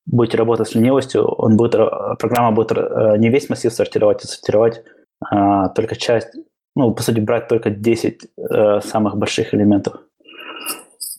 [0.06, 1.76] будете работать с ленивостью, он будет,
[2.20, 2.72] программа будет
[3.20, 4.84] не весь массив сортировать, а сортировать
[5.76, 6.30] только часть,
[6.76, 8.28] ну, по сути, брать только 10
[8.84, 9.94] самых больших элементов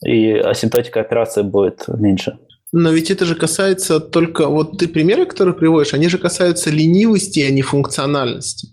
[0.05, 2.39] и асимптотика операции будет меньше.
[2.73, 4.47] Но ведь это же касается только...
[4.47, 8.69] Вот ты примеры, которые приводишь, они же касаются ленивости, а не функциональности.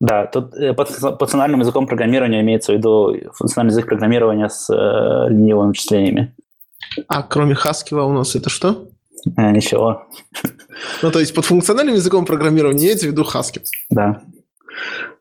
[0.00, 5.30] Да, тут э, под функциональным языком программирования имеется в виду функциональный язык программирования с э,
[5.30, 6.34] ленивыми вычислениями.
[7.08, 8.88] А кроме Haskell у нас это что?
[9.36, 10.06] А, ничего.
[11.02, 13.64] Ну, то есть под функциональным языком программирования имеется в виду Haskell?
[13.90, 14.20] Да.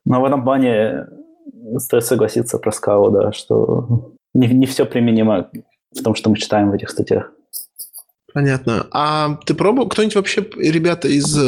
[0.04, 1.08] Но в этом плане
[1.78, 5.50] стоит согласиться про скалу, да, что не, не все применимо
[5.92, 7.32] в том, что мы читаем в этих статьях.
[8.36, 8.86] Понятно.
[8.92, 11.42] А ты пробовал, кто-нибудь вообще, ребята из э,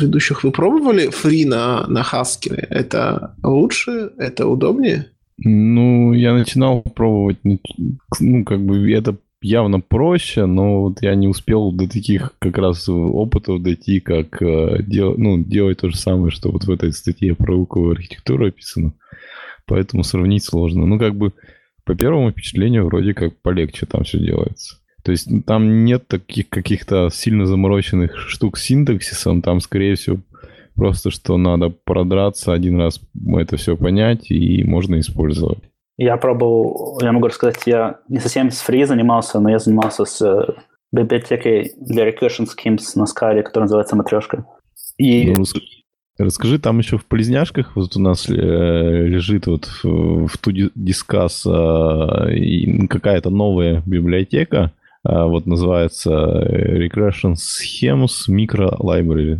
[0.00, 2.56] ведущих, вы пробовали фри на, на Haskell?
[2.70, 4.10] Это лучше?
[4.18, 5.12] Это удобнее?
[5.36, 11.70] Ну, я начинал пробовать, ну, как бы это явно проще, но вот я не успел
[11.70, 16.50] до таких как раз опытов дойти, как э, дел, ну, делать то же самое, что
[16.50, 18.92] вот в этой статье про звуковую архитектуру описано.
[19.66, 20.84] Поэтому сравнить сложно.
[20.84, 21.32] Ну, как бы
[21.84, 24.78] по первому впечатлению вроде как полегче там все делается.
[25.08, 30.18] То есть там нет таких каких-то сильно замороченных штук с синтаксисом, там, скорее всего,
[30.76, 33.00] просто что надо продраться один раз,
[33.38, 35.60] это все понять, и можно использовать.
[35.96, 40.20] Я пробовал, я могу рассказать, я не совсем с free занимался, но я занимался с
[40.20, 40.44] э,
[40.92, 44.44] библиотекой для recursion schemes на скале, которая называется матрешка.
[44.98, 45.32] И...
[45.34, 45.44] Ну,
[46.18, 51.46] Расскажи, там еще в полезняшках вот у нас э, лежит вот в, в ту дискас
[51.46, 54.72] э, какая-то новая библиотека,
[55.08, 59.38] вот называется Regression Schemes Micro Library.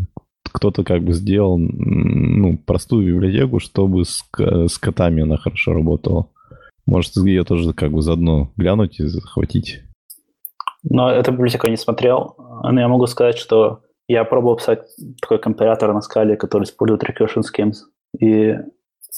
[0.51, 6.27] Кто-то как бы сделал ну, простую библиотеку, чтобы с, с котами она хорошо работала.
[6.86, 9.82] Может, ее тоже как бы заодно глянуть и захватить.
[10.82, 12.35] Но эту библиотеку я не смотрел.
[12.62, 14.89] Но я могу сказать, что я пробовал писать
[15.20, 17.74] такой компилятор на скале, который использует recursion schemes.
[18.19, 18.55] И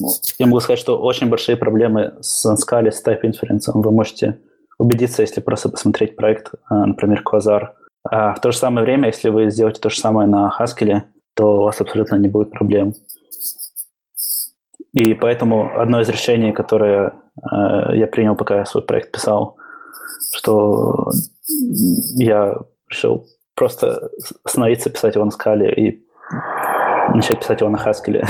[0.00, 0.08] ну,
[0.40, 3.70] я могу сказать, что очень большие проблемы с скале, с type inference.
[3.72, 4.40] Вы можете
[4.80, 7.68] убедиться, если просто посмотреть проект, а, например, Quasar.
[8.02, 11.02] А в то же самое время, если вы сделаете то же самое на Haskell,
[11.34, 12.94] то у вас абсолютно не будет проблем.
[14.92, 19.56] И поэтому одно из решений, которое э, я принял, пока я свой проект писал,
[20.34, 21.10] что
[22.16, 22.56] я
[22.88, 24.10] решил просто
[24.44, 26.02] остановиться, писать его на скале и
[27.14, 28.26] начать писать его на Haskell.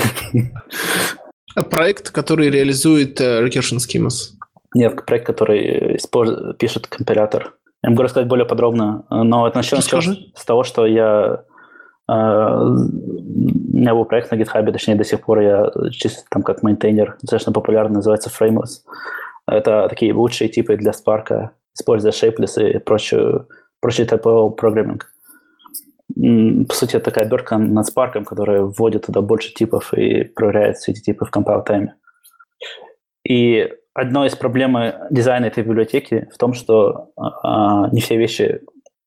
[1.71, 4.40] Проект, который реализует recursion schemas?
[4.75, 6.57] Нет, проект, который использ...
[6.59, 7.55] пишет компилятор.
[7.83, 9.85] Я могу рассказать более подробно, но это началось
[10.35, 11.45] с того, что я
[12.11, 16.65] Uh, у меня был проект на GitHub, точнее, до сих пор я чисто там как
[16.65, 18.83] мейнтейнер, достаточно популярный, называется Frameless.
[19.47, 23.47] Это такие лучшие типы для Spark, используя Shapeless и прочую,
[23.81, 25.09] прочий typo программинг
[26.15, 30.93] по сути, это такая обертка над Spark, которая вводит туда больше типов и проверяет все
[30.93, 31.95] эти типы в compile тайме.
[33.25, 34.77] И одна из проблем
[35.11, 38.61] дизайна этой библиотеки в том, что а, не все вещи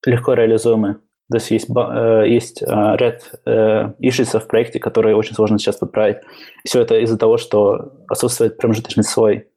[0.06, 1.00] легко реализуемы.
[1.32, 5.78] То есть есть, э, есть э, ряд э, issues в проекте, которые очень сложно сейчас
[5.78, 6.18] подправить.
[6.66, 9.48] Все это из-за того, что отсутствует промежуточный слой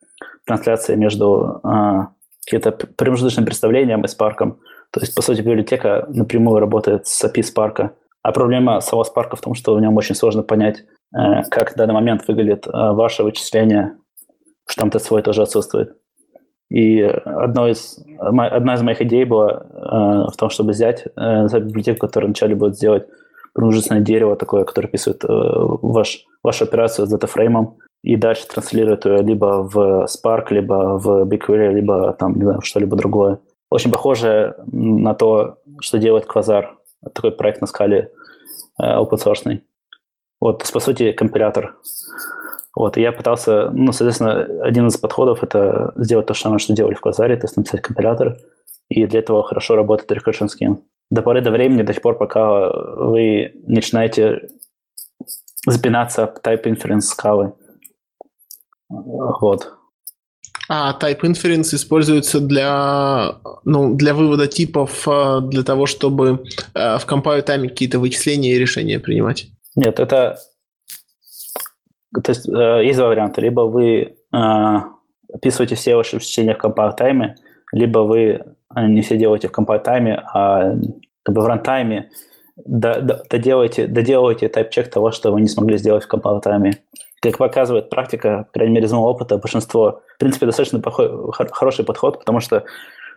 [0.47, 2.07] трансляции между э,
[2.47, 4.61] каким-то промежуточным представлением и спарком.
[4.93, 7.91] То есть, по сути, библиотека напрямую работает с API Spark.
[8.23, 10.85] А проблема самого Spark в том, что в нем очень сложно понять,
[11.15, 13.97] э, как в данный момент выглядит э, ваше вычисление,
[14.91, 15.97] тест свой тоже отсутствует.
[16.69, 22.07] И одно из, одна из моих идей была э, в том, чтобы взять за библиотеку,
[22.07, 23.07] которая вначале будет сделать
[23.55, 29.63] промежуточное дерево такое, которое описывает ваш, вашу операцию с датафреймом, и дальше транслирует ее либо
[29.63, 33.39] в Spark, либо в BigQuery, либо там, что-либо другое
[33.71, 36.77] очень похоже на то, что делает Квазар.
[37.15, 38.11] Такой проект на скале
[38.81, 39.61] э, open source.
[40.41, 41.77] Вот, по сути, компилятор.
[42.77, 46.75] Вот, и я пытался, ну, соответственно, один из подходов– это сделать то же самое, что
[46.75, 48.37] делали в Квазаре, то есть написать компилятор,
[48.91, 50.77] и для этого хорошо работает recursion scheme.
[51.11, 54.51] До поры до времени, до тех пор, пока вы начинаете
[55.67, 57.55] запинаться об type inference скалы.
[58.91, 59.73] Вот.
[60.69, 66.45] А Type Inference используется для, ну, для вывода типов, э, для того, чтобы
[66.75, 69.47] э, в compile time какие-то вычисления и решения принимать?
[69.77, 70.39] Нет, это...
[72.23, 73.41] То есть э, есть два варианта.
[73.41, 74.17] Либо вы
[75.33, 76.55] описываете все ваши вычисления
[76.93, 77.35] в time,
[77.73, 78.45] либо вы
[78.75, 80.77] не все делаете в time, а
[81.23, 82.11] как бы в рантайме
[82.57, 86.75] доделаете, доделаете type-чек того, что вы не смогли сделать в time.
[87.21, 91.85] Как показывает практика, по крайней мере, из моего опыта, большинство, в принципе, достаточно плохой, хороший
[91.85, 92.65] подход, потому что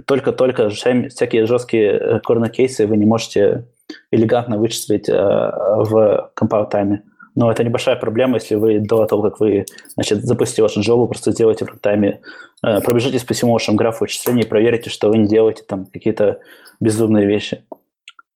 [0.05, 3.65] только-только всякие жесткие корнер-кейсы вы не можете
[4.11, 7.03] элегантно вычислить э, в compile тайме.
[7.35, 11.31] Но это небольшая проблема, если вы до того, как вы значит, запустите вашу джобу, просто
[11.31, 12.21] сделаете в тайме,
[12.63, 16.39] э, пробежитесь по всему вашему графу вычислений и проверите, что вы не делаете там какие-то
[16.79, 17.63] безумные вещи.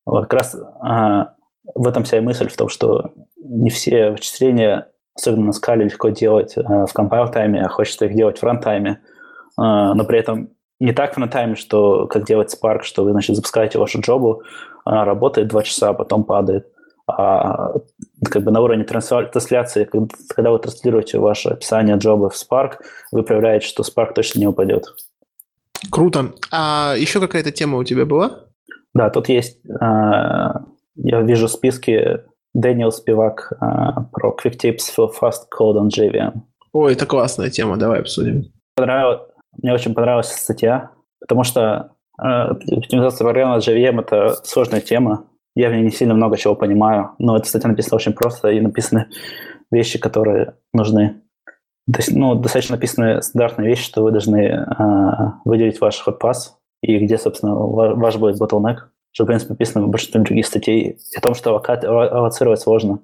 [0.06, 1.26] Вот как раз э,
[1.76, 6.10] в этом вся и мысль в том, что не все вычисления особенно на скале легко
[6.10, 8.98] делать э, в compile тайме, а хочется их делать в рантайме, э,
[9.58, 10.50] но при этом
[10.80, 14.44] не так в рантайме, что как делать Spark, что вы, значит, запускаете вашу джобу,
[14.86, 16.68] она работает два часа, а потом падает.
[17.06, 17.74] А
[18.24, 19.90] как бы на уровне трансляции,
[20.34, 22.78] когда вы транслируете ваше описание джоба в Spark,
[23.12, 24.86] вы проверяете, что Spark точно не упадет.
[25.92, 26.34] Круто.
[26.52, 28.46] А еще какая-то тема у тебя была?
[28.94, 32.22] Да, тут есть, я вижу списки
[32.54, 36.42] Дэниел Спивак про Quick Tips for Fast Code on JVM.
[36.72, 38.52] Ой, это классная тема, давай обсудим.
[38.76, 39.22] Понравилось,
[39.62, 45.26] мне очень понравилась статья, потому что оптимизация программы JVM– это сложная тема.
[45.56, 48.60] Я в ней не сильно много чего понимаю, но эта статья написана очень просто, и
[48.60, 49.08] написаны
[49.72, 51.22] вещи, которые нужны.
[51.92, 54.66] То есть, ну, достаточно написаны стандартные вещи, что вы должны э,
[55.44, 58.78] выделить ваш ход-пас и где, собственно, ваш будет bottleneck,
[59.12, 63.00] что, в принципе, написано в большинстве других статей, о том, что авоцировать сложно.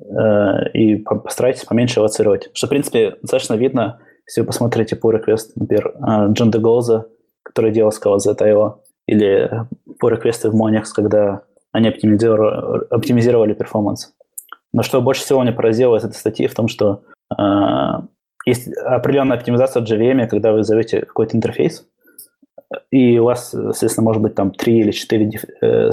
[0.00, 2.50] Э, и постарайтесь поменьше авоцировать.
[2.52, 5.94] Что, в принципе, достаточно видно, если вы посмотрите по request, например,
[6.32, 7.08] Джон Деголза,
[7.42, 8.74] который делал Scala ZIO,
[9.06, 9.50] или
[9.98, 14.12] по реквесты в Monix, когда они оптимизировали, оптимизировали перформанс.
[14.72, 17.02] Но что больше всего меня поразило из этой статьи в том, что
[17.36, 17.42] э,
[18.46, 21.86] есть определенная оптимизация в JVM, когда вы зовете какой-то интерфейс,
[22.90, 25.30] и у вас, соответственно, может быть там три или четыре
[25.60, 25.90] э,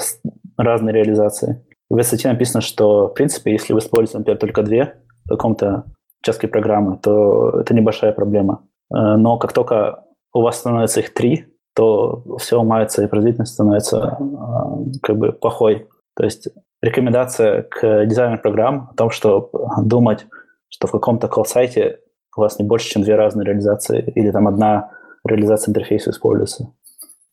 [0.57, 1.65] разные реализации.
[1.89, 4.95] В этой статье написано, что, в принципе, если вы используете, например, только две
[5.25, 5.85] в каком-то
[6.21, 8.63] участке программы, то это небольшая проблема.
[8.91, 11.47] Э, но как только у вас становится их три,
[11.77, 15.87] то все ломается, и производительность становится э, как бы плохой.
[16.15, 16.47] То есть
[16.81, 19.51] рекомендация к дизайнеру программ о том, что
[19.83, 20.25] думать,
[20.69, 21.99] что в каком-то колл-сайте
[22.35, 24.89] у вас не больше, чем две разные реализации, или там одна
[25.23, 26.73] реализация интерфейса используется.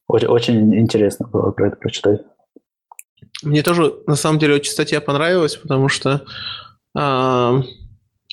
[0.09, 2.21] Очень, очень интересно было про это прочитать.
[3.43, 6.21] Мне тоже, на самом деле, очень статья понравилась, потому что
[6.99, 7.63] э,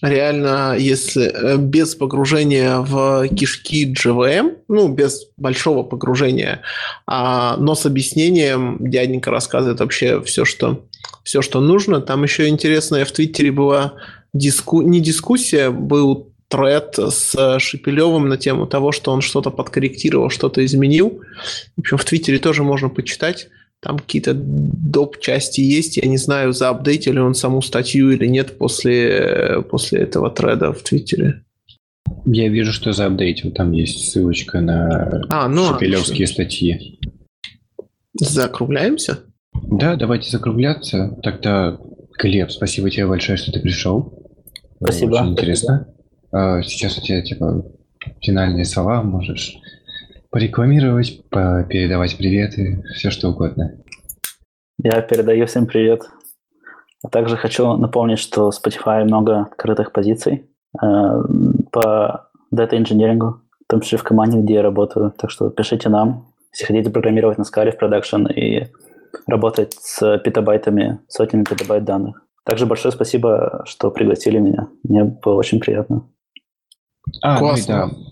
[0.01, 6.61] реально, если э, без погружения в кишки GVM, ну, без большого погружения,
[7.05, 10.85] а, но с объяснением дяденька рассказывает вообще все, что,
[11.23, 12.01] все, что нужно.
[12.01, 13.93] Там еще интересная в Твиттере была
[14.33, 14.81] диску...
[14.81, 21.21] не дискуссия, был тред с Шепелевым на тему того, что он что-то подкорректировал, что-то изменил.
[21.77, 23.47] В общем, в Твиттере тоже можно почитать.
[23.81, 25.19] Там какие-то доп.
[25.19, 25.97] части есть.
[25.97, 31.43] Я не знаю, заапдейтили он саму статью или нет после, после этого треда в Твиттере.
[32.25, 33.51] Я вижу, что заапдейтил.
[33.51, 36.99] Там есть ссылочка на а, ну, шепелевские статьи.
[38.13, 39.19] Закругляемся?
[39.53, 41.17] Да, давайте закругляться.
[41.23, 41.79] Тогда,
[42.19, 44.29] Глеб, спасибо тебе большое, что ты пришел.
[44.75, 45.15] Спасибо.
[45.15, 45.87] Очень интересно.
[46.31, 47.65] А, сейчас у тебя, типа,
[48.21, 49.57] финальные слова можешь
[50.31, 53.77] порекламировать, передавать приветы, все что угодно.
[54.81, 56.09] Я передаю всем привет.
[57.03, 60.49] А также хочу напомнить, что в Spotify много открытых позиций
[60.81, 60.87] э,
[61.71, 65.11] по дата инженерингу, в том числе в команде, где я работаю.
[65.17, 68.67] Так что пишите нам, если хотите программировать на скале в продакшн и
[69.27, 72.23] работать с петабайтами, сотнями петабайт данных.
[72.45, 74.67] Также большое спасибо, что пригласили меня.
[74.83, 76.07] Мне было очень приятно.
[77.21, 77.87] А, Классно.
[77.87, 78.10] Ну, да.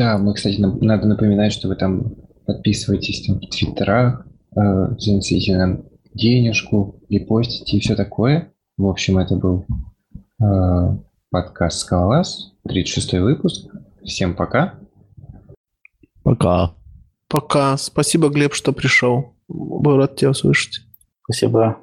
[0.00, 2.14] Да, мы, кстати, надо напоминать, что вы там
[2.46, 5.82] подписываетесь там, в Твиттерах, э, заносите нам
[6.14, 8.50] денежку, и постите и все такое.
[8.78, 9.66] В общем, это был
[10.42, 10.96] э,
[11.28, 13.74] подкаст «Скалолаз», 36 выпуск.
[14.02, 14.76] Всем пока.
[16.22, 16.72] Пока.
[17.28, 17.76] Пока.
[17.76, 19.34] Спасибо, Глеб, что пришел.
[19.48, 20.80] Был рад тебя услышать.
[21.24, 21.76] Спасибо.